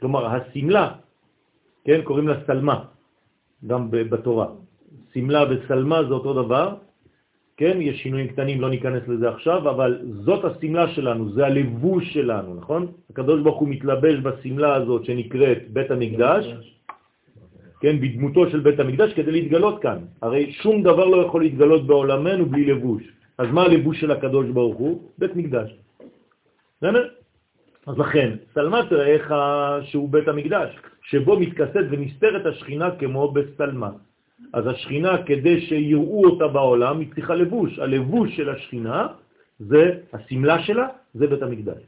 [0.00, 0.92] כלומר, הסמלה,
[1.84, 2.84] כן, קוראים לה סלמה,
[3.66, 4.46] גם בתורה.
[5.14, 6.74] סמלה וסלמה זה אותו דבר,
[7.56, 12.54] כן, יש שינויים קטנים, לא ניכנס לזה עכשיו, אבל זאת הסמלה שלנו, זה הלבוש שלנו,
[12.54, 12.92] נכון?
[13.10, 16.44] הקדוש ברוך הוא מתלבש בסמלה הזאת שנקראת בית המקדש,
[17.80, 19.98] כן, בדמותו של בית המקדש כדי להתגלות כאן.
[20.22, 23.02] הרי שום דבר לא יכול להתגלות בעולמנו בלי לבוש.
[23.38, 25.10] אז מה הלבוש של הקדוש ברוך הוא?
[25.18, 25.76] בית מקדש.
[27.86, 29.32] אז לכן, סלמת רעך
[29.82, 33.90] שהוא בית המקדש, שבו מתכסת ונסתרת השכינה כמו בסלמה.
[34.52, 37.78] אז השכינה, כדי שיראו אותה בעולם, היא צריכה לבוש.
[37.78, 39.06] הלבוש של השכינה,
[39.58, 41.82] זה, הסמלה שלה, זה בית המקדש.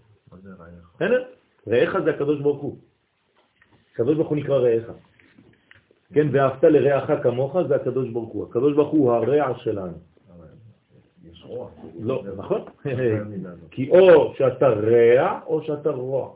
[1.68, 2.76] רעך זה הקדוש ברוך הוא.
[3.92, 4.90] הקדוש ברוך הוא נקרא רעך.
[6.14, 8.46] כן, ואהבת לרעך כמוך זה הקדוש ברוך הוא.
[8.49, 9.99] הקדוש ברוך הוא הרע שלנו.
[11.24, 11.46] יש.
[12.01, 12.61] לא, נכון?
[13.70, 16.30] כי או שאתה רע או שאתה רוע.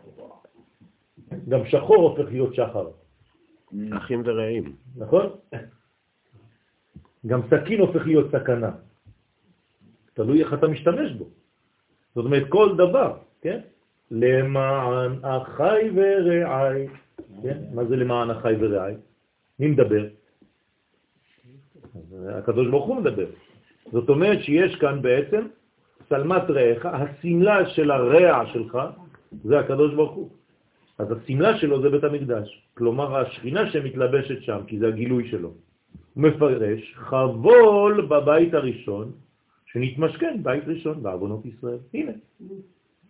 [1.48, 2.88] גם שחור הופך להיות שחר,
[3.96, 4.72] אחים ורעים.
[4.96, 5.30] נכון?
[7.26, 8.70] גם סכין הופך להיות סכנה.
[10.14, 11.28] תלוי איך אתה משתמש בו.
[12.14, 13.60] זאת אומרת, כל דבר, כן?
[14.10, 16.86] למען אחי ורעי.
[17.42, 17.58] כן?
[17.74, 18.94] מה זה למען אחי ורעי?
[19.58, 20.04] מי מדבר?
[22.28, 23.26] הקדוש ברוך הוא מדבר.
[23.92, 25.46] זאת אומרת שיש כאן בעצם
[26.08, 28.78] סלמת רעך, הסמלה של הרע שלך
[29.44, 30.30] זה הקדוש ברוך הוא.
[30.98, 35.50] אז הסמלה שלו זה בית המקדש, כלומר השכינה שמתלבשת שם, כי זה הגילוי שלו.
[36.16, 39.12] מפרש חבול בבית הראשון,
[39.66, 41.78] שנתמשכן בית ראשון בעוונות ישראל.
[41.94, 42.12] הנה,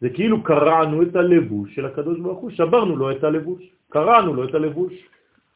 [0.00, 4.44] זה כאילו קרענו את הלבוש של הקדוש ברוך הוא, שברנו לו את הלבוש, קרענו לו
[4.48, 4.92] את הלבוש,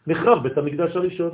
[0.07, 1.31] נחרב בית המקדש הראשון.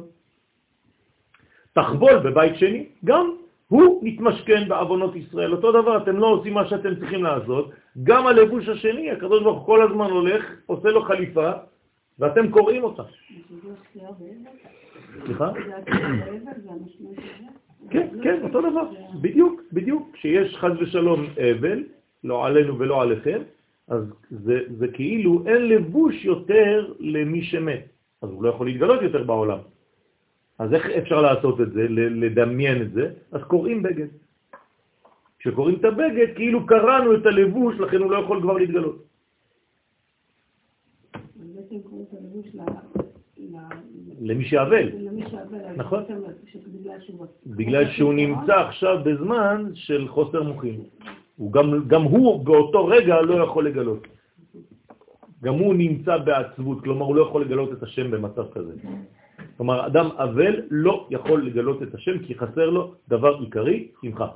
[1.73, 3.27] תחבול בבית שני, גם
[3.69, 5.53] הוא מתמשכן בעוונות ישראל.
[5.53, 7.71] אותו דבר, אתם לא עושים מה שאתם צריכים לעשות,
[8.03, 11.51] גם הלבוש השני, הקדוש ברוך הוא כל הזמן הולך, עושה לו חליפה,
[12.19, 13.03] ואתם קוראים אותה.
[15.25, 15.53] סליחה?
[17.91, 18.85] כן, כן, אותו דבר,
[19.21, 20.11] בדיוק, בדיוק.
[20.13, 21.85] כשיש חז ושלום אבל,
[22.25, 23.43] לא עלינו ולא עליכם,
[23.89, 27.85] אז זה, זה כאילו אין לבוש יותר למי שמת,
[28.23, 29.59] אז הוא לא יכול להתגלות יותר בעולם.
[30.59, 33.13] אז איך אפשר לעשות את זה, לדמיין את זה?
[33.33, 34.07] אז קוראים בגד.
[35.39, 39.05] כשקוראים את הבגד, כאילו קראנו את הלבוש, לכן הוא לא יכול כבר להתגלות.
[41.55, 42.61] בעצם קוראים את הלבוש ל-
[43.39, 44.89] ל- למי שאבל.
[45.77, 46.03] נכון.
[47.47, 47.93] בגלל שהוא...
[47.93, 50.81] שהוא נמצא עכשיו בזמן של חוסר מוחין.
[51.87, 54.07] גם, הוא באותו רגע לא יכול לגלות.
[55.43, 58.75] גם הוא נמצא בעצבות, כלומר הוא לא יכול לגלות את השם במצב כזה.
[59.57, 64.29] כלומר, אדם אבל לא יכול לגלות את השם כי חסר לו דבר עיקרי, שמחה.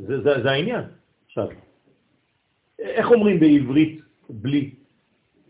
[0.08, 0.84] זה, זה, זה העניין.
[1.26, 1.48] עכשיו,
[2.84, 4.76] איך אומרים בעברית בלי?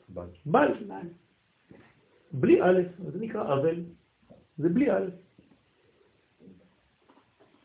[0.09, 0.27] בל.
[0.45, 0.67] בל.
[2.31, 2.81] בלי א',
[3.11, 3.75] זה נקרא אבל,
[4.57, 5.09] זה בלי א'.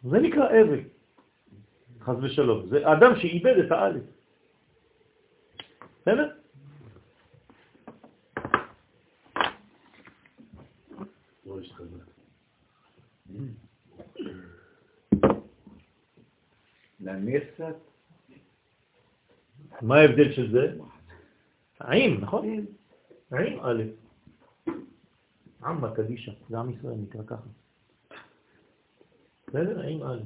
[0.03, 0.81] זה נקרא אבל,
[2.01, 2.67] חס ושלום.
[2.69, 4.03] זה אדם שאיבד את האלף.
[6.01, 6.35] בסדר?
[17.01, 17.88] להנמיך קצת?
[19.83, 22.67] מה ההבדל של זה?עים, נכון?עים
[23.63, 23.83] א'.
[25.65, 27.49] עמא קדישה, זה עם ישראל נקרא ככה.
[29.49, 29.81] בסדר?
[29.81, 30.21] עם א'.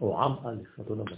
[0.00, 1.16] או עם א', אותו דבר.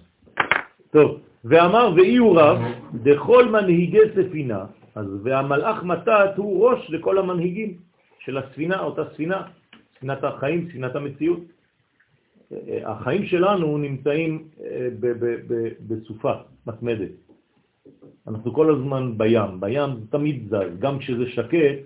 [0.90, 2.58] טוב, ואמר ואי הוא רב,
[3.02, 4.64] דכל מנהיגי ספינה,
[4.94, 7.78] אז והמלאך מתת הוא ראש לכל המנהיגים
[8.18, 9.48] של הספינה, אותה ספינה,
[9.96, 11.53] ספינת החיים, ספינת המציאות.
[12.84, 14.88] החיים שלנו נמצאים אה,
[15.88, 16.32] בסופה
[16.66, 17.10] מתמדת.
[18.28, 21.78] אנחנו כל הזמן בים, בים זה תמיד זז, גם כשזה שקט,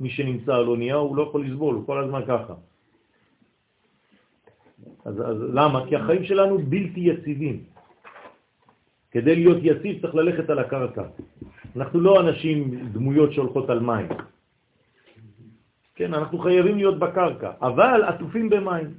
[0.00, 2.54] מי שנמצא על אונייה הוא לא יכול לסבול, הוא כל הזמן ככה.
[5.04, 5.86] אז, אז למה?
[5.88, 7.64] כי החיים שלנו בלתי יציבים.
[9.10, 11.02] כדי להיות יציב צריך ללכת על הקרקע.
[11.76, 14.08] אנחנו לא אנשים, דמויות שהולכות על מים.
[15.94, 18.94] כן, אנחנו חייבים להיות בקרקע, אבל עטופים במים,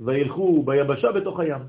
[0.00, 1.60] וילכו ביבשה בתוך הים.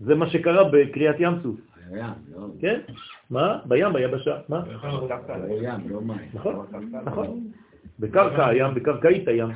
[0.00, 1.60] זה מה שקרה בקריאת ים סוף.
[1.90, 2.46] בים, לא...
[2.60, 2.80] כן?
[3.30, 3.60] מה?
[3.64, 4.40] בים, ביבשה.
[4.48, 4.62] מה?
[4.66, 6.28] לא ים, לא מים.
[6.34, 6.66] נכון,
[7.04, 7.50] נכון.
[7.98, 9.50] בקרקע הים, בקרקעית הים.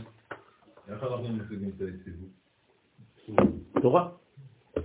[0.89, 2.31] איך אנחנו משיגים את היציבות?
[3.83, 4.09] תורה.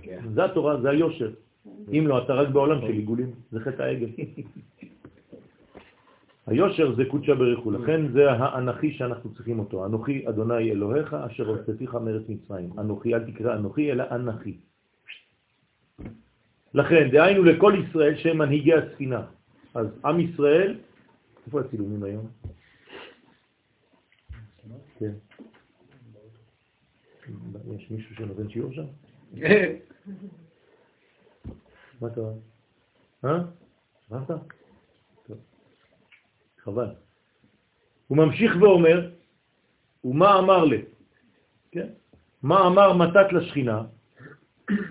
[0.02, 0.20] כן.
[0.34, 1.30] זה התורה, זה היושר.
[1.92, 4.08] אם לא, אתה רק בעולם של עיגולים, זה חטא העגל.
[6.48, 9.86] היושר זה קודשא בריחו, לכן זה האנכי שאנחנו צריכים אותו.
[9.86, 12.70] אנוכי אדוני אלוהיך אשר הוצאתיך מארץ מצרים.
[12.78, 14.56] אנוכי, אל תקרא אנוכי, אלא אנכי.
[16.74, 19.22] לכן, דהיינו לכל ישראל שהם מנהיגי הספינה.
[19.74, 20.78] אז עם ישראל,
[21.46, 22.26] איפה הצילומים היום?
[24.98, 25.12] כן.
[27.76, 28.84] יש מישהו שנותן שיעור שם?
[32.00, 32.32] מה קרה?
[33.24, 33.38] אה?
[34.08, 34.67] שכחת?
[36.68, 36.92] חבל.
[38.08, 39.10] הוא ממשיך ואומר,
[40.04, 40.82] ומה אמר לי?
[41.72, 41.88] כן?
[42.42, 43.82] מה אמר מתת לשכינה?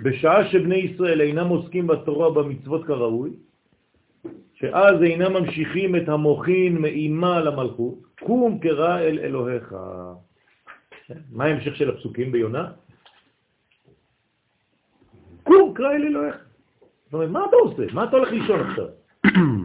[0.03, 3.31] בשעה שבני ישראל אינם עוסקים בתורה ובמצוות כראוי,
[4.53, 9.75] שאז אינם ממשיכים את המוחין מאימה למלכות, קום קרא אל אלוהיך.
[11.05, 11.19] כן?
[11.31, 12.71] מה ההמשך של הפסוקים ביונה?
[15.43, 16.35] קום קרא אל אלוהיך.
[17.05, 17.83] זאת אומרת, מה אתה עושה?
[17.93, 18.87] מה אתה הולך לישון עכשיו?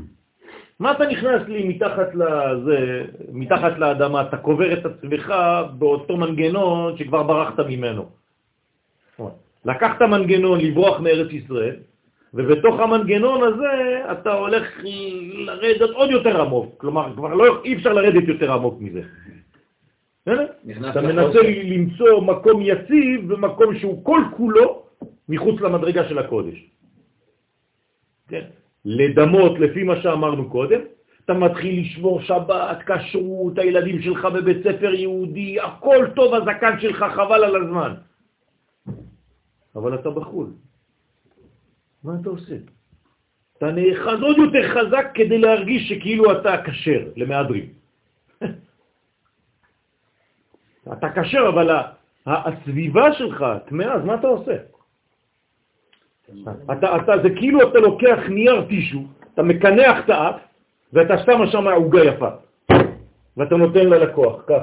[0.83, 5.35] מה אתה נכנס לי מתחת לזה, מתחת לאדמה, אתה קובר את עצמך
[5.79, 8.11] באותו מנגנון שכבר ברחת ממנו.
[9.65, 11.77] לקחת מנגנון לברוח מארץ ישראל,
[12.35, 13.75] ובתוך המנגנון הזה
[14.13, 14.65] אתה הולך
[15.47, 19.03] לרדת עוד יותר עמוק, כלומר, כבר לא, אי אפשר לרדת יותר עמוק מזה.
[20.91, 21.01] אתה.
[21.01, 24.83] מנסה למצוא מקום יציב ומקום שהוא כל כולו
[25.29, 26.59] מחוץ למדרגה של הקודש.
[28.29, 28.62] כן?
[28.85, 30.81] לדמות לפי מה שאמרנו קודם,
[31.25, 37.45] אתה מתחיל לשמור שבת, כשרות, הילדים שלך בבית ספר יהודי, הכל טוב, הזקן שלך חבל
[37.45, 37.95] על הזמן.
[39.77, 40.47] אבל אתה בחו"ל.
[42.05, 42.57] מה אתה עושה?
[43.59, 47.69] אתה נאחז עוד יותר חזק כדי להרגיש שכאילו אתה כשר למהדרים.
[50.93, 51.71] אתה כשר, אבל
[52.27, 54.57] הסביבה שלך טמאה, אז מה אתה עושה?
[56.73, 59.03] אתה, אתה, זה כאילו אתה לוקח נייר טישו,
[59.35, 60.37] אתה מקנח את האף,
[60.93, 62.29] ואתה שם שם עוגה יפה,
[63.37, 64.63] ואתה נותן ללקוח, כך.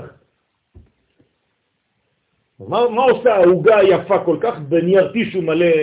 [2.59, 5.75] מה, מה עושה העוגה היפה כל כך בנייר טישו מלא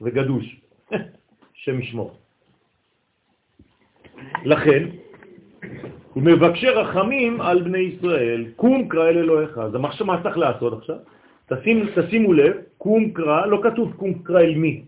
[0.00, 0.60] וגדוש?
[1.62, 2.12] שם ישמור.
[4.44, 4.88] לכן,
[6.16, 9.58] ומבקשי רחמים על בני ישראל, קום קרא אל אלוהיך.
[9.58, 9.74] אז
[10.04, 10.96] מה צריך לעשות עכשיו?
[11.50, 14.82] תשים, תשימו לב, קום קרא, לא כתוב קום קרא אל מי?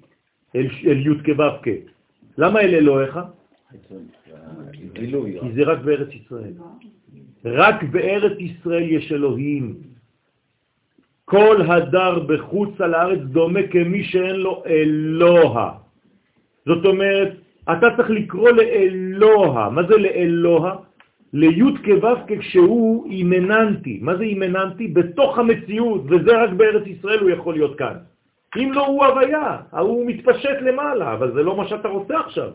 [0.56, 1.68] אל, אל י' כו' כ'.
[2.38, 3.18] למה אל אלוהיך?
[4.92, 5.40] גילוי.
[5.40, 6.52] כי זה רק בארץ ישראל.
[7.44, 9.74] רק בארץ ישראל יש אלוהים.
[11.24, 15.72] כל הדר בחוץ על הארץ דומה כמי שאין לו אלוה.
[16.66, 17.32] זאת אומרת,
[17.72, 19.70] אתה צריך לקרוא לאלוה.
[19.70, 20.76] מה זה לאלוה?
[21.32, 23.98] ליוד כו' כשהוא אימננטי.
[24.02, 24.88] מה זה אימננטי?
[24.88, 27.96] בתוך המציאות, וזה רק בארץ ישראל הוא יכול להיות כאן.
[28.56, 32.50] אם לא הוא הוויה, הוא מתפשט למעלה, אבל זה לא מה שאתה רוצה עכשיו.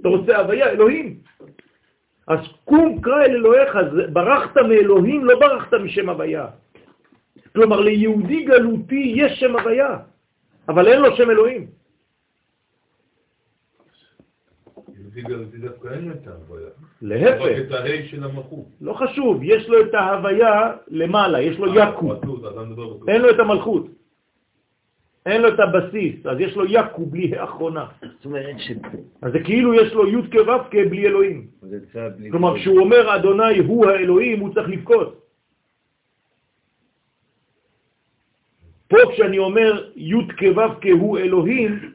[0.00, 1.14] אתה רוצה הוויה, אלוהים.
[2.28, 3.78] אז קום קרא אל אלוהיך,
[4.12, 6.46] ברחת מאלוהים, לא ברחת משם הוויה.
[7.54, 9.98] כלומר, ליהודי גלותי יש שם הוויה,
[10.68, 11.66] אבל אין לו שם אלוהים.
[14.86, 14.99] יהודי גלותי
[15.60, 16.66] דווקא אין לו את ההוויה.
[16.66, 18.66] רק להפך, את ההי של המלכות.
[18.80, 23.08] לא חשוב, יש לו את ההוויה למעלה, יש לו יקו, אתה מדבר בטוח.
[23.08, 23.86] אין לו את המלכות.
[25.26, 27.86] אין לו את הבסיס, אז יש לו יקו בלי האחרונה.
[28.02, 28.70] זאת אומרת ש...
[29.22, 31.46] אז זה כאילו יש לו י' כו' כ' בלי אלוהים.
[32.30, 32.58] כלומר, כל.
[32.58, 35.20] כשהוא אומר אדוני הוא האלוהים, הוא צריך לבכות.
[38.88, 41.92] פה כשאני אומר י' כו' כהוא אלוהים,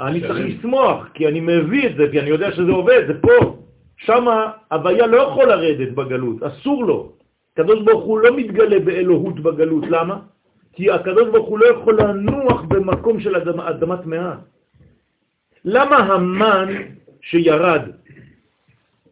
[0.00, 3.56] אני צריך לשמוח, כי אני מביא את זה, כי אני יודע שזה עובד, זה פה.
[3.96, 7.12] שמה הוויה לא יכול לרדת בגלות, אסור לו.
[7.52, 10.16] הקדוש ברוך הוא לא מתגלה באלוהות בגלות, למה?
[10.72, 14.34] כי הקדוש ברוך הוא לא יכול לנוח במקום של אדמה, אדמת טמאה.
[15.64, 16.68] למה המן
[17.20, 17.82] שירד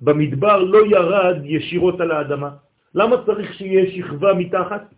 [0.00, 2.50] במדבר לא ירד ישירות על האדמה?
[2.94, 4.94] למה צריך שיהיה שכבה מתחת?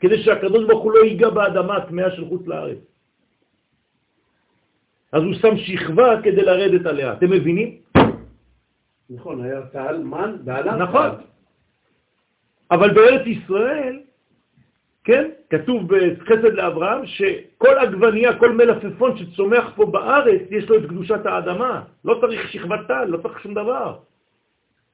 [0.00, 2.87] כדי שהקדוש ברוך הוא לא ייגע באדמה הטמאה של חוץ לארץ.
[5.12, 7.12] אז הוא שם שכבה כדי לרדת עליה.
[7.12, 7.76] אתם מבינים?
[9.10, 11.10] נכון, היה טל, מן, ועליו נכון.
[12.70, 14.00] אבל בארץ ישראל,
[15.04, 21.26] כן, כתוב בחסד לאברהם שכל עגבנייה, כל מלפפון שצומח פה בארץ, יש לו את קדושת
[21.26, 21.82] האדמה.
[22.04, 23.98] לא צריך שכבת טל, לא צריך שום דבר.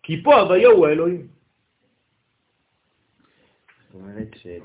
[0.03, 1.27] כי פה הוויה הוא האלוהים.
[3.95, 4.59] זאת אומרת שי'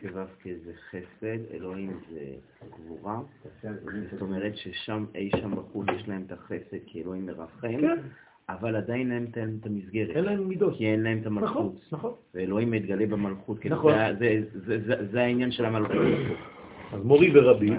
[0.00, 2.20] כו' זה חסד, אלוהים זה
[2.84, 3.20] גבורה.
[4.12, 7.98] זאת אומרת ששם, אי שם בחוץ יש להם את החסד כי אלוהים מרחם, כן,
[8.48, 10.16] אבל עדיין אין להם את המסגרת.
[10.16, 10.76] אין להם מידות.
[10.76, 11.88] כי אין להם את נכון, המלכות.
[11.92, 12.12] נכון.
[12.34, 13.58] ואלוהים מתגלה במלכות.
[13.58, 13.92] כאילו, נכון.
[14.18, 15.96] זה- זה- זה- זה- זה העניין של המלכות.
[16.92, 17.70] אז מורי ורבי,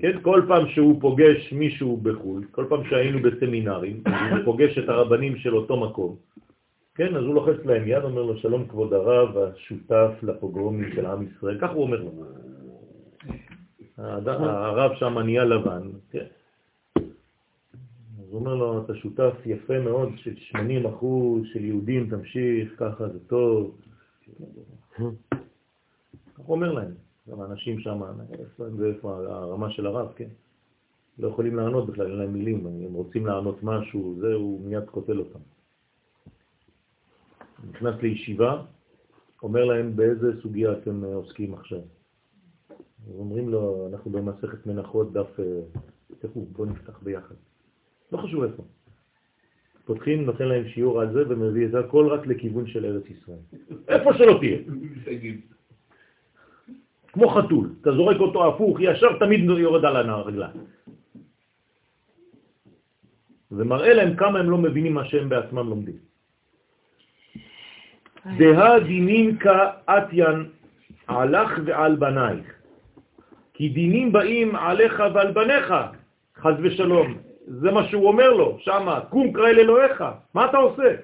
[0.00, 4.02] כן, כל פעם שהוא פוגש מישהו בחו"ל, כל פעם שהיינו בסמינרים,
[4.32, 6.16] הוא פוגש את הרבנים של אותו מקום,
[6.96, 11.26] כן, אז הוא לוחץ להם יד, אומר לו, שלום כבוד הרב, השותף לפוגרומים של עם
[11.26, 12.10] ישראל, כך הוא אומר לו.
[13.98, 16.26] הרב שם נהיה לבן, כן.
[16.96, 23.08] אז הוא אומר לו, אתה שותף יפה מאוד של 80 אחוז של יהודים, תמשיך, ככה
[23.08, 23.80] זה טוב.
[24.94, 25.00] כך
[26.36, 26.92] הוא אומר להם.
[27.30, 28.02] גם האנשים שם,
[28.38, 30.28] איפה ואיפה הרמה של הרב, כן?
[31.18, 35.18] לא יכולים לענות בכלל, אין להם מילים, הם רוצים לענות משהו, זה, הוא מיד קוטל
[35.18, 35.38] אותם.
[37.70, 38.62] נכנס לישיבה,
[39.42, 41.80] אומר להם באיזה סוגיה אתם אה, עוסקים עכשיו.
[43.18, 45.44] אומרים לו, אנחנו במסכת מנחות דף, אה,
[46.08, 47.34] תפתחו, בואו נפתח ביחד.
[48.12, 48.62] לא חשוב איפה.
[49.84, 53.38] פותחים, נותן להם שיעור על זה ומביא את הכל רק לכיוון של ארץ ישראל.
[53.88, 54.58] איפה שלא תהיה.
[57.12, 60.60] כמו חתול, אתה זורק אותו הפוך, ישר תמיד יורד על הרגליים.
[63.50, 65.98] זה מראה להם כמה הם לא מבינים מה שהם בעצמם לומדים.
[68.38, 70.44] דהה דינין כאתיין
[71.06, 72.46] עלך ועל בנייך,
[73.54, 75.74] כי דינים באים עליך ועל בניך,
[76.36, 77.14] חז ושלום.
[77.46, 80.04] זה מה שהוא אומר לו, שמה, קום קרא אל אלוהיך,
[80.34, 80.94] מה אתה עושה?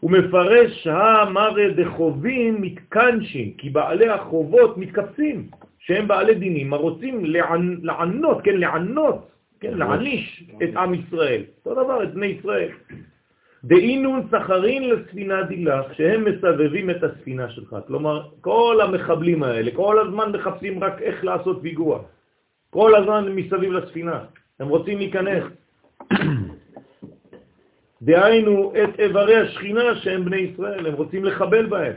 [0.00, 5.48] הוא מפרש המרא דחובים מתקנשין, כי בעלי החובות מתקפצים,
[5.78, 7.76] שהם בעלי דינים, הרוצים לענ...
[7.82, 9.30] לענות, כן, לענות,
[9.60, 11.42] כן, להעניש את עם ישראל.
[11.66, 12.68] אותו דבר, את בני ישראל.
[13.64, 17.76] דאינון סחרין לספינה דילך, שהם מסבבים את הספינה שלך.
[17.86, 22.02] כלומר, כל המחבלים האלה, כל הזמן מחפשים רק איך לעשות פיגוע.
[22.70, 24.24] כל הזמן מסביב לספינה.
[24.60, 25.44] הם רוצים להיכנס.
[28.02, 31.96] דהיינו את איברי השכינה שהם בני ישראל, הם רוצים לחבל בהם.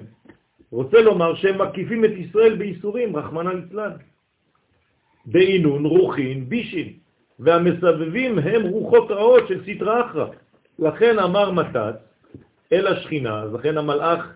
[0.71, 3.91] רוצה לומר שהם מקיפים את ישראל בייסורים, רחמנא ליצלן.
[5.25, 6.93] בעינון, רוחין, בישין,
[7.39, 10.25] והמסבבים הם רוחות רעות של סטרא אחרא.
[10.79, 11.95] לכן אמר מתת
[12.73, 14.33] אל השכינה, אז לכן המלאך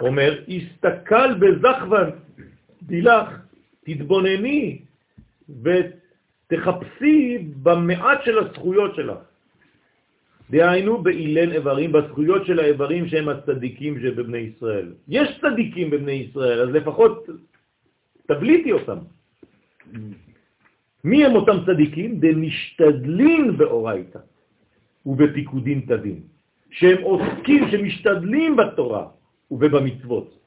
[0.00, 2.10] אומר, הסתכל בזכוון
[2.82, 3.28] דילך,
[3.84, 4.78] תתבונני
[5.62, 9.18] ותחפשי במעט של הזכויות שלך.
[10.50, 14.92] דהיינו באילן איברים, בזכויות של האיברים שהם הצדיקים שבבני ישראל.
[15.08, 17.26] יש צדיקים בבני ישראל, אז לפחות
[18.26, 18.98] תבליטי אותם.
[21.04, 22.20] מי הם אותם צדיקים?
[22.20, 24.18] דמשתדלים באורייתא
[25.06, 26.20] ובפיקודין תדין,
[26.70, 29.06] שהם עוסקים, שמשתדלים בתורה
[29.50, 30.38] ובבמצוות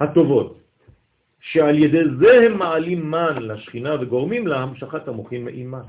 [0.00, 0.60] הטובות,
[1.40, 5.82] שעל ידי זה הם מעלים מן לשכינה וגורמים לה המשכת המוחין מאימה.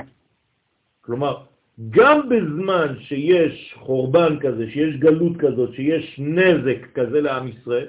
[1.02, 1.44] כלומר,
[1.90, 7.88] גם בזמן שיש חורבן כזה, שיש גלות כזאת, שיש נזק כזה לעם ישראל,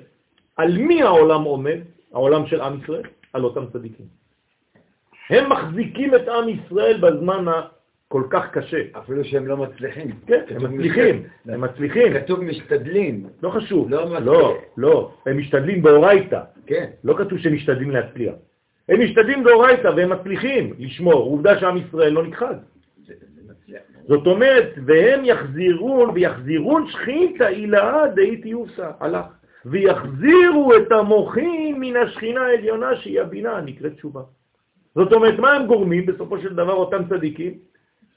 [0.56, 1.78] על מי העולם עומד?
[2.12, 3.02] העולם של עם ישראל?
[3.32, 4.06] על אותם צדיקים.
[5.30, 7.44] הם מחזיקים את עם ישראל בזמן
[8.08, 8.82] כל כך קשה.
[8.98, 10.10] אפילו שהם לא מצליחים.
[10.26, 12.14] כן, הם מצליחים, הם מצליחים.
[12.14, 13.26] כתוב משתדלים.
[13.42, 13.90] לא חשוב.
[13.90, 14.20] לא.
[14.20, 16.40] לא, לא, הם משתדלים באורייתא.
[16.66, 16.86] כן.
[17.04, 18.34] לא כתוב שהם משתדלים להצליח.
[18.88, 21.14] הם משתדלים באורייתא והם מצליחים לשמור.
[21.14, 22.54] עובדה שעם ישראל לא נכחד.
[24.08, 29.26] זאת אומרת, והם יחזירון, ויחזירון שכינתא אילאה דאיתי יופסא, הלך.
[29.64, 34.22] ויחזירו את המוחים מן השכינה העליונה שהיא הבינה, נקראת תשובה.
[34.94, 37.54] זאת אומרת, מה הם גורמים בסופו של דבר אותם צדיקים?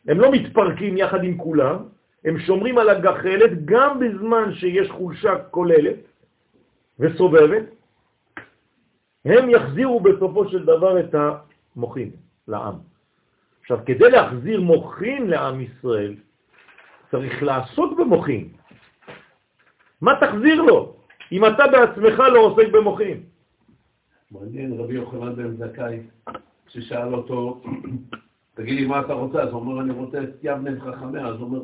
[0.10, 1.78] הם לא מתפרקים יחד עם כולם,
[2.26, 5.96] הם שומרים על הגחלת גם בזמן שיש חולשה כוללת
[7.00, 7.64] וסובבת,
[9.26, 12.12] הם יחזירו בסופו של דבר את המוחים
[12.48, 12.76] לעם.
[13.62, 16.16] עכשיו, כדי להחזיר מוחים לעם ישראל,
[17.12, 18.50] צריך לעסוק במוחים.
[20.02, 20.96] מה תחזיר לו,
[21.32, 23.24] אם אתה בעצמך לא עוסק במוחים?
[24.32, 26.00] מעניין, רבי יוחנן בן זכאי,
[26.66, 27.62] כששאל אותו,
[28.60, 31.44] תגיד לי מה אתה רוצה, אז הוא אומר, אני רוצה את יבנה וחכמיה, אז הוא
[31.44, 31.60] אומר,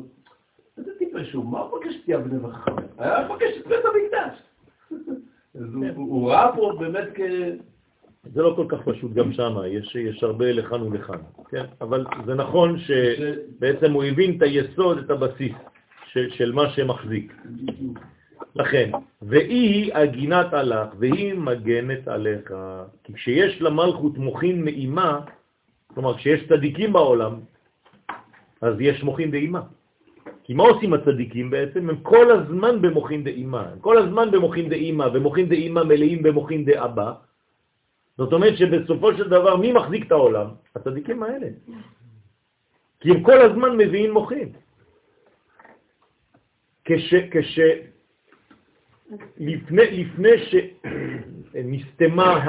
[0.78, 2.86] איזה טיפש הוא, מה הוא מבקש את יבנה וחכמיה?
[2.98, 4.38] היה מבקש את בית המקדש.
[5.60, 7.20] אז הוא- ראה פה באמת כ...
[8.32, 11.18] זה לא כל כך פשוט גם שם, יש, יש הרבה לכאן ולכאן,
[11.50, 11.64] כן?
[11.80, 15.52] אבל זה נכון שבעצם הוא הבין את היסוד, את הבסיס
[16.06, 17.32] של, של מה שמחזיק.
[18.56, 18.90] לכן,
[19.22, 22.54] והיא הגינת עליך, והיא מגנת עליך.
[23.04, 25.20] כי כשיש למלכות מוחין נעימה,
[25.96, 27.40] כלומר כשיש צדיקים בעולם,
[28.60, 29.62] אז יש מוחין דאימה.
[30.44, 31.90] כי מה עושים הצדיקים בעצם?
[31.90, 33.62] הם כל הזמן במוחין דאימה.
[33.72, 37.12] הם כל הזמן במוחין דאימה, ומוחין דאימה מלאים במוחין דאבא.
[38.18, 40.48] זאת אומרת שבסופו של דבר, מי מחזיק את העולם?
[40.76, 41.48] הצדיקים האלה.
[43.00, 44.52] כי הם כל הזמן מביאים מוחין.
[46.84, 47.14] כש...
[47.30, 47.60] כש...
[49.40, 52.28] לפני, לפני שנסתמה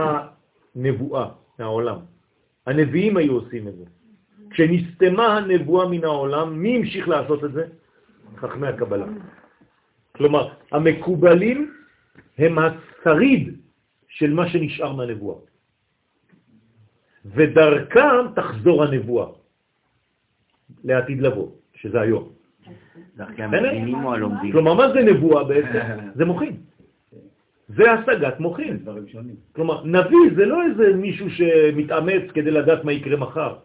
[0.75, 1.27] הנבואה
[1.59, 2.16] מהעולם,
[2.67, 3.85] הנביאים היו עושים את זה.
[4.49, 7.63] כשנסתמה הנבואה מן העולם, מי המשיך לעשות את זה?
[8.37, 9.05] חכמי הקבלה.
[10.15, 11.73] כלומר, המקובלים
[12.37, 13.55] הם השריד
[14.07, 15.37] של מה שנשאר מהנבואה.
[17.25, 19.27] ודרכם תחזור הנבואה
[20.83, 22.29] לעתיד לבוא, שזה היום.
[24.51, 25.79] כלומר, מה זה נבואה בעצם?
[26.17, 26.66] זה מוחין.
[27.67, 28.79] זה השגת מוחין.
[29.53, 33.55] כלומר, נביא זה לא איזה מישהו שמתאמץ כדי לדעת מה יקרה מחר.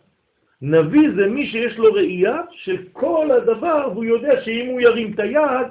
[0.63, 5.21] נביא זה מי שיש לו ראייה של כל הדבר, והוא יודע שאם הוא ירים את
[5.21, 5.67] היד,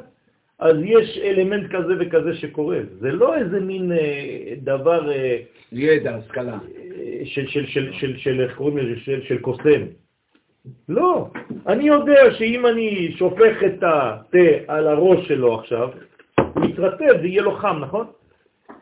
[0.59, 2.79] אז יש אלמנט כזה וכזה שקורה.
[2.99, 5.38] זה לא איזה מין אה, דבר אה,
[5.71, 6.53] ידע, השכלה.
[6.53, 8.99] אה, של, של, של, של, של, איך קוראים לזה?
[8.99, 9.82] של, של קוסם.
[10.89, 11.27] לא.
[11.67, 15.89] אני יודע שאם אני שופך את התה על הראש שלו עכשיו,
[16.53, 18.05] הוא יתרטב ויהיה לו חם, נכון?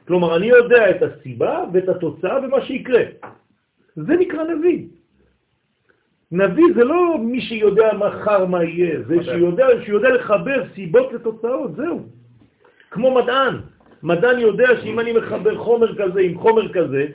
[0.10, 3.04] כלומר, אני יודע את הסיבה ואת התוצאה ומה שיקרה.
[3.96, 4.88] זה נקרא נביא.
[6.32, 12.00] נביא זה לא מי שיודע מחר מה יהיה, זה שיודע, שיודע לחבר סיבות לתוצאות, זהו.
[12.92, 13.56] כמו מדען.
[14.04, 17.06] מדען יודע שאם אני מחבר חומר כזה עם חומר כזה,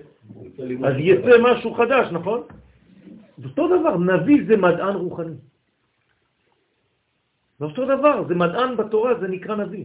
[0.87, 2.41] אז יצא משהו חדש, נכון?
[3.39, 5.37] זה אותו דבר, נביא זה מדען רוחני.
[7.59, 9.85] זה אותו דבר, זה מדען בתורה, זה נקרא נביא.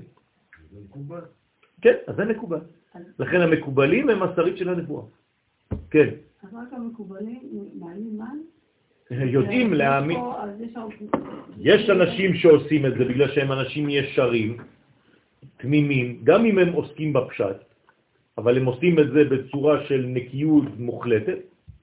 [1.81, 2.78] כן, אז זה מקובל.
[3.19, 5.03] לכן המקובלים הם השריד של הנבואה.
[5.91, 6.09] כן,
[6.43, 7.39] אז רק המקובלים
[7.79, 8.37] מעלים מן?
[9.11, 10.19] יודעים להאמין.
[11.57, 14.57] יש אנשים שעושים את זה בגלל שהם אנשים ישרים,
[15.57, 17.57] תמימים, גם אם הם עוסקים בפשט,
[18.37, 21.37] אבל הם עושים את זה בצורה של נקיות מוחלטת,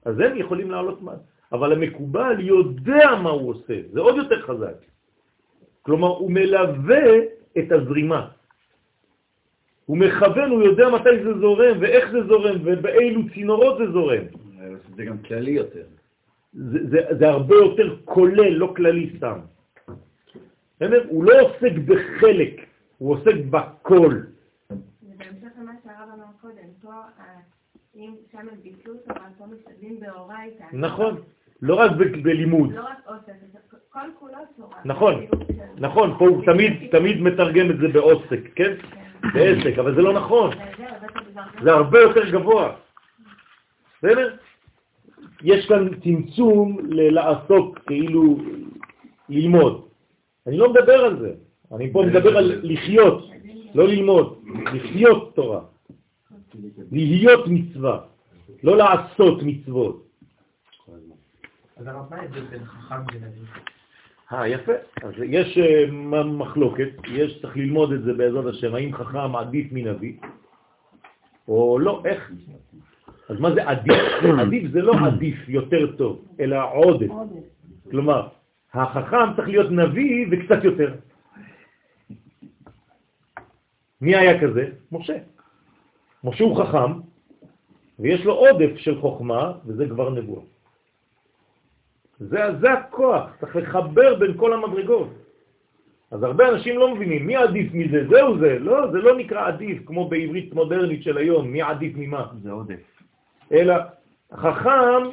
[0.05, 1.13] אז הם יכולים לעלות מה.
[1.51, 4.77] אבל המקובל יודע מה הוא עושה, זה עוד יותר חזק.
[5.81, 7.07] כלומר, הוא מלווה
[7.57, 8.27] את הזרימה.
[9.87, 14.23] הוא מכוון, הוא יודע מתי זה זורם, ואיך זה זורם, ובאילו צינורות זה זורם.
[14.95, 15.83] זה גם כללי יותר.
[16.53, 19.39] זה, זה, זה הרבה יותר כולל, לא כללי סתם.
[20.75, 21.03] בסדר?
[21.09, 22.65] הוא לא עוסק בחלק,
[22.97, 24.15] הוא עוסק בכל.
[25.03, 27.39] ובהמשך למה שהרב אמר קודם, פה, ה-
[27.95, 30.63] אם שם הם ביטלו תורה, פה משתדלים באורייתא.
[30.73, 31.21] נכון,
[31.61, 31.91] לא רק
[32.23, 32.71] בלימוד.
[32.73, 33.59] לא רק עוסק, זה
[33.89, 34.77] כל כולו תורה.
[34.85, 38.71] נכון, כאילו של- נכון, פה הוא תמיד, תמיד מתרגם את זה בעוסק, כן?
[39.33, 40.51] בעסק, אבל זה לא נכון.
[41.63, 42.75] זה הרבה יותר גבוה.
[43.97, 44.35] בסדר?
[45.43, 48.37] יש כאן צמצום לעסוק, כאילו
[49.29, 49.87] ללמוד.
[50.47, 51.33] אני לא מדבר על זה,
[51.75, 53.29] אני פה מדבר על לחיות,
[53.75, 54.43] לא ללמוד,
[54.73, 55.61] לחיות תורה.
[56.91, 57.99] להיות מצווה,
[58.63, 60.07] לא לעשות מצוות.
[61.77, 63.76] אז הרב, מה ההבדל בין חכם לנביא?
[64.33, 64.71] אה, יפה.
[65.03, 65.85] אז יש אה,
[66.23, 70.13] מחלוקת, יש, צריך ללמוד את זה בעזרת השם, האם חכם עדיף מנביא,
[71.47, 72.31] או לא, איך?
[73.29, 73.95] אז מה זה עדיף?
[74.45, 76.57] עדיף זה לא עדיף יותר טוב, אלא.
[76.73, 77.11] עודף.
[77.91, 78.27] כלומר,
[78.73, 80.95] החכם צריך להיות נביא וקצת יותר.
[84.01, 84.69] מי היה כזה?
[84.91, 85.17] משה.
[86.23, 86.91] משה הוא חכם,
[87.99, 90.41] ויש לו עודף של חוכמה, וזה כבר נבואה.
[92.19, 95.09] זה, זה הכוח, צריך לחבר בין כל המדרגות.
[96.11, 98.07] אז הרבה אנשים לא מבינים, מי עדיף מזה?
[98.09, 98.59] זהו זה.
[98.59, 102.27] לא, זה לא נקרא עדיף, כמו בעברית מודרנית של היום, מי עדיף ממה.
[102.41, 103.01] זה עודף.
[103.51, 103.75] אלא
[104.33, 105.03] חכם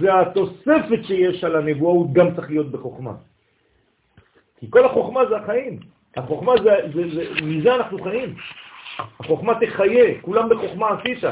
[0.00, 3.14] זה התוספת שיש על הנבואה, הוא גם צריך להיות בחוכמה.
[4.56, 5.80] כי כל החוכמה זה החיים.
[6.16, 8.34] החוכמה זה, זה, זה מזה אנחנו חיים.
[9.20, 11.24] החוכמה תחיה, כולם בחוכמה עשית.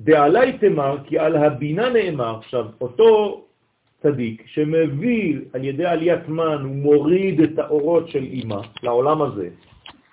[0.00, 3.44] דעלי תמר, כי על הבינה נאמר, עכשיו, אותו
[4.02, 9.48] צדיק שמביא על ידי עליית מן, הוא מוריד את האורות של אימא לעולם הזה,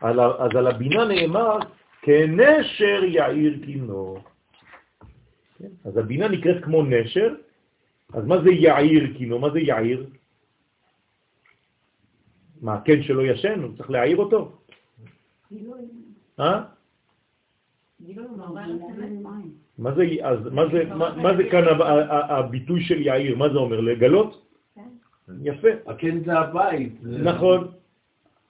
[0.01, 1.57] אז על הבינה נאמר,
[2.01, 4.19] כנשר יאיר כינור.
[5.57, 5.67] כן?
[5.85, 7.35] אז הבינה נקראת כמו נשר,
[8.13, 9.39] אז מה זה יאיר כינור?
[9.39, 10.09] מה זה יאיר?
[12.61, 13.63] מה, הקן שלו ישן?
[13.63, 14.51] הוא צריך להעיר אותו?
[16.39, 16.63] אה?
[19.77, 21.63] מה זה, אז, מה זה, מה, מה זה כאן
[22.09, 23.37] הביטוי של יאיר?
[23.37, 23.79] מה זה אומר?
[23.79, 24.47] לגלות?
[25.43, 25.67] יפה.
[25.87, 26.93] הקן זה הבית.
[27.03, 27.67] נכון.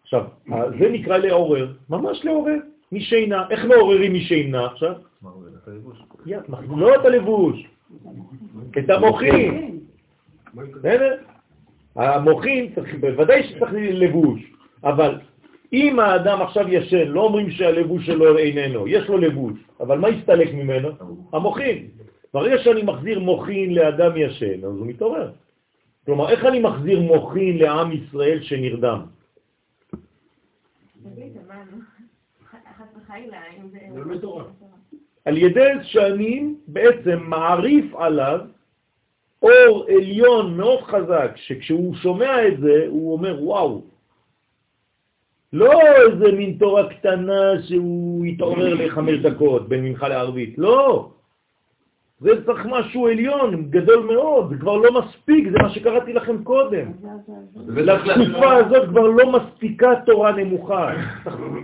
[0.03, 0.23] עכשיו,
[0.79, 2.55] זה נקרא לעורר, ממש לעורר,
[2.91, 3.45] משינה.
[3.49, 4.93] איך מעוררים משינה עכשיו?
[6.77, 7.67] לא את הלבוש,
[8.77, 9.79] את המוחים.
[10.53, 11.15] בסדר?
[11.95, 14.41] המוחים, בוודאי שצריך לבוש,
[14.83, 15.19] אבל
[15.73, 20.53] אם האדם עכשיו ישן, לא אומרים שהלבוש שלו איננו, יש לו לבוש, אבל מה יסתלק
[20.53, 20.89] ממנו?
[21.33, 21.87] המוחין.
[22.33, 25.31] ברגע שאני מחזיר מוחין לאדם ישן, אז הוא מתעורר.
[26.05, 29.01] כלומר, איך אני מחזיר מוחין לעם ישראל שנרדם?
[35.25, 38.39] על ידי שאני בעצם מעריף עליו
[39.41, 43.81] אור עליון מאוד חזק, שכשהוא שומע את זה, הוא אומר, וואו,
[45.53, 51.09] לא איזה מין תורה קטנה שהוא יתעורר לחמש דקות בין מנחה לערבית, לא.
[52.19, 56.91] זה צריך משהו עליון, גדול מאוד, זה כבר לא מספיק, זה מה שקראתי לכם קודם.
[57.67, 60.91] לתקופה הזאת כבר לא מספיקה תורה נמוכה.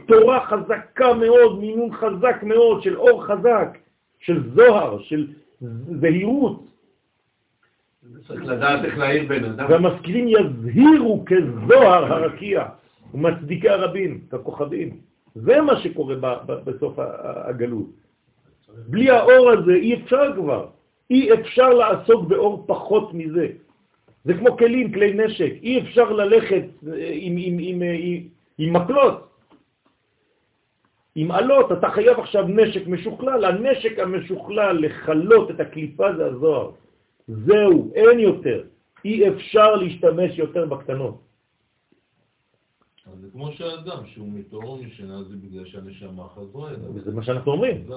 [0.08, 3.78] תורה חזקה מאוד, מינון חזק מאוד, של אור חזק,
[4.20, 5.28] של זוהר, של
[6.00, 6.64] זהירות.
[8.28, 9.66] צריך לדעת איך להעיר בן אדם.
[9.70, 12.66] והמשכילים יזהירו כזוהר הרקיע.
[13.14, 14.89] ומצדיקי הרבים, ככוכבים.
[15.36, 16.93] זה מה שקורה בסוף
[17.47, 17.89] הגלות.
[18.88, 20.68] בלי האור הזה אי אפשר כבר.
[21.09, 23.47] אי אפשר לעסוק באור פחות מזה.
[24.26, 25.53] זה כמו כלים, כלי נשק.
[25.64, 28.22] אי אפשר ללכת אה, עם, עם, עם, אה, עם,
[28.57, 29.30] עם מקלות.
[31.16, 33.45] עם עלות, אתה חייב עכשיו נשק משוכלל.
[33.45, 36.72] הנשק המשוכלל לחלות את הקליפה זה הזוהר.
[37.28, 38.64] זהו, אין יותר.
[39.05, 41.22] אי אפשר להשתמש יותר בקטנות.
[43.06, 46.99] אז זה כמו שהאדם, שהוא מתעורר משנה, זה בגלל שהנשמה חזרה אליו.
[47.06, 47.88] זה מה שאנחנו אומרים.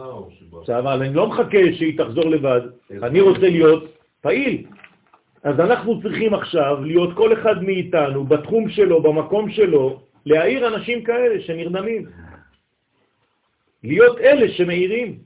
[0.78, 2.60] אבל אני לא מחכה שהיא תחזור לבד,
[3.02, 3.84] אני רוצה להיות
[4.20, 4.66] פעיל.
[5.42, 11.42] אז אנחנו צריכים עכשיו להיות כל אחד מאיתנו, בתחום שלו, במקום שלו, להעיר אנשים כאלה
[11.42, 12.06] שנרדמים.
[13.84, 15.18] להיות אלה שמאירים.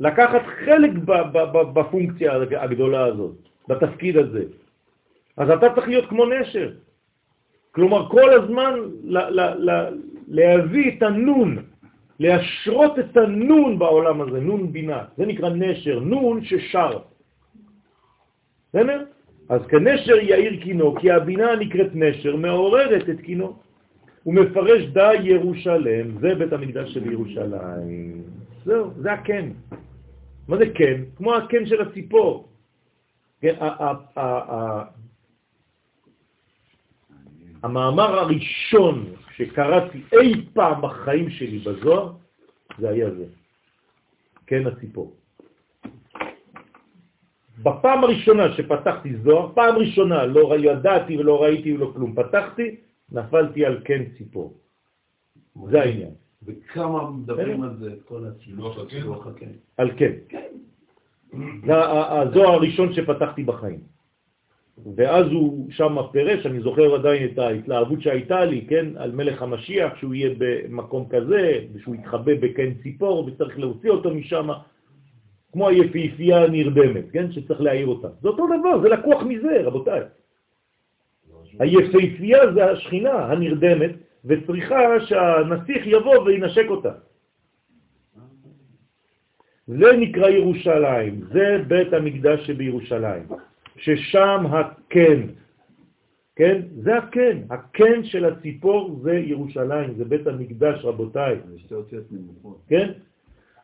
[0.00, 0.90] לקחת חלק
[1.74, 2.32] בפונקציה
[2.62, 3.34] הגדולה הזאת,
[3.68, 4.44] בתפקיד הזה.
[5.36, 6.70] אז אתה צריך להיות כמו נשר.
[7.72, 8.74] כלומר, כל הזמן
[10.28, 11.58] להביא את הנון,
[12.20, 15.04] להשרות את הנון בעולם הזה, נון בינה.
[15.16, 16.98] זה נקרא נשר, נון ששר.
[18.68, 19.04] בסדר?
[19.48, 23.56] אז כנשר יאיר קינו, כי הבינה נקראת נשר, מעוררת את קינו.
[24.22, 28.22] הוא מפרש דה ירושלם, זה בית המקדש של ירושלים.
[28.64, 29.50] זהו, זה הקן.
[30.48, 31.02] מה זה קן?
[31.16, 32.48] כמו הקן של הציפור.
[37.62, 39.04] כן, המאמר הראשון
[39.36, 42.12] שקראתי אי פעם בחיים שלי בזוהר,
[42.78, 43.24] זה היה זה.
[44.46, 45.14] כן, הציפור.
[47.62, 52.76] בפעם הראשונה שפתחתי זוהר, פעם ראשונה, לא ידעתי ולא ראיתי ולא כלום, פתחתי,
[53.12, 54.54] נפלתי על כן ציפור.
[55.70, 56.14] זה העניין.
[56.46, 58.74] וכמה מדברים על זה, כל הציפור
[59.36, 59.52] כן.
[59.76, 60.12] על כן.
[61.66, 61.74] זה
[62.10, 63.97] הזוהר הראשון שפתחתי בחיים.
[64.96, 69.96] ואז הוא שם פירש, אני זוכר עדיין את ההתלהבות שהייתה לי, כן, על מלך המשיח,
[69.96, 74.48] שהוא יהיה במקום כזה, ושהוא יתחבא בקן ציפור, וצריך להוציא אותו משם,
[75.52, 78.08] כמו היפיפייה הנרדמת, כן, שצריך להעיר אותה.
[78.22, 80.00] זה אותו דבר, זה לקוח מזה, רבותיי.
[81.58, 83.90] היפיפייה זה השכינה הנרדמת,
[84.24, 86.92] וצריכה שהנסיך יבוא וינשק אותה.
[89.66, 93.26] זה נקרא ירושלים, זה בית המקדש שבירושלים.
[93.78, 95.20] ששם הכן,
[96.36, 96.60] כן?
[96.82, 102.60] זה הכן, הכן של הציפור זה ירושלים, זה בית המקדש רבותיי, שתי אותיות נמוכות.
[102.68, 102.92] כן?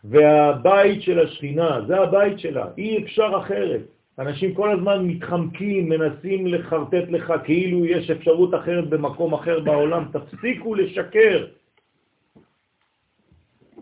[0.04, 3.80] והבית של השכינה, זה הבית שלה, אי אפשר אחרת.
[4.18, 10.74] אנשים כל הזמן מתחמקים, מנסים לחרטט לך כאילו יש אפשרות אחרת במקום אחר בעולם, תפסיקו
[10.74, 11.46] לשקר.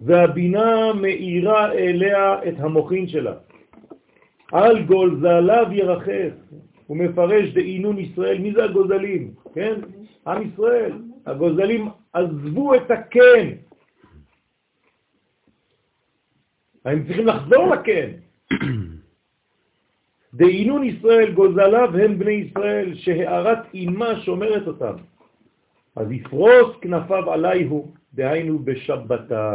[0.03, 3.35] והבינה מאירה אליה את המוחין שלה.
[4.53, 6.33] על גולזליו ירחף,
[6.87, 9.35] הוא מפרש דעינון ישראל, מי זה הגוזלים?
[9.55, 9.74] כן?
[10.27, 10.93] עם ישראל.
[11.27, 13.49] הגוזלים עזבו את הכן.
[16.85, 18.11] הם צריכים לחזור לכן.
[20.35, 24.95] דעינון ישראל גוזליו הם בני ישראל, שהארת אימה שומרת אותם.
[25.97, 29.53] אז יפרוס כנפיו עלי הוא, דהיינו בשבתה,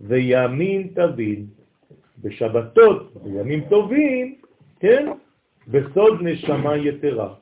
[0.00, 1.46] וימין תבין,
[2.18, 4.34] בשבתות, בימים טובים,
[4.80, 5.12] כן?
[5.68, 7.34] בסוד נשמה יתרה.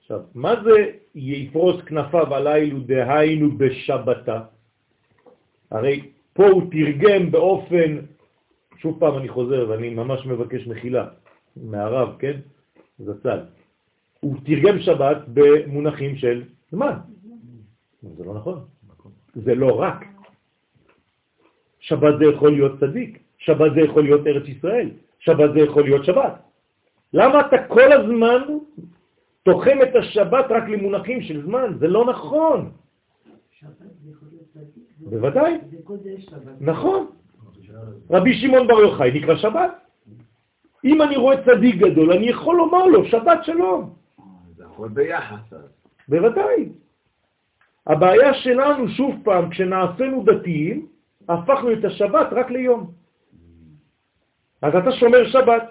[0.00, 4.40] עכשיו, מה זה יפרוס כנפיו עליילו דהיינו בשבתה?
[5.70, 7.98] הרי פה הוא תרגם באופן,
[8.76, 11.08] שוב פעם אני חוזר ואני ממש מבקש מחילה
[11.56, 12.40] מהרב, כן?
[12.98, 13.40] זצ"ל.
[14.20, 16.96] הוא תרגם שבת במונחים של זמן.
[18.02, 18.64] זה לא נכון.
[19.34, 20.04] זה לא רק.
[21.80, 26.04] שבת זה יכול להיות צדיק, שבת זה יכול להיות ארץ ישראל, שבת זה יכול להיות
[26.04, 26.34] שבת.
[27.12, 28.42] למה אתה כל הזמן
[29.42, 31.74] תוחם את השבת רק למונחים של זמן?
[31.78, 32.70] זה לא נכון.
[34.98, 35.58] בוודאי.
[36.60, 37.06] נכון.
[38.10, 39.72] רבי שמעון בר יוחאי נקרא שבת.
[40.84, 43.94] אם אני רואה צדיק גדול, אני יכול לומר לו, שבת שלום.
[44.56, 45.52] זה הכל ביחס.
[46.08, 46.68] בוודאי.
[47.86, 50.86] הבעיה שלנו, שוב פעם, כשנעשינו דתיים,
[51.28, 53.01] הפכנו את השבת רק ליום.
[54.62, 55.62] אז אתה שומר שבת.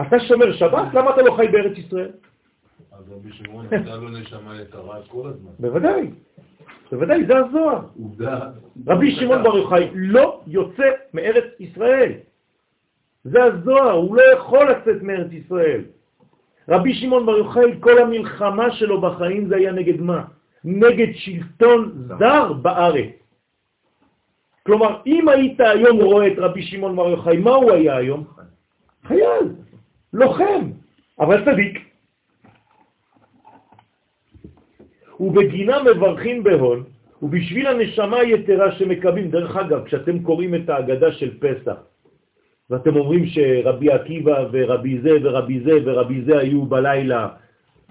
[0.00, 0.94] אתה שומר שבת?
[0.94, 2.10] למה אתה לא חי בארץ ישראל?
[2.92, 5.50] אז רבי שמעון נתן לו נשמה יקרה כל הזמן.
[5.58, 6.10] בוודאי.
[6.92, 7.80] בוודאי, זה הזוהר.
[8.86, 12.12] רבי שמעון בר יוחאי לא יוצא מארץ ישראל.
[13.24, 15.80] זה הזוהר, הוא לא יכול לצאת מארץ ישראל.
[16.68, 20.24] רבי שמעון בר יוחאי, כל המלחמה שלו בחיים זה היה נגד מה?
[20.64, 23.10] נגד שלטון זר בארץ.
[24.66, 28.24] כלומר, אם היית היום רואה את רבי שמעון בר יוחאי, מה הוא היה היום?
[29.08, 29.46] חייל,
[30.12, 30.70] לוחם,
[31.20, 31.78] אבל צדיק.
[35.20, 36.84] ובגינה מברכים בהון,
[37.22, 41.76] ובשביל הנשמה היתרה שמקבלים, דרך אגב, כשאתם קוראים את ההגדה של פסח,
[42.70, 47.28] ואתם אומרים שרבי עקיבא ורבי זה ורבי זה ורבי זה היו בלילה,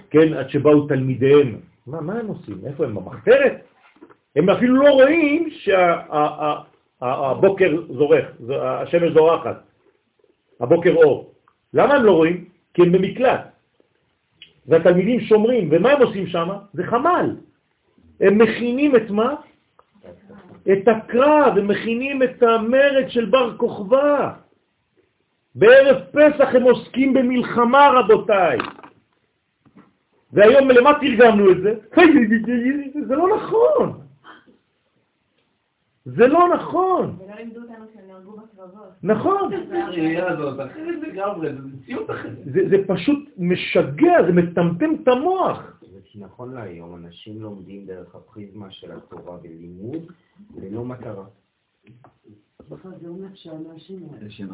[0.10, 2.58] כן, עד שבאו תלמידיהם, מה, מה הם עושים?
[2.66, 2.96] איפה הם?
[2.96, 3.56] במחתרת?
[4.36, 5.50] הם אפילו לא רואים
[7.00, 9.64] שהבוקר שה, זורך, השמש זורחת,
[10.60, 11.34] הבוקר אור.
[11.74, 12.46] למה הם לא רואים?
[12.74, 13.42] כי הם במקלט.
[14.68, 16.50] והתלמידים שומרים, ומה הם עושים שם?
[16.74, 17.36] זה חמל.
[18.22, 19.36] הם מכינים את מה?
[20.72, 24.34] את הקרב, הם מכינים את המרד של בר כוכבא.
[25.56, 28.58] בערב פסח הם עוסקים במלחמה, רבותיי.
[30.34, 31.74] והיום למה תרגמנו את זה?
[33.08, 34.02] זה לא נכון.
[36.06, 37.18] זה לא נכון.
[37.20, 37.86] ולא לימדו אותנו.
[39.04, 39.52] נכון.
[42.46, 45.78] זה פשוט משגע, זה מטמטם את המוח.
[46.16, 50.12] נכון להיום אנשים לומדים דרך הפריזמה של התורה ולימוד
[50.58, 51.26] ללא מטרה.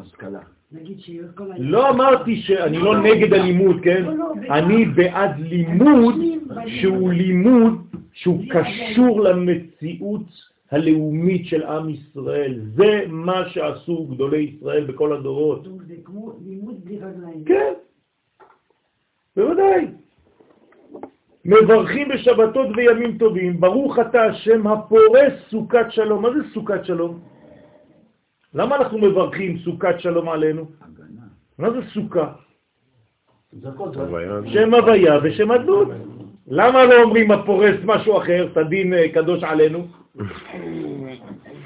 [0.00, 0.40] השכלה.
[1.58, 4.04] לא אמרתי שאני לא נגד הלימוד, כן?
[4.50, 6.14] אני בעד לימוד
[6.66, 12.60] שהוא לימוד שהוא קשור למציאות הלאומית של עם ישראל.
[12.74, 15.64] זה מה שעשו גדולי ישראל בכל הדורות.
[15.86, 17.44] זה כמו לימוד בלי רגליים.
[17.44, 17.72] כן,
[19.36, 19.86] בוודאי.
[21.44, 26.22] מברכים בשבתות וימים טובים, ברוך אתה השם הפורס סוכת שלום.
[26.22, 27.20] מה זה סוכת שלום?
[28.54, 30.64] למה אנחנו מברכים סוכת שלום עלינו?
[31.58, 32.32] מה זה סוכה?
[34.46, 35.88] שם הוויה ושם אדנות.
[36.46, 39.86] למה לא אומרים הפורס משהו אחר, סדין אה, קדוש עלינו?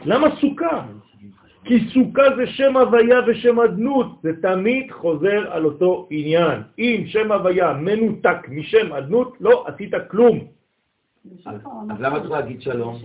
[0.05, 0.87] למה סוכה?
[1.65, 6.61] כי סוכה זה שם הוויה ושם אדנות, זה תמיד חוזר על אותו עניין.
[6.79, 10.39] אם שם הוויה מנותק משם אדנות, לא עשית כלום.
[11.47, 12.99] אז למה צריך להגיד שלום?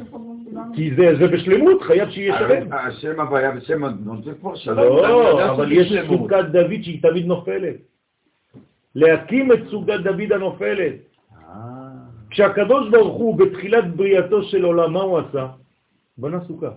[0.76, 2.74] כי זה, זה בשלמות, חייב שיהיה שלם.
[2.74, 4.78] השם הוויה ושם אדנות זה כבר שלום.
[4.78, 5.94] לא, אבל יש.
[6.08, 7.76] סוכת דוד שהיא תמיד נופלת.
[8.96, 11.13] להקים את סוכת דוד הנופלת.
[12.34, 15.48] כשהקדוש ברוך הוא בתחילת בריאתו של עולם, מה הוא עשה?
[16.18, 16.72] בנה סוכה.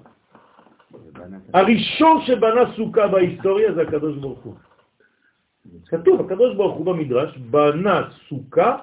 [1.54, 4.54] הראשון שבנה סוכה בהיסטוריה זה הקדוש ברוך הוא.
[5.88, 8.76] כתוב, הקדוש ברוך הוא במדרש בנה סוכה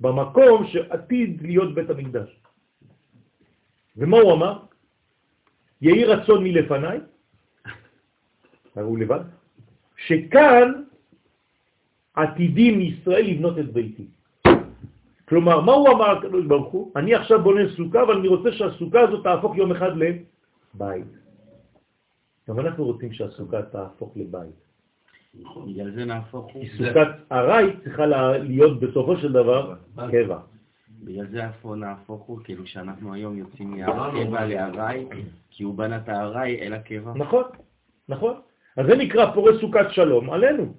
[0.00, 2.28] במקום שעתיד להיות בית המקדש.
[3.96, 4.54] ומה הוא אמר?
[5.80, 6.98] יהי רצון מלפניי,
[8.76, 9.24] הרי הוא לבד,
[9.96, 10.84] שכאן
[12.14, 14.17] עתידים ישראל לבנות את ביתי.
[15.28, 16.92] כלומר, מה הוא אמר הקדוש ברוך הוא?
[16.96, 21.06] אני עכשיו בונה סוכה, אבל אני רוצה שהסוכה הזאת תהפוך יום אחד לבית.
[22.48, 24.68] גם אנחנו רוצים שהסוכה תהפוך לבית.
[25.66, 26.62] בגלל זה נהפוך הוא.
[26.62, 28.06] כי סוכת ארעי צריכה
[28.36, 29.74] להיות בסופו של דבר
[30.10, 30.38] קבע.
[31.02, 31.42] בגלל זה
[31.76, 35.06] נהפוך הוא, כאילו שאנחנו היום יוצאים מהקבע לארעי,
[35.50, 37.12] כי הוא בנה את הארעי אל הקבע.
[37.14, 37.44] נכון,
[38.08, 38.34] נכון.
[38.76, 40.74] אז זה נקרא פורס סוכת שלום עלינו.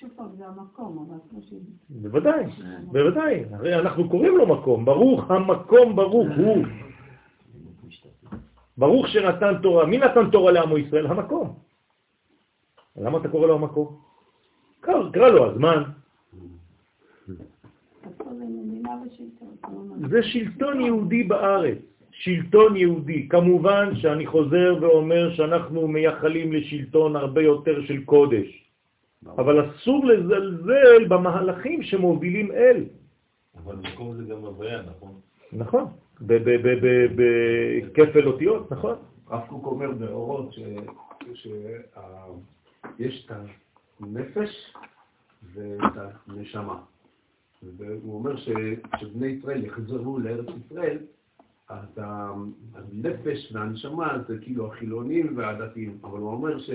[0.00, 1.52] אז שוב פעם זה המקום, אבל כמו ש...
[1.90, 2.44] בוודאי,
[2.82, 3.44] בוודאי.
[3.52, 6.64] הרי אנחנו קוראים לו מקום, ברוך המקום ברוך הוא.
[8.78, 9.86] ברוך שנתן תורה.
[9.86, 11.06] מי נתן תורה לעמו ישראל?
[11.06, 11.54] המקום.
[12.96, 13.96] למה אתה קורא לו המקום?
[14.80, 15.82] קרא, לו הזמן.
[20.10, 21.78] זה שלטון יהודי בארץ,
[22.10, 23.28] שלטון יהודי.
[23.28, 28.69] כמובן שאני חוזר ואומר שאנחנו מייחלים לשלטון הרבה יותר של קודש,
[29.26, 32.84] אבל אסור לזלזל במהלכים שמובילים אל.
[33.56, 35.20] אבל מקום זה גם הוויה, נכון?
[35.52, 35.84] נכון,
[36.20, 38.96] בכפל אותיות, נכון.
[39.26, 40.54] הרב קוק אומר באורות
[41.34, 43.32] שיש את
[44.00, 44.74] הנפש
[45.54, 45.92] ואת
[46.26, 46.82] הנשמה.
[47.76, 50.98] והוא אומר שכשבני ישראל יחזרו לארץ ישראל,
[51.68, 52.00] אז
[52.74, 56.70] הנפש והנשמה זה כאילו החילונים והדתיים, אבל הוא אומר ש...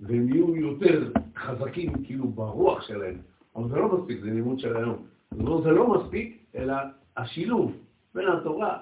[0.00, 3.18] והם יהיו יותר חזקים כאילו ברוח שלהם,
[3.56, 5.06] אבל זה לא מספיק, זה לימוד של היום.
[5.30, 6.74] זאת אומרת, זה לא מספיק, אלא
[7.16, 7.72] השילוב
[8.14, 8.78] בין התורה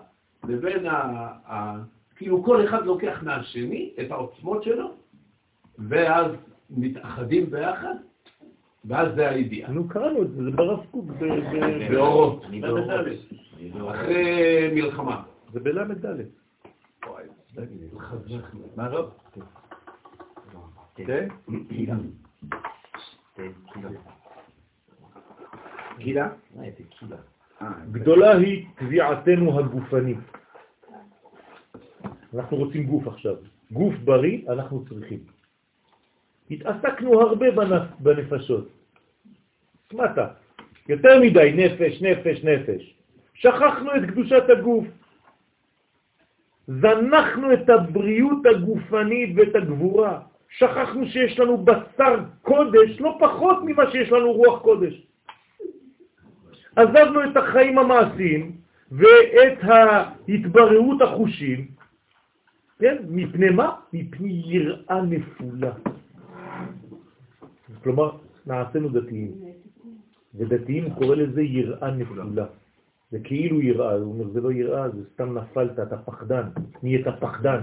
[0.49, 0.93] לבין ה...
[1.47, 1.83] ה...
[2.17, 4.91] כאילו כל אחד לוקח מהשני את העוצמות שלו,
[5.79, 6.33] ואז
[6.71, 7.95] מתאחדים ביחד,
[8.85, 9.71] ואז זה הידיעה.
[9.71, 11.05] נו, קראנו את זה, זה ברב קוק,
[11.91, 12.45] באורות.
[13.91, 15.23] אחרי מלחמה.
[15.53, 16.07] זה בל"ד.
[18.77, 19.11] מה רב?
[19.33, 19.41] כן.
[20.51, 20.61] גילה.
[20.61, 20.61] כן, כאילו.
[20.61, 20.61] גילה?
[20.61, 20.83] אה, איזה
[25.99, 26.29] קילה.
[27.93, 30.19] גדולה היא קביעתנו הגופנית.
[32.35, 33.37] אנחנו רוצים גוף עכשיו.
[33.73, 35.19] גוף בריא אנחנו צריכים.
[36.51, 37.83] התעסקנו הרבה בנפ...
[37.99, 38.69] בנפשות.
[39.89, 40.29] סמטה.
[40.89, 42.95] יותר מדי נפש, נפש, נפש.
[43.35, 44.85] שכחנו את קדושת הגוף.
[46.67, 50.32] זנחנו את הבריאות הגופנית ואת הגבורה.
[50.59, 55.07] שכחנו שיש לנו בשר קודש, לא פחות ממה שיש לנו רוח קודש.
[56.77, 58.53] עזבנו את החיים המעשיים
[58.93, 61.67] ואת ההתבררות החושים,
[62.79, 62.97] כן?
[63.09, 63.77] מפני מה?
[63.93, 65.73] מפני יראה נפולה.
[67.83, 68.11] כלומר,
[68.47, 69.31] נעשינו דתיים,
[70.35, 72.47] ודתיים קורא לזה יראה נפולה.
[73.11, 76.43] זה כאילו יראה, הוא אומר, זה לא יראה, זה סתם נפלת, אתה פחדן,
[76.83, 77.61] נהיית פחדן.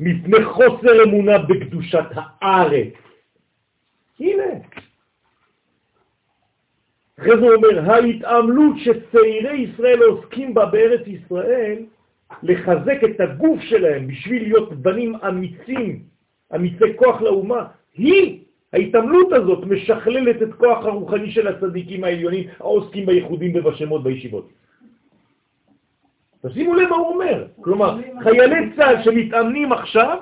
[0.00, 2.92] מפני חוסר אמונה בקדושת הארץ.
[4.20, 4.44] הנה.
[7.20, 11.78] אחרי זה הוא אומר, ההתעמלות שצעירי ישראל עוסקים בה בארץ ישראל,
[12.42, 16.02] לחזק את הגוף שלהם בשביל להיות בנים אמיצים,
[16.54, 17.64] אמיצי כוח לאומה,
[17.94, 18.40] היא,
[18.72, 24.48] ההתעמלות הזאת, משכללת את כוח הרוחני של הצדיקים העליונים העוסקים בייחודים ובשמות בישיבות.
[26.46, 27.46] תשימו לב מה הוא אומר.
[27.60, 30.18] כלומר, חיילי צה"ל שמתאמנים עכשיו,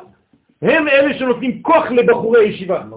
[0.63, 2.83] הם אלה שנותנים כוח לבחורי הישיבה.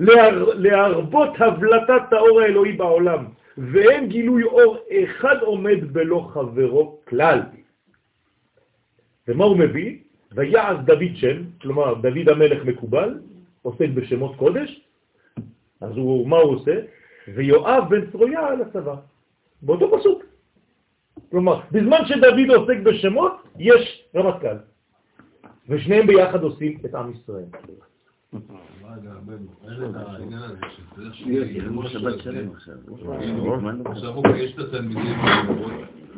[0.00, 3.24] להר- להרבות הבלטת האור האלוהי בעולם,
[3.58, 7.40] ואין גילוי אור אחד עומד בלא חברו כלל.
[9.28, 9.98] ומה הוא מביא?
[10.32, 13.18] ויעש דוד שם, כלומר דוד המלך מקובל,
[13.62, 14.80] עוסק בשמות קודש,
[15.80, 16.74] אז הוא, מה הוא עושה?
[17.34, 18.94] ויואב בן צרויה על הצבא,
[19.66, 20.22] באותו פסוק.
[21.30, 24.56] כלומר, בזמן שדוד עוסק בשמות, יש רמטכ"ל,
[25.68, 27.44] ושניהם ביחד עושים את עם ישראל.
[33.86, 34.16] עכשיו.
[34.16, 35.16] אוקיי, יש את התלמידים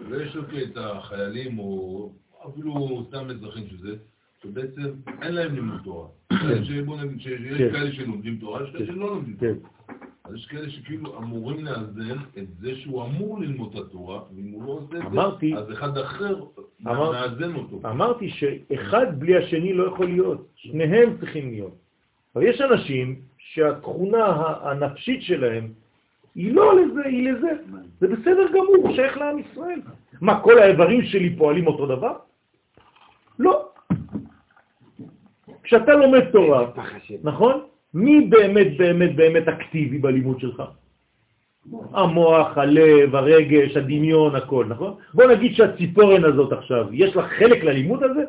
[0.08, 2.12] ויש אוקיי, את החיילים, או
[2.48, 3.96] אפילו סתם אזרחים שזה,
[4.42, 4.92] שבעצם
[5.22, 6.08] אין להם לימוד תורה.
[7.58, 7.72] כן.
[7.72, 9.77] כאלה שלומדים תורה, יש כאלה שלא לומדים תורה.
[10.28, 14.62] אז יש כאלה שכאילו אמורים לאזן את זה שהוא אמור ללמוד את התורה, ואם הוא
[14.66, 16.36] לא עושה את אמרתי- זה, אז אחד אחר
[16.86, 17.80] אמר- מאזן אותו.
[17.84, 21.74] אמרתי שאחד בלי השני לא יכול להיות, שניהם צריכים להיות.
[22.36, 24.24] אבל יש אנשים שהתכונה
[24.62, 25.68] הנפשית שלהם
[26.34, 27.48] היא לא לזה, היא לזה.
[28.00, 29.80] זה בסדר גמור, הוא שייך לעם ישראל.
[30.20, 32.16] מה, כל האיברים שלי פועלים אותו דבר?
[33.38, 33.68] לא.
[35.62, 36.70] כשאתה לומד תורה,
[37.22, 37.60] נכון?
[37.94, 40.62] מי באמת באמת באמת אקטיבי בלימוד שלך?
[41.92, 44.94] המוח, הלב, הרגש, הדמיון, הכל, נכון?
[45.14, 48.24] בוא נגיד שהציפורן הזאת עכשיו, יש לה חלק ללימוד הזה?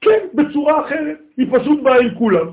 [0.00, 1.18] כן, בצורה אחרת.
[1.36, 2.46] היא פשוט באה עם כולם.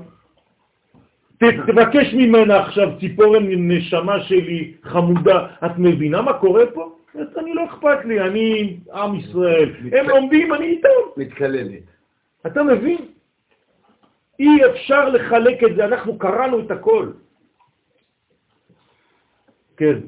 [1.38, 6.96] תבקש ממנה עכשיו, ציפורן נשמה שלי, חמודה, את מבינה מה קורה פה?
[7.38, 9.72] אני לא אכפת לי, אני עם ישראל.
[9.92, 10.88] הם לומדים, אני איתם.
[11.16, 11.82] מתקללת.
[12.46, 12.98] אתה מבין?
[14.38, 17.12] אי אפשר לחלק את זה, אנחנו קראנו את הכל.
[19.76, 19.98] כן.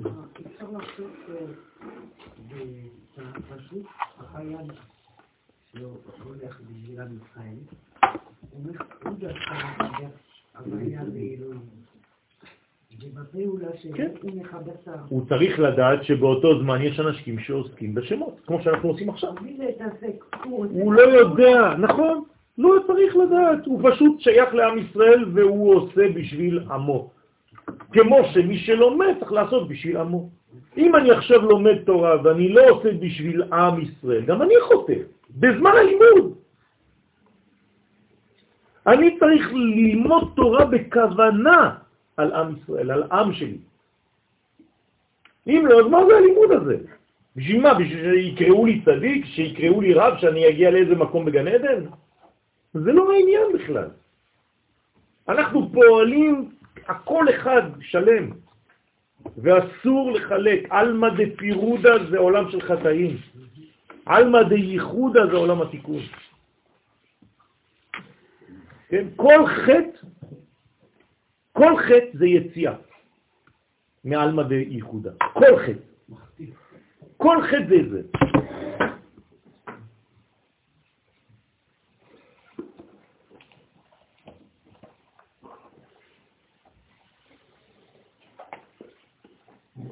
[13.95, 14.11] כן.
[15.09, 19.33] הוא צריך לדעת שבאותו זמן יש אנשים שעוסקים בשמות, כמו שאנחנו עושים עכשיו.
[20.45, 22.25] הוא לא יודע, נכון,
[22.59, 27.11] לא צריך לדעת, הוא פשוט שייך לעם ישראל והוא עושה בשביל עמו.
[27.93, 30.29] כמו שמי שלומד צריך לעשות בשביל עמו.
[30.77, 34.95] אם אני עכשיו לומד תורה ואני לא עושה בשביל עם ישראל, גם אני חוטא,
[35.31, 36.35] בזמן הלימוד.
[38.87, 41.75] אני צריך ללמוד תורה בכוונה
[42.17, 43.59] על עם ישראל, על עם שלי.
[45.47, 46.77] אם לא, אז מה זה הלימוד הזה?
[47.37, 47.75] בשביל מה?
[47.75, 49.25] בשביל שיקראו לי צדיק?
[49.25, 50.15] שיקראו לי רב?
[50.19, 51.85] שאני אגיע לאיזה מקום בגן עדן?
[52.85, 53.89] זה לא העניין בכלל.
[55.29, 56.51] אנחנו פועלים,
[56.87, 58.31] הכל אחד שלם,
[59.37, 60.67] ואסור לחלק.
[60.71, 63.17] עלמא דפירודה זה עולם של חטאים.
[64.07, 66.03] עלמא דייחודה זה עולם התיקון.
[68.89, 69.07] כן?
[69.17, 70.07] כל חטא,
[71.53, 72.75] כל חטא זה יציאה
[74.05, 75.11] מעלמא דייחודה.
[75.33, 76.45] כל חטא.
[77.17, 78.03] כל חטא זה זה.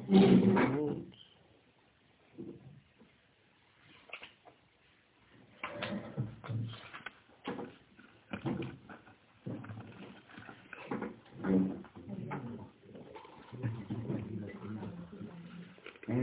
[0.09, 0.19] אין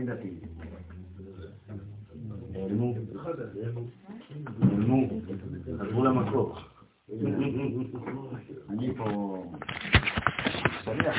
[0.06, 0.40] דתיים.
[2.52, 2.94] נעלמו.
[4.58, 5.08] נעלמו.
[5.78, 6.56] חזרו למקור.
[8.70, 9.44] אני פה...
[10.84, 11.16] שליח.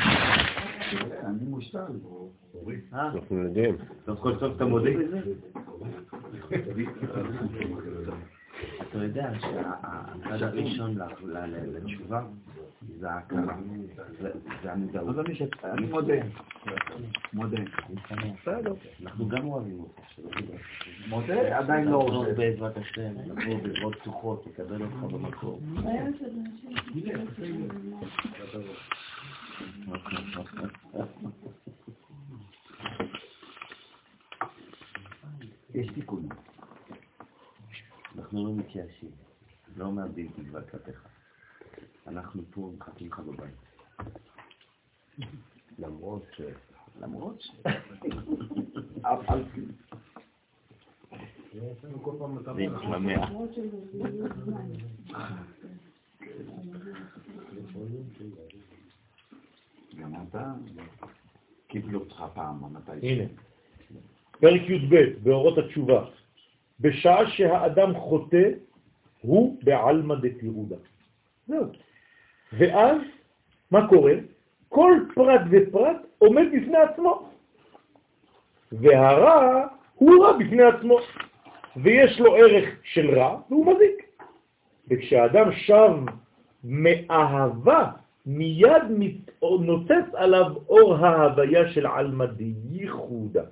[1.25, 1.77] אני מושתל.
[1.79, 2.75] אה?
[2.95, 3.75] אנחנו יודעים.
[4.05, 5.19] סוף כל סוף אתה מודה בזה?
[8.89, 10.97] אתה יודע שהצד הראשון
[11.73, 12.21] לתשובה
[12.99, 13.55] זה ההכרה,
[14.21, 14.31] זה-
[14.63, 15.15] זה המודעות.
[15.63, 16.13] אני מודה.
[17.33, 17.57] מודה.
[18.11, 18.47] אני שמח.
[19.03, 20.01] אנחנו גם אוהבים אותך.
[21.07, 22.33] מודה, עדיין לא רוצה.
[22.33, 25.59] בעזרת השם, לבוא בעזרות פתוחות, לקבל אותך במקום.
[35.75, 36.29] יש תיקונים.
[38.17, 39.11] אנחנו לא מתייאשים,
[39.77, 41.07] לא מאבדים תקווה כלפיך.
[42.07, 43.55] אנחנו פה מחכים לך בבית.
[45.79, 46.41] למרות ש...
[46.99, 47.51] למרות ש...
[49.01, 49.61] אף על פי.
[51.53, 51.73] זה
[52.67, 53.29] מתממע.
[59.99, 60.53] גם אתה,
[61.67, 63.23] קיבלו אותך פעם, מתי הנה,
[64.39, 66.05] פרק י"ב, באורות התשובה.
[66.79, 68.49] בשעה שהאדם חוטא,
[69.21, 70.75] הוא בעלמא דפירודה.
[71.47, 71.65] זהו.
[72.53, 72.97] ואז,
[73.71, 74.13] מה קורה?
[74.69, 77.29] כל פרט ופרט עומד בפני עצמו.
[78.71, 80.97] והרע הוא רע בפני עצמו.
[81.77, 84.05] ויש לו ערך של רע, והוא מזיק.
[84.87, 85.91] וכשהאדם שב
[86.63, 87.91] מאהבה,
[88.25, 88.83] מיד
[89.41, 93.43] נוצץ עליו אור ההוויה של עלמא דייחודה,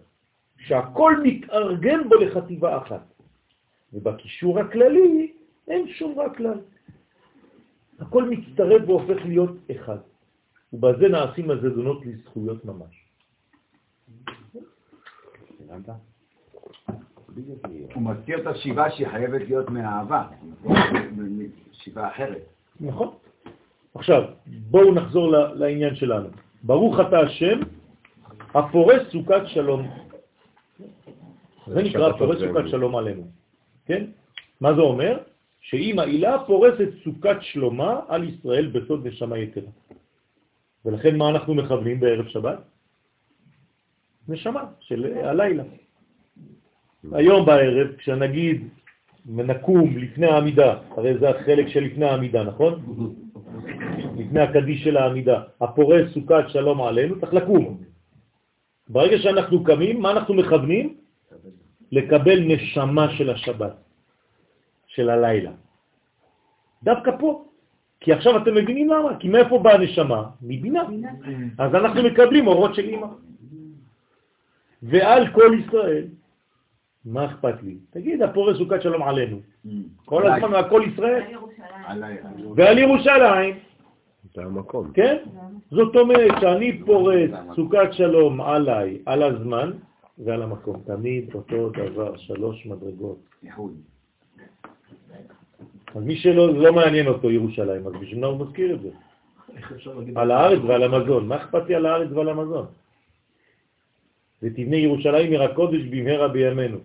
[0.68, 3.14] שהכל מתארגן בו לחטיבה אחת.
[3.94, 5.31] ובקישור הכללי
[5.68, 6.60] אין שום רע כלל.
[7.99, 9.98] הכל מצטרף והופך להיות אחד.
[10.73, 13.06] ובזה נעשים הזדונות לזכויות ממש.
[17.94, 20.27] הוא מזכיר את השיבה שהיא חייבת להיות מאהבה.
[21.72, 22.45] שיבה אחרת.
[22.80, 23.10] נכון.
[23.95, 26.30] עכשיו, בואו נחזור לעניין שלנו.
[26.64, 27.60] ברוך אתה השם,
[28.53, 30.12] הפורס סוכת שלום.
[31.68, 32.69] זה נקרא פורס סוכת.
[32.69, 33.23] שלום עלינו.
[33.85, 34.06] כן?
[34.61, 35.18] מה זה אומר?
[35.61, 39.69] שאם העילה פורסת סוכת שלומה על ישראל בסוד נשמה יתרה.
[40.85, 42.60] ולכן מה אנחנו מכוונים בערב שבת?
[44.27, 45.64] נשמה של הלילה.
[47.11, 48.68] היום בערב, כשנגיד
[49.26, 52.73] נקום לפני העמידה, הרי זה החלק של לפני העמידה, נכון?
[54.18, 55.44] לפני הקדיש של העמידה.
[55.61, 57.77] הפורס סוכת שלום עלינו, צריך לקום.
[58.90, 61.02] ברגע שאנחנו קמים, מה אנחנו מכוונים?
[61.93, 63.75] לקבל נשמה של השבת,
[64.87, 65.51] של הלילה.
[66.83, 67.45] דווקא פה.
[67.99, 69.19] כי עכשיו אתם מבינים למה?
[69.19, 70.21] כי מאיפה באה הנשמה?
[70.41, 70.83] מבינה.
[71.57, 73.07] אז אנחנו מקבלים אורות של אמא.
[74.83, 76.05] ועל כל ישראל,
[77.05, 77.77] מה אכפת לי?
[77.89, 79.39] תגיד, הפורס סוכת שלום עלינו.
[80.05, 81.23] כל הזמן על כל ישראל.
[82.55, 83.55] ועל ירושלים.
[84.35, 84.91] זה המקום.
[84.93, 85.17] כן?
[85.71, 89.71] זאת אומרת שאני פורס סוכת שלום עליי, על הזמן
[90.18, 90.81] ועל המקום.
[90.85, 93.19] תמיד אותו דבר, שלוש מדרגות.
[95.95, 98.90] אז מי שלא לא מעניין אותו ירושלים, אז בשביל מה הוא מזכיר את זה?
[100.15, 101.27] על הארץ ועל המזון.
[101.27, 102.65] מה אכפת לי על הארץ ועל המזון?
[104.44, 106.77] ותבנה ירושלים עיר הקודש במהרה בימינו.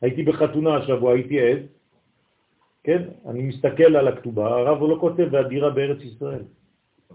[0.00, 1.58] הייתי בחתונה השבוע, הייתי עד,
[2.84, 3.02] כן?
[3.26, 6.42] אני מסתכל על הכתובה, הרב הוא לא כותב והדירה בארץ ישראל.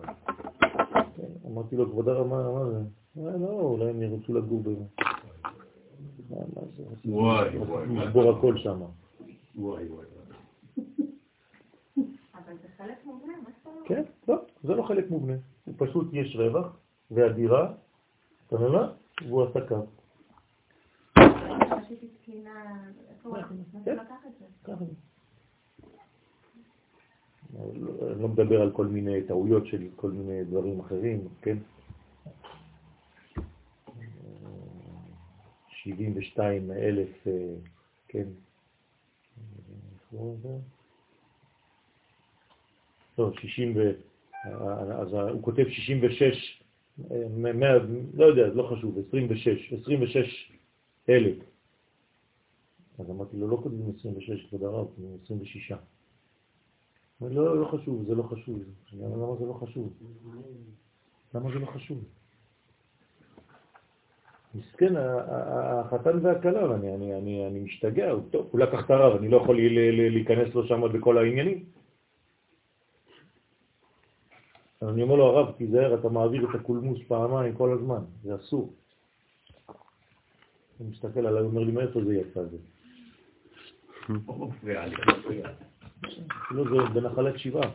[0.04, 3.03] כן, אמרתי לו, כבוד הרב, מה זה?
[3.18, 4.84] אה, לא, אולי הם ירצו לגור בזה.
[7.06, 7.88] וואי, וואי.
[7.88, 8.82] לשבור הכל שם.
[9.56, 10.06] וואי, וואי.
[12.36, 13.88] אבל זה חלק מובנה, מה שאתה אומר?
[13.88, 15.34] כן, לא, זה לא חלק מובנה.
[15.66, 16.78] הוא פשוט יש רווח,
[17.12, 17.74] והדירה,
[18.48, 18.92] אתה מבין מה?
[19.28, 19.76] והוא עשה קו.
[23.86, 23.98] כן.
[24.64, 24.86] ככה.
[27.60, 31.58] אני לא מדבר על כל מיני טעויות של כל מיני דברים אחרים, כן?
[35.84, 37.56] 72 אלף, אה,
[38.08, 38.28] כן?
[43.18, 43.92] לא, 60 ו...
[45.02, 46.64] אז הוא כותב 66,
[47.12, 47.78] אה, 100,
[48.14, 50.52] לא יודע, לא חשוב, 26, 26
[51.10, 51.38] אלף.
[53.00, 55.72] אז אמרתי לו, לא כותבים 26, כבוד הרב, כותבים 26.
[55.72, 55.80] הוא
[57.22, 58.60] אומר, לא, לא חשוב, זה לא חשוב.
[58.94, 59.94] למה זה לא חשוב?
[61.36, 62.04] למה זה לא חשוב?
[64.56, 69.28] מסכן, החתן והכלה, ואני אני, אני, אני משתגע, הוא טוב, הוא לקח את הרב, אני
[69.28, 69.58] לא יכול
[70.12, 71.64] להיכנס לו שם בכל העניינים.
[74.82, 78.74] אני אומר לו, הרב, תיזהר, אתה מעביר את הקולמוס פעמיים כל הזמן, זה אסור.
[80.78, 82.58] הוא מסתכל עליי, הוא אומר לי, מאיפה זה יצא זה?
[86.52, 87.72] לא, זה בנחלת שבעה.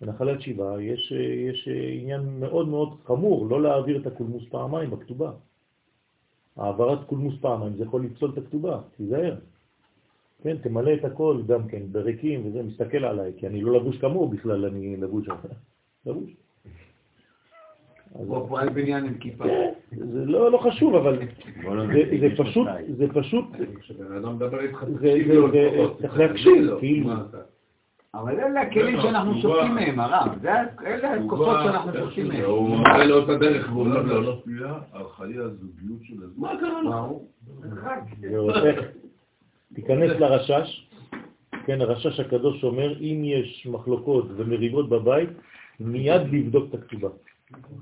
[0.00, 1.12] בנחלת שבעה יש,
[1.48, 1.68] יש
[2.00, 5.32] עניין מאוד מאוד חמור, לא להעביר את הקולמוס פעמיים בכתובה.
[6.56, 9.34] העברת קולמוס פעמיים זה יכול לפסול את הכתובה, תיזהר.
[10.42, 14.28] כן, תמלא את הכל גם כן בריקים וזה, מסתכל עליי, כי אני לא לבוש כמוהו
[14.28, 15.26] בכלל, אני לבוש
[16.06, 16.30] לבוש.
[18.14, 19.44] אז- הוא פועל בניין עם כיפה.
[19.92, 21.18] זה לא, לא חשוב, אבל
[21.86, 23.44] זה, זה פשוט, זה פשוט,
[23.80, 25.98] כשבן אדם מדבר איתך, זה- תקשיב זה- לו זה- לפחות.
[26.00, 26.78] צריך להקשיב, לו.
[26.78, 27.10] כאילו.
[28.20, 29.40] אבל אלה הכלים שאנחנו.
[29.40, 30.46] שותים מהם, הרב.
[30.86, 32.44] אלה הכוחות שאנחנו שותים מהם.
[32.44, 34.42] הוא מראה לו את הדרך והוא לא לא לא.
[34.92, 36.48] על חיי הזוגיות של הזמן.
[36.48, 36.94] מה קרה לך?
[38.20, 38.84] והופך,
[39.74, 40.88] תיכנס לרשש,
[41.66, 45.30] כן, הרשש הקדוש אומר, אם יש מחלוקות ומריבות בבית,
[45.80, 47.08] מיד לבדוק את הכתובה.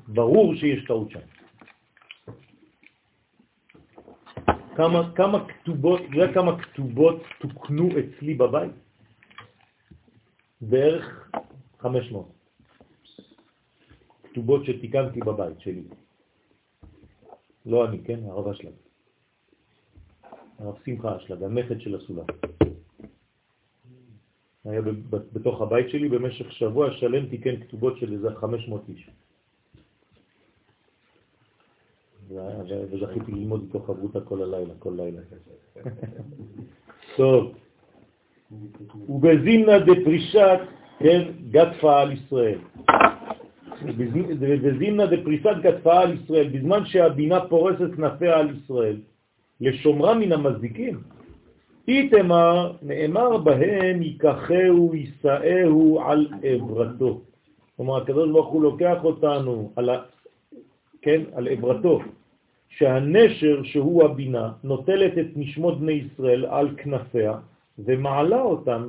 [0.08, 1.20] ברור שיש טעות שם.
[4.76, 8.83] כמה, כמה כתובות, אתה יודע כמה כתובות תוקנו אצלי בבית?
[10.60, 11.30] בערך
[11.78, 12.28] 500.
[14.22, 15.82] כתובות שתיקנתי בבית שלי.
[17.66, 18.20] לא אני, כן?
[18.24, 18.72] הרב אשלג.
[20.58, 22.26] הרב שמחה אשלג, הנכד של הסולם.
[24.64, 24.80] היה
[25.32, 29.10] בתוך הבית שלי במשך שבוע שלם תיקן כתובות של איזה 500 איש.
[32.28, 35.20] וזכיתי ללמוד איתו חברותה כל הלילה, כל לילה.
[37.16, 37.54] טוב.
[39.08, 40.58] ובזימנה דפרישת,
[40.98, 42.58] כן, גדפה על ישראל.
[44.38, 48.96] וזימנה דפריסת גדפה על ישראל, בזמן שהבינה פורסת כנפיה על ישראל,
[49.60, 51.00] לשומרה מן המזיקים.
[51.88, 57.20] איתמר, נאמר בהם ייקחהו, יישאהו על עברתו.
[57.76, 60.02] כלומר, הקדוש ברוך הוא לוקח אותנו על, ה...
[61.02, 62.00] כן, על עברתו,
[62.68, 67.34] שהנשר שהוא הבינה נוטלת את נשמות בני ישראל על כנפיה
[67.78, 68.88] ומעלה אותם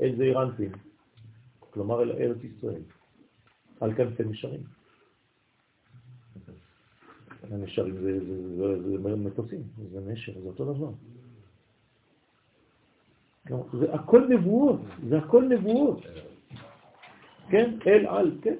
[0.00, 0.72] אל זעירנטים,
[1.70, 2.82] כלומר אל ארץ ישראל,
[3.80, 4.60] על כנפי נשרים.
[7.50, 10.90] הנשרים זה, זה, זה, זה, זה מטוסים, זה נשר, זה אותו דבר.
[13.72, 16.02] זה הכל נבואות, זה הכל נבואות.
[17.50, 18.56] כן, אל על, כן.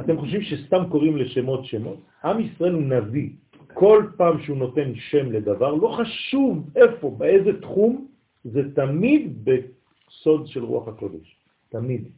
[0.00, 1.98] אתם חושבים שסתם קוראים לשמות שמות?
[2.24, 3.30] עם ישראל הוא נביא.
[3.74, 8.06] כל פעם שהוא נותן שם לדבר, לא חשוב איפה, באיזה תחום,
[8.44, 11.36] זה תמיד בסוד של רוח הקודש.
[11.68, 12.08] תמיד.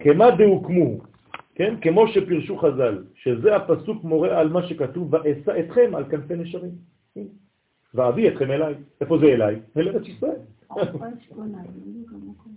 [0.00, 0.98] כמה דהוקמו,
[1.54, 1.74] כן?
[1.80, 6.72] כמו שפרשו חז"ל, שזה הפסוק מורה על מה שכתוב, ואשא אתכם על כנפי נשרים.
[7.94, 8.74] ואביא אתכם אליי.
[9.00, 9.60] איפה זה אליי?
[9.76, 10.40] אל ארץ ישראל.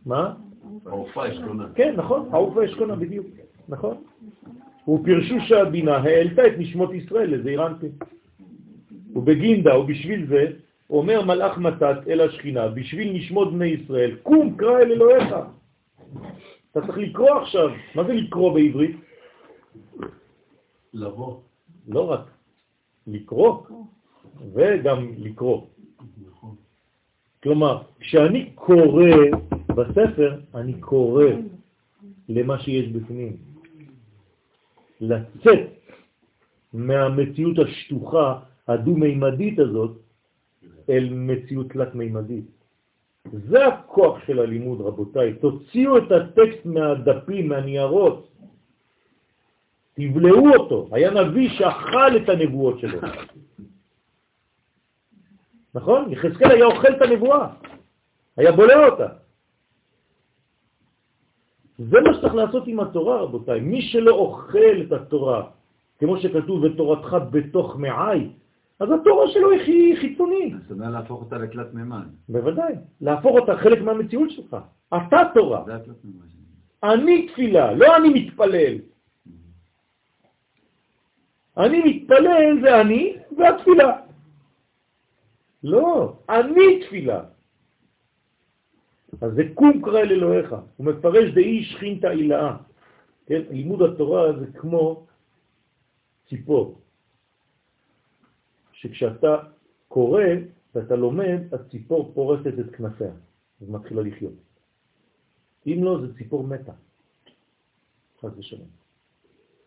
[0.05, 0.35] מה?
[0.85, 1.67] העורפה אשכונה.
[1.75, 3.27] כן, נכון, העורפה אשכונה בדיוק,
[3.69, 3.97] נכון.
[4.87, 7.91] ופרשו שהבינה העלתה את נשמות ישראל לזעיר אנפין.
[9.15, 10.45] ובגינדה, ובשביל זה,
[10.89, 15.35] אומר מלאך מתת אל השכינה, בשביל נשמות בני ישראל, קום קרא אל אלוהיך.
[16.71, 17.69] אתה צריך לקרוא עכשיו.
[17.95, 18.95] מה זה לקרוא בעברית?
[20.93, 21.39] לבוא.
[21.87, 22.31] לא רק
[23.07, 23.57] לקרוא,
[24.53, 25.61] וגם לקרוא.
[27.43, 29.09] כלומר, כשאני קורא
[29.67, 31.25] בספר, אני קורא
[32.29, 33.55] למה שיש בפנים.
[35.01, 35.59] לצאת
[36.73, 39.97] מהמציאות השטוחה, הדו-מימדית הזאת,
[40.89, 42.45] אל מציאות תלת-מימדית.
[43.31, 45.34] זה הכוח של הלימוד, רבותיי.
[45.34, 48.31] תוציאו את הטקסט מהדפים, מהניירות.
[49.93, 50.89] תבלעו אותו.
[50.91, 52.99] היה נביא שאכל את הנבואות שלו.
[55.76, 56.11] נכון?
[56.11, 57.47] יחזקאל היה אוכל את הנבואה.
[58.38, 59.07] היה בולע אותה.
[61.77, 63.60] זה מה שצריך לעשות עם התורה, רבותיי.
[63.60, 65.43] מי שלא אוכל את התורה,
[65.99, 68.30] כמו שכתוב, ותורתך בתוך מעי,
[68.80, 70.53] אז התורה שלו היא חיצונית.
[70.61, 72.07] זאת אומרת להפוך אותה לתלת מימן.
[72.30, 72.73] בוודאי.
[73.02, 74.57] להפוך אותה חלק מהמציאות שלך.
[74.93, 75.64] אתה תורה.
[75.65, 76.26] זה התלת מימן.
[76.84, 78.76] אני תפילה, לא אני מתפלל.
[81.57, 83.91] אני מתפלל זה אני והתפילה.
[85.64, 87.22] לא, אני תפילה.
[89.21, 90.55] אז זה קום קרא אל אלוהיך.
[90.77, 92.57] הוא מפרש דאי שכינתא אילאה.
[93.25, 95.05] כן, לימוד התורה זה כמו
[96.29, 96.81] ציפור.
[98.71, 99.35] שכשאתה
[99.87, 100.23] קורא
[100.75, 103.11] ואתה לומד, הציפור פורסת את כנפיה
[103.61, 104.33] ומתחילה לחיות.
[105.67, 106.73] אם לא, זה ציפור מתה.
[108.21, 108.67] חס ושלום.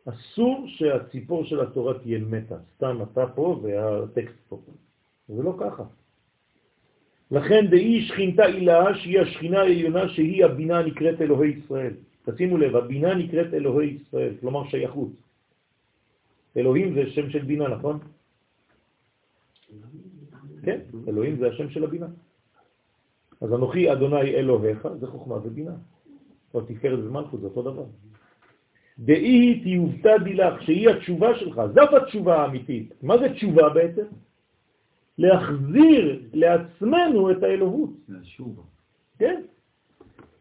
[0.05, 4.61] אסור שהציפור של התורה תהיה מתה, סתם אתה פה והטקסט פה.
[5.29, 5.85] זה לא ככה.
[7.31, 11.93] לכן דאי שכינתה אילה שהיא השכינה העליונה שהיא הבינה נקראת אלוהי ישראל.
[12.25, 15.09] תשימו לב, הבינה נקראת אלוהי ישראל, כלומר שייכות.
[16.57, 17.99] אלוהים זה שם של בינה, נכון?
[20.63, 22.07] כן, אלוהים זה השם של הבינה.
[23.41, 25.75] אז אנוכי אדוני אלוהיך זה חוכמה ובינה.
[26.55, 27.85] או תפארת ומלכות, זה אותו דבר.
[28.99, 33.03] דאי תיובתא דילך, שהיא התשובה שלך, זאת התשובה האמיתית.
[33.03, 34.07] מה זה תשובה בעצם?
[35.19, 37.91] להחזיר לעצמנו את האלוהות.
[38.09, 38.63] זה שובה.
[39.19, 39.43] כן.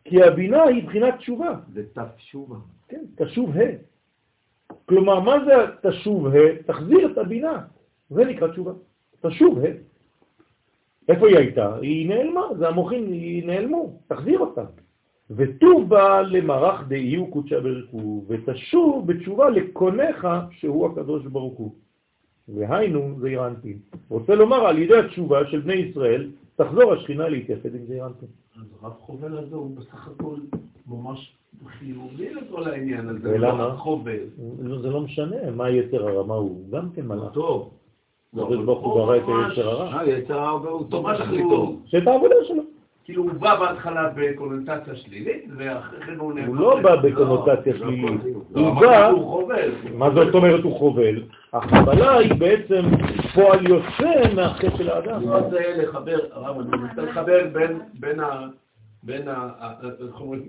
[0.03, 1.59] כי הבינה היא בחינת תשובה.
[1.73, 2.55] זה תף שובה.
[2.87, 3.61] כן, תשוב ה'.
[4.85, 5.53] כלומר, מה זה
[5.89, 6.63] תשוב ה'?
[6.65, 7.61] תחזיר את הבינה.
[8.09, 8.71] זה נקרא תשובה.
[9.21, 9.87] תשוב ה'.
[11.09, 11.75] איפה היא הייתה?
[11.75, 14.63] היא נעלמה, זה המוחים, היא נעלמו, תחזיר אותה.
[15.29, 21.75] ותובה למערך דאיהו קודשה ברכו, ותשוב בתשובה לקונך שהוא הקדוש ברוך הוא.
[22.55, 23.77] והיינו זעיר אנפין.
[24.09, 28.29] רוצה לומר, על ידי התשובה של בני ישראל, תחזור השכינה להתייחד עם זעיר אנפין.
[28.55, 30.35] אז רב חובל הזה הוא בסך הכל
[30.87, 31.33] ממש
[31.67, 33.29] חיובי לכל העניין הזה.
[33.29, 33.75] ולמה?
[33.77, 34.19] חובל.
[34.81, 37.33] זה לא משנה מה יצר הרמה הוא, גם כן מלאך.
[37.33, 37.69] טוב.
[38.33, 39.99] הקדוש ברוך הוא ברא את היצר הרע.
[39.99, 41.17] אה, יצר הרע הוא טוב, מה.
[41.85, 42.63] שאת העבודה שלו.
[43.07, 46.47] כאילו הוא בא בהתחלה בקונוטציה שלילית, ואחרי כן הוא נהפך...
[46.47, 48.21] הוא לא בא בקונוטציה לא, שלילית.
[48.55, 49.71] לא, הוא בא, הוא חובל.
[49.93, 51.23] מה זאת אומרת הוא חובל?
[51.53, 52.81] החבלה היא בעצם
[53.33, 55.21] פועל יוצא מהחטא של האדם.
[55.21, 58.47] הוא רוצה לחבר, הרב, אני רוצה לחבר בין- בין ה...
[59.03, 59.49] בין ה...
[59.83, 60.41] איך אומרים?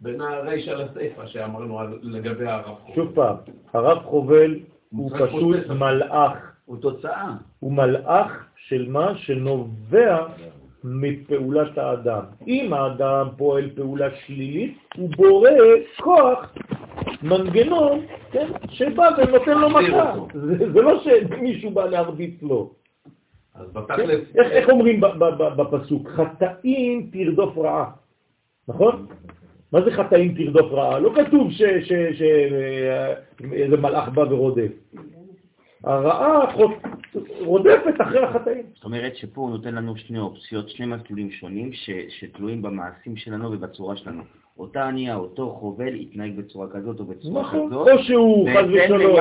[0.00, 2.94] בין הרישא לסיפא שאמרנו לגבי הרב חובל.
[2.94, 3.36] שוב פעם,
[3.74, 4.58] הרב חובל
[4.90, 5.66] הוא פשוט.
[5.70, 6.52] מלאך.
[6.66, 7.30] הוא תוצאה.
[7.60, 10.26] הוא מלאך של מה שנובע
[10.84, 12.22] מפעולת האדם.
[12.46, 15.50] אם האדם פועל פעולה שלילית, הוא בורא
[16.00, 16.54] כוח,
[17.22, 18.00] מנגנון,
[18.32, 20.14] כן, שבא ונותן לו מכה.
[20.34, 22.70] זה, זה לא שמישהו בא להרביץ לו.
[23.54, 23.80] אז כן?
[23.80, 24.20] בתכלס...
[24.34, 25.00] איך, איך אומרים
[25.56, 26.08] בפסוק?
[26.08, 27.90] חטאים תרדוף רעה,
[28.68, 29.06] נכון?
[29.72, 30.98] מה זה חטאים תרדוף רעה?
[30.98, 31.50] לא כתוב
[31.82, 34.72] שאיזה מלאך בא ורודף.
[35.84, 36.44] הרעה
[37.44, 38.62] רודפת אחרי החטאים.
[38.74, 43.52] זאת אומרת שפה הוא נותן לנו שני אופציות, שני מסלולים שונים ש, שתלויים במעשים שלנו
[43.52, 44.22] ובצורה שלנו.
[44.58, 47.66] אותה ענייה, אותו חובל, יתנהג בצורה כזאת או בצורה נכון.
[47.66, 47.88] כזאת.
[47.88, 49.16] או שהוא חס ושלום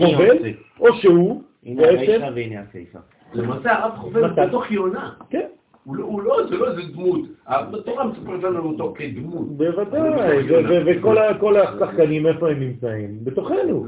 [0.00, 0.48] חובל, עושה.
[0.80, 2.98] או שהוא הנה בעצם, הרישא והנה הסיפא.
[3.34, 5.12] למעשה הרב חובל בתוך יונה.
[5.30, 5.46] כן,
[5.84, 7.20] הוא לא- הוא לא, זה לא איזה דמות.
[7.46, 9.48] התורה מספרת לנו אותו כדמות.
[9.56, 13.18] בוודאי, ו- וכל השחקנים איפה הם נמצאים?
[13.24, 13.86] בתוכנו.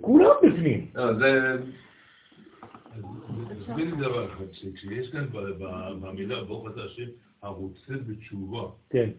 [0.00, 0.90] כולם בפנים.
[0.94, 1.56] לא, זה...
[3.48, 5.26] תסביר לי דבר אחד, שכשיש כאן
[6.00, 7.08] במילה ברוך אתה השם
[7.42, 9.10] הרוצה בתשובה, כן.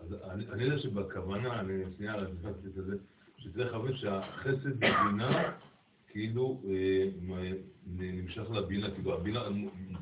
[0.00, 0.16] אז
[0.52, 2.96] אני יודע שבכוונה, אני שנייה נכנסתי את זה,
[3.38, 5.52] שצריך להבין שהחסד בבינה
[6.08, 7.04] כאילו אה,
[7.86, 9.40] נמשך לבינה, כאילו הבינה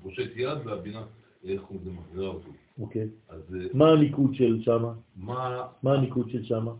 [0.02, 1.02] פושט יד והבינה,
[1.44, 2.50] איך הוא זה מחזירה אותו.
[2.80, 3.08] אוקיי.
[3.30, 3.36] אה,
[3.74, 4.92] מה הניקוד של שמה?
[5.16, 5.66] מה...
[5.82, 6.72] מה הניקוד של שמה?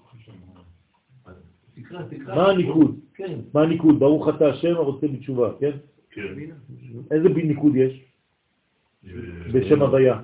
[1.82, 2.34] תקרא, תקרא.
[2.34, 3.00] מה הניקוד?
[3.14, 3.38] כן.
[3.54, 3.98] מה הניקוד?
[3.98, 5.70] ברוך אתה השם הרוצה בתשובה, כן?
[6.10, 6.34] כן.
[7.10, 8.04] איזה ניקוד יש?
[9.06, 9.12] אה,
[9.52, 10.20] בשם הוויה.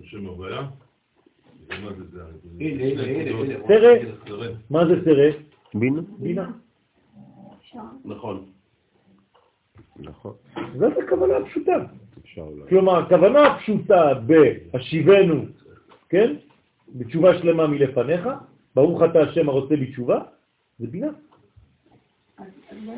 [0.00, 0.68] בשם הוויה?
[3.68, 4.00] סרט.
[4.70, 5.36] מה זה סרט?
[5.74, 6.00] בינה?
[6.18, 6.50] בינה.
[8.04, 8.44] נכון.
[9.96, 10.32] נכון.
[10.78, 11.72] זאת הכוונה הפשוטה.
[12.68, 15.44] כלומר, הכוונה הפשוטה בהשיבנו,
[16.08, 16.34] כן?
[16.94, 18.28] בתשובה שלמה מלפניך,
[18.74, 20.22] ברוך אתה השם הרוצה בתשובה,
[20.78, 21.08] זה בינה.
[22.38, 22.94] לא.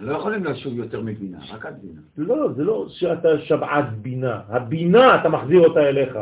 [0.00, 2.00] לא יכולים לשוב יותר מבינה, רק עד בינה.
[2.16, 4.40] לא, זה לא שאתה שבעת בינה.
[4.48, 6.18] הבינה, אתה מחזיר אותה אליך.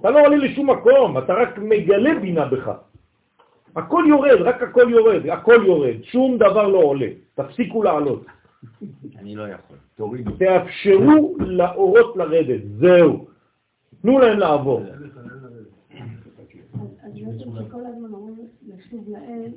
[0.00, 2.70] אתה לא עולה לשום מקום, אתה רק מגלה בינה בך.
[3.76, 7.08] הכל יורד, רק הכל יורד, הכל יורד, שום דבר לא עולה.
[7.34, 8.26] תפסיקו לעלות.
[9.18, 9.76] אני לא יכול.
[9.94, 10.30] תורידו.
[10.30, 13.26] תאפשרו לאורות לרדת, זהו.
[14.02, 14.80] תנו להם לעבור.
[14.80, 15.02] אז
[17.02, 18.36] אז בעצם שכל הזמן אומרים
[18.66, 19.52] לשוב לאל...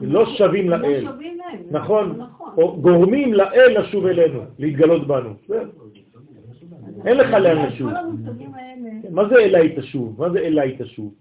[0.00, 0.80] לא שווים לאל.
[1.04, 1.58] לא שווים לאל.
[1.70, 2.52] נכון, נכון.
[2.56, 5.34] או גורמים לאל לשוב אלינו, להתגלות בנו.
[5.48, 5.62] זהו.
[7.06, 7.88] אין לך לאן לשוב.
[7.88, 9.10] האלה...
[9.10, 10.20] מה זה אליי תשוב?
[10.20, 11.14] מה זה אליי תשוב?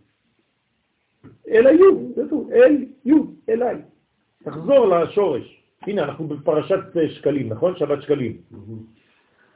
[1.49, 3.17] אל היו, זהו, אל יו,
[3.49, 3.75] אליי.
[4.43, 5.63] תחזור לשורש.
[5.81, 7.75] הנה, אנחנו בפרשת אה, שקלים, נכון?
[7.75, 8.37] שבת שקלים.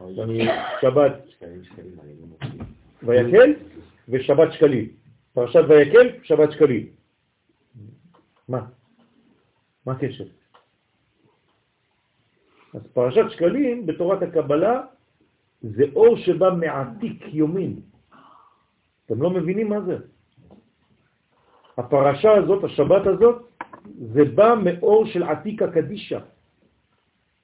[0.02, 0.48] אני-
[0.81, 2.48] שבת לא.
[3.03, 3.53] ויקל
[4.10, 4.88] ושבת שקלים.
[5.34, 6.85] פרשת ויקל, שבת שקלים.
[8.49, 8.61] מה?
[9.86, 10.26] מה הקשר?
[12.74, 14.82] אז פרשת שקלים בתורת הקבלה
[15.62, 17.80] זה אור שבא מעתיק יומין.
[19.06, 19.98] אתם לא מבינים מה זה.
[21.78, 23.38] הפרשה הזאת, השבת הזאת,
[24.14, 26.20] זה בא מאור של עתיקה קדישה.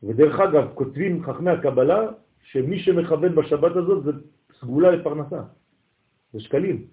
[0.04, 2.02] ודרך אגב, כותבים חכמי הקבלה
[2.42, 4.12] שמי שמכוון בשבת הזאת זה
[4.60, 5.42] סגולה לפרנסה.
[6.34, 6.88] זה שקלים.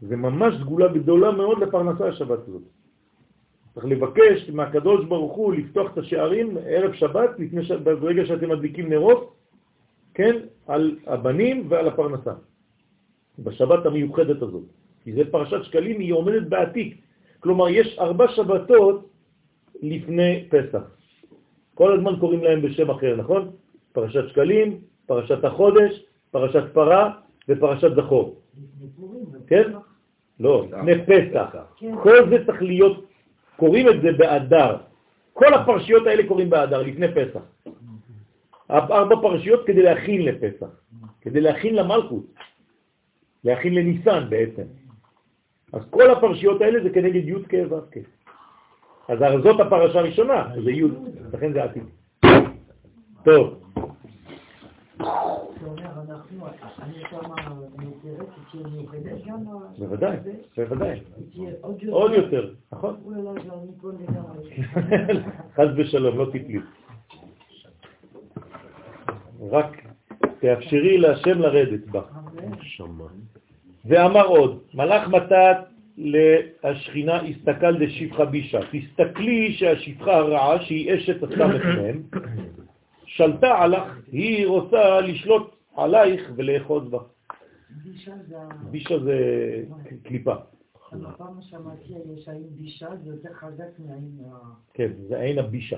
[0.00, 2.62] זה ממש סגולה גדולה מאוד לפרנסה השבת הזאת.
[3.74, 7.70] צריך לבקש מהקדוש ברוך הוא לפתוח את השערים ערב שבת, לפני ש...
[7.70, 9.34] ברגע שאתם מדליקים נרות,
[10.14, 10.36] כן,
[10.66, 12.32] על הבנים ועל הפרנסה.
[13.38, 14.62] בשבת המיוחדת הזאת.
[15.04, 16.96] כי זה פרשת שקלים, היא עומדת בעתיק.
[17.40, 19.08] כלומר, יש ארבע שבתות
[19.82, 20.82] לפני פסח.
[21.74, 23.50] כל הזמן קוראים להם בשם אחר, נכון?
[23.92, 27.10] פרשת שקלים, פרשת החודש, פרשת פרה
[27.48, 28.40] ופרשת זכור.
[29.46, 29.72] כן?
[30.40, 31.56] לא, לפני פסח.
[32.02, 33.04] כל זה צריך להיות,
[33.56, 34.76] קוראים את זה באדר.
[35.32, 37.40] כל הפרשיות האלה קוראים באדר, לפני פסח.
[38.70, 40.66] ארבע פרשיות כדי להכין לפסח,
[41.20, 42.24] כדי להכין למלכות,
[43.44, 44.62] להכין לניסן בעצם.
[45.72, 47.78] אז כל הפרשיות האלה זה כנגד י' כ' ו'.
[49.08, 50.84] אז זאת הפרשה הראשונה, זה י',
[51.32, 51.82] לכן זה עתיד.
[53.24, 53.62] טוב,
[59.78, 60.16] בוודאי,
[60.56, 61.00] בוודאי.
[61.90, 62.50] עוד יותר.
[62.72, 62.96] נכון?
[63.06, 63.40] לא, לא.
[65.56, 66.58] חס ושלום, לא תפלי.
[69.50, 69.82] רק
[70.40, 72.02] תאפשרי להשם לרדת בה.
[73.84, 75.56] ואמר עוד, מלאך מתת
[75.96, 78.60] להשכינה הסתכל דשפחה בישה.
[78.70, 82.02] תסתכלי שהשפחה הרעה, שהיא אשת הסמ"ם,
[83.16, 83.82] שלטה עליך,
[84.12, 86.98] היא רוצה לשלוט עלייך ולאחוז בה.
[88.70, 89.64] בישה זה...
[90.02, 90.34] קליפה.
[91.18, 94.32] פעם שמעתי, יש האם בישה זה יותר חזק מהאם...
[94.32, 94.36] ה-
[94.74, 95.76] כן, זה עין הבישה.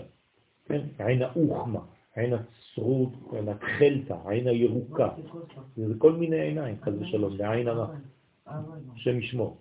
[0.67, 1.81] כן, עין האוחמה,
[2.17, 5.09] עין הצרות, עין התחלתא, עין הירוקה.
[5.77, 7.87] זה כל מיני עיניים, חס ושלום, זה עין הרע,
[8.95, 9.57] השם ישמור.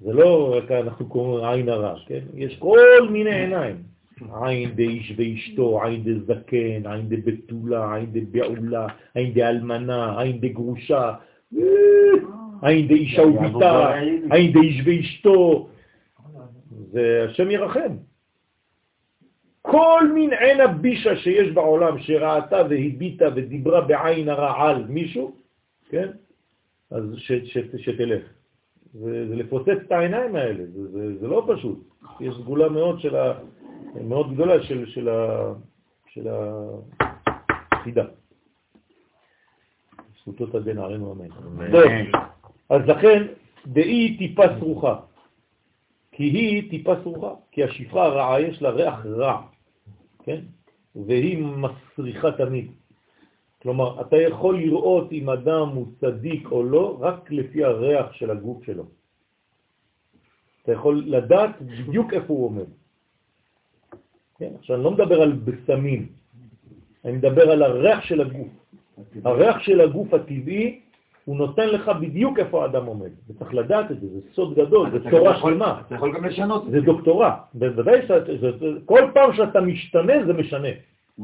[0.00, 2.20] זה לא רק אנחנו קוראים עין הרע, כן?
[2.34, 3.82] יש כל מיני עיניים.
[4.44, 11.12] עין דאיש ואשתו, עין דזקן, עין דבתולה, עין דבעולה, עין דאלמנה, עין דגרושה,
[12.62, 13.94] עין דאישה וביתה,
[14.30, 15.68] עין דאיש ואשתו.
[16.92, 17.96] זה השם ירחם.
[19.62, 25.32] כל מין עין הבישה שיש בעולם שראתה והביטה ודיברה בעין הרע על מישהו,
[25.88, 26.08] כן?
[26.90, 28.22] אז ש, ש, שתלך.
[28.94, 31.78] זה, זה לפוצץ את העיניים האלה, זה, זה, זה לא פשוט.
[32.20, 33.14] יש סגולה מאוד, של
[34.04, 35.52] מאוד גדולה של, של, ה,
[36.08, 36.28] של
[37.72, 38.04] החידה.
[40.20, 41.28] זכותו תדן עלינו אמן.
[42.70, 43.26] אז לכן,
[43.66, 45.00] דאי טיפה סרוחה.
[46.12, 49.42] כי היא טיפה סרוחה, כי השפחה הרעה יש לה ריח רע,
[50.22, 50.40] כן?
[50.96, 52.70] והיא מסריחה תמיד.
[53.62, 58.64] כלומר, אתה יכול לראות אם אדם הוא צדיק או לא, רק לפי הריח של הגוף
[58.64, 58.84] שלו.
[60.62, 62.66] אתה יכול לדעת בדיוק איפה הוא עומד.
[64.38, 64.50] כן?
[64.58, 66.06] עכשיו, אני לא מדבר על בסמים,
[67.04, 68.48] אני מדבר על הריח של הגוף.
[69.24, 70.80] הריח של הגוף הטבעי,
[71.24, 73.10] הוא נותן לך בדיוק איפה האדם עומד.
[73.28, 75.82] וצריך לדעת את זה, זה סוד גדול, זה תורה שלמה.
[75.86, 76.70] אתה יכול גם לשנות.
[76.70, 77.36] זה דוקטורה.
[77.54, 78.00] בוודאי,
[78.84, 80.68] כל פעם שאתה משתנה זה משנה.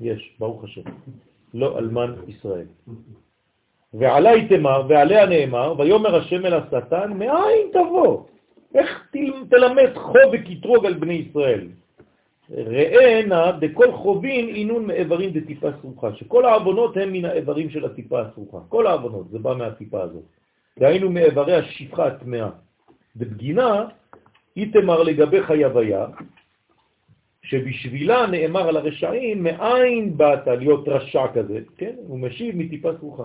[0.00, 0.82] יש, ברוך השם.
[1.54, 2.66] לא אלמן ישראל.
[3.94, 8.24] ועלי תמר, ועליה נאמר, ויאמר השם אל השטן, מאין תבוא?
[8.74, 9.08] איך
[9.50, 11.68] תלמד חוב וקטרוג על בני ישראל?
[12.50, 18.20] ראה נא דכל חובין אינון מאיברים דטיפה סרוחה, שכל העוונות הם מן האיברים של הטיפה
[18.20, 18.58] הסרוחה.
[18.68, 20.22] כל העוונות, זה בא מהטיפה הזאת.
[20.78, 22.48] דהיינו מאיברי השפחה הטמאה.
[23.16, 23.84] בבגינה,
[24.56, 26.06] איתמר לגבי חייביה,
[27.42, 31.94] שבשבילה נאמר על הרשעים, מאין באת להיות רשע כזה, כן?
[32.06, 33.24] הוא משיב מטיפה סרוחה.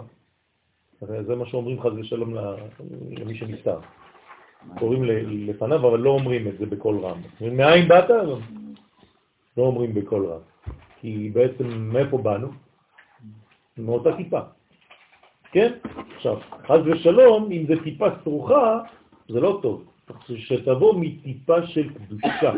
[1.01, 2.33] זה מה שאומרים חז ושלום
[3.11, 3.79] למי שנפטר.
[4.79, 7.21] קוראים לפניו, אבל לא אומרים את זה בקול רם.
[7.51, 8.09] מאין באת?
[9.57, 10.39] לא אומרים בקול רם.
[10.99, 12.47] כי בעצם מאיפה באנו?
[13.77, 14.39] מאותה טיפה.
[15.51, 15.71] כן?
[16.15, 18.79] עכשיו, חז ושלום, אם זה טיפה סרוחה,
[19.29, 19.85] זה לא טוב.
[20.35, 22.53] שתבוא מטיפה של קדושה.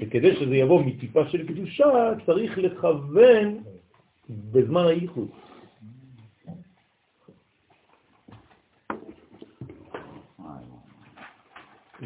[0.00, 3.58] וכדי שזה יבוא מטיפה של קדושה, צריך לכוון
[4.28, 5.28] בזמן הייחוד.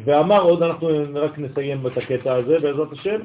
[0.03, 3.19] ואמר עוד, אנחנו רק נסיים את הקטע הזה בעזרת השם,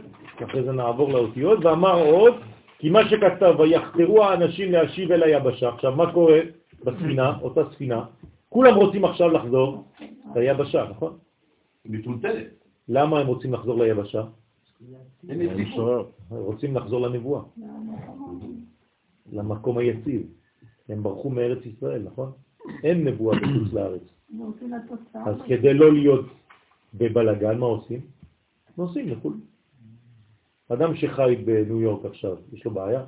[0.45, 2.35] אחרי זה נעבור לאותיות, ואמר עוד,
[2.79, 5.69] כי מה שכתב, ויחתרו האנשים להשיב אל היבשה.
[5.69, 6.41] עכשיו, מה קורה
[6.85, 8.05] בספינה, אותה ספינה?
[8.49, 9.85] כולם רוצים עכשיו לחזור
[10.35, 11.17] ליבשה, נכון?
[11.85, 12.47] מטולטלת.
[12.89, 14.23] למה הם רוצים לחזור ליבשה?
[15.29, 15.41] הם
[16.31, 17.41] רוצים לחזור לנבואה,
[19.33, 20.23] למקום היציב.
[20.89, 22.33] הם ברחו מארץ ישראל, נכון?
[22.83, 24.03] אין נבואה בחוץ לארץ.
[25.15, 26.27] אז כדי לא להיות
[26.99, 28.01] בבלגן, מה עושים?
[28.79, 29.35] נוסעים לחו"ל.
[30.69, 33.05] אדם שחי בניו יורק עכשיו, יש לו בעיה?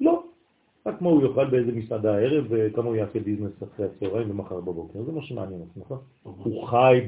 [0.00, 0.24] לא.
[0.86, 5.02] רק מה הוא יאכל באיזה מסעדה הערב וכמה הוא יעשה ביזנס אחרי הצהריים ומחר בבוקר.
[5.02, 5.98] זה מה שמעניין אותי, נכון?
[6.22, 7.06] הוא חי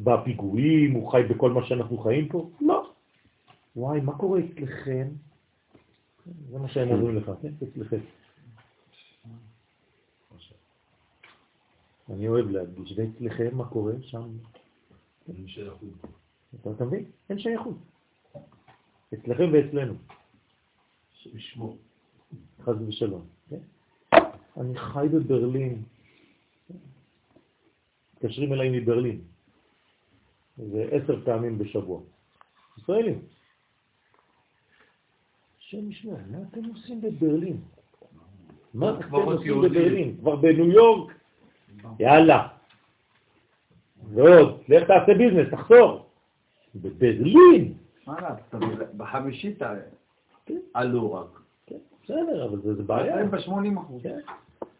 [0.00, 2.50] בפיגועים, הוא חי בכל מה שאנחנו חיים פה?
[2.60, 2.90] לא.
[3.76, 5.08] וואי, מה קורה אצלכם?
[6.50, 7.52] זה מה שהם אומרים לך, כן?
[7.62, 7.98] אצלכם.
[12.10, 14.28] אני אוהב להדגיש, ואצלכם מה קורה שם?
[15.28, 15.88] אין שייכות.
[16.60, 17.04] אתה מבין?
[17.30, 17.76] אין שייכות.
[19.14, 19.94] אצלכם ואצלנו.
[21.12, 21.78] שמשמור.
[22.62, 23.26] חז ושלום.
[23.50, 23.58] כן?
[24.56, 25.82] אני חי בברלין.
[28.14, 29.20] מתקשרים אליי מברלין.
[30.56, 32.00] זה עשר פעמים בשבוע.
[32.78, 33.22] ישראלים.
[35.58, 37.60] השם ישמע, מה אתם עושים בברלין?
[38.74, 40.16] מה אתם עושים בברלין?
[40.16, 41.12] כבר בניו יורק?
[41.98, 42.48] יאללה.
[44.14, 46.06] ועוד, לך תעשה ביזנס, תחזור.
[46.74, 47.72] בברלין.
[48.06, 49.62] מה לעשות, בחמישית
[50.74, 51.40] עלו רק.
[51.66, 53.20] כן, בסדר, אבל זה בעיה.
[53.20, 54.02] הם ב-80 אחוז.
[54.02, 54.18] כן.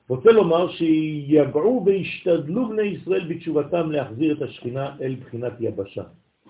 [0.09, 6.03] רוצה לומר שיגעו והשתדלו בני ישראל בתשובתם להחזיר את השכינה אל בחינת יבשה.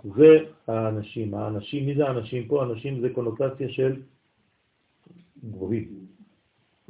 [0.04, 1.34] זה האנשים.
[1.34, 2.62] האנשים, מי זה האנשים פה?
[2.62, 4.02] האנשים זה קונוטציה של
[5.50, 5.88] גבוהים.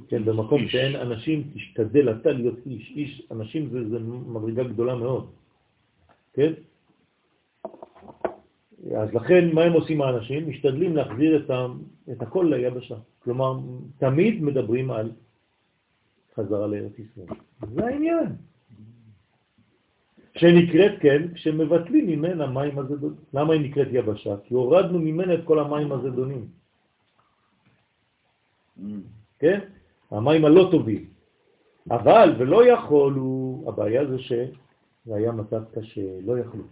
[0.09, 2.93] כן, במקום שאין אנשים, תשתדל אתה להיות איש.
[2.97, 5.31] איש, אנשים זה, זה מדרגה גדולה מאוד.
[6.33, 6.53] כן?
[8.97, 10.49] אז לכן, מה הם עושים האנשים?
[10.49, 11.67] משתדלים להחזיר את, ה,
[12.13, 12.97] את הכל ליבשה.
[13.19, 13.59] כלומר,
[13.99, 15.13] תמיד מדברים על
[16.35, 17.27] חזרה לארץ ישראל.
[17.75, 18.27] זה העניין.
[20.37, 23.17] שנקראת, כן, כשמבטלים ממנה מים הזדונים.
[23.35, 24.35] למה היא נקראת יבשה?
[24.45, 26.47] כי הורדנו ממנה את כל המים הזדונים.
[29.39, 29.61] כן?
[30.11, 31.05] המים הלא טובים.
[31.91, 34.47] אבל, ולא יכולו, הבעיה זה שזה
[35.07, 36.63] היה מצב קשה, לא יכלו.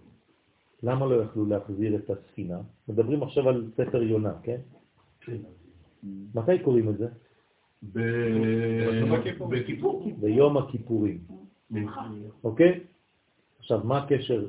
[0.83, 2.59] למה לא יכלו להחזיר את הספינה?
[2.89, 4.61] מדברים עכשיו על ספר יונה, כן?
[5.21, 5.37] כן.
[6.35, 7.09] מתי קוראים את זה?
[9.51, 10.13] בכיפור.
[10.21, 11.19] ביום הכיפורים.
[12.45, 12.81] אוקיי?
[13.59, 14.47] עכשיו, מה הקשר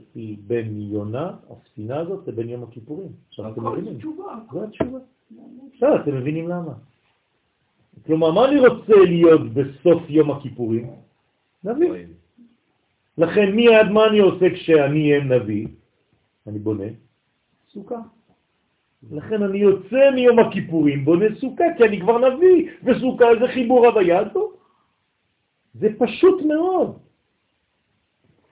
[0.47, 3.11] בין יונה, הספינה הזאת, לבין יום הכיפורים?
[3.27, 3.99] עכשיו, אתם מבינים?
[4.53, 4.99] זו התשובה.
[5.75, 6.73] בסדר, אתם מבינים למה.
[8.05, 10.91] כלומר, מה אני רוצה להיות בסוף יום הכיפורים?
[11.63, 12.05] נביא.
[13.17, 15.67] לכן, מי עד מה אני עושה כשאני אהיה נביא?
[16.47, 16.83] אני בונה
[17.69, 17.99] סוכה.
[19.11, 24.29] לכן אני יוצא מיום הכיפורים, בונה סוכה, כי אני כבר נביא, וסוכה זה חיבור הוויה
[24.29, 24.53] טוב.
[25.73, 26.97] זה פשוט מאוד.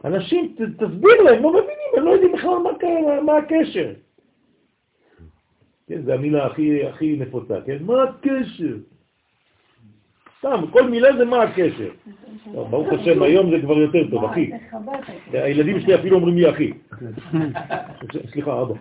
[0.06, 3.94] אנשים, תסביר להם, לא מבינים, הם לא יודעים בכלל מה, מה הקשר.
[5.88, 7.84] כן, זו המילה הכי, הכי נפוצה, כן?
[7.84, 8.78] מה הקשר?
[10.40, 11.90] סתם, כל מילה זה מה הקשר.
[12.54, 14.52] טוב, ברוך השם, היום זה כבר יותר טוב, אחי.
[15.34, 16.74] הילדים שלי אפילו אומרים לי אחי.
[18.32, 18.74] סליחה, אבא.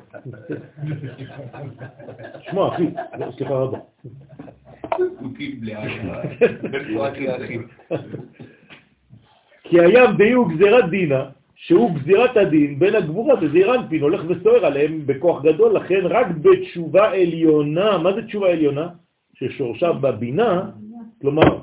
[2.50, 2.86] שמע, אחי.
[3.36, 3.78] סליחה, אבא.
[9.62, 11.24] כי הים די הוא גזירת דינה,
[11.54, 17.12] שהוא גזירת הדין בין הגבורה וזעיר אנפין, הולך וסוער עליהם בכוח גדול, לכן רק בתשובה
[17.12, 18.88] עליונה, מה זה תשובה עליונה?
[19.34, 20.70] ששורשה בבינה,
[21.20, 21.60] כלומר,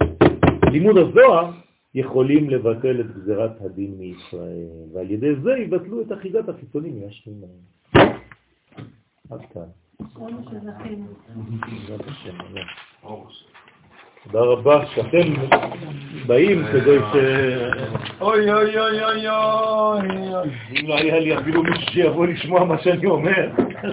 [0.71, 1.51] לימוד הזוהר,
[1.95, 7.47] יכולים לבטל את גזירת הדין מישראל, ועל ידי זה יבטלו את אחיזת החיצונים מהשכינה.
[9.31, 9.69] עד כאן.
[14.23, 15.33] תודה רבה שאתם
[16.27, 17.15] באים כדי ש...
[18.21, 20.07] אוי אוי אוי אוי אוי
[20.71, 23.49] אם לא היה לי אפילו מישהו שיבוא לשמוע מה שאני אומר.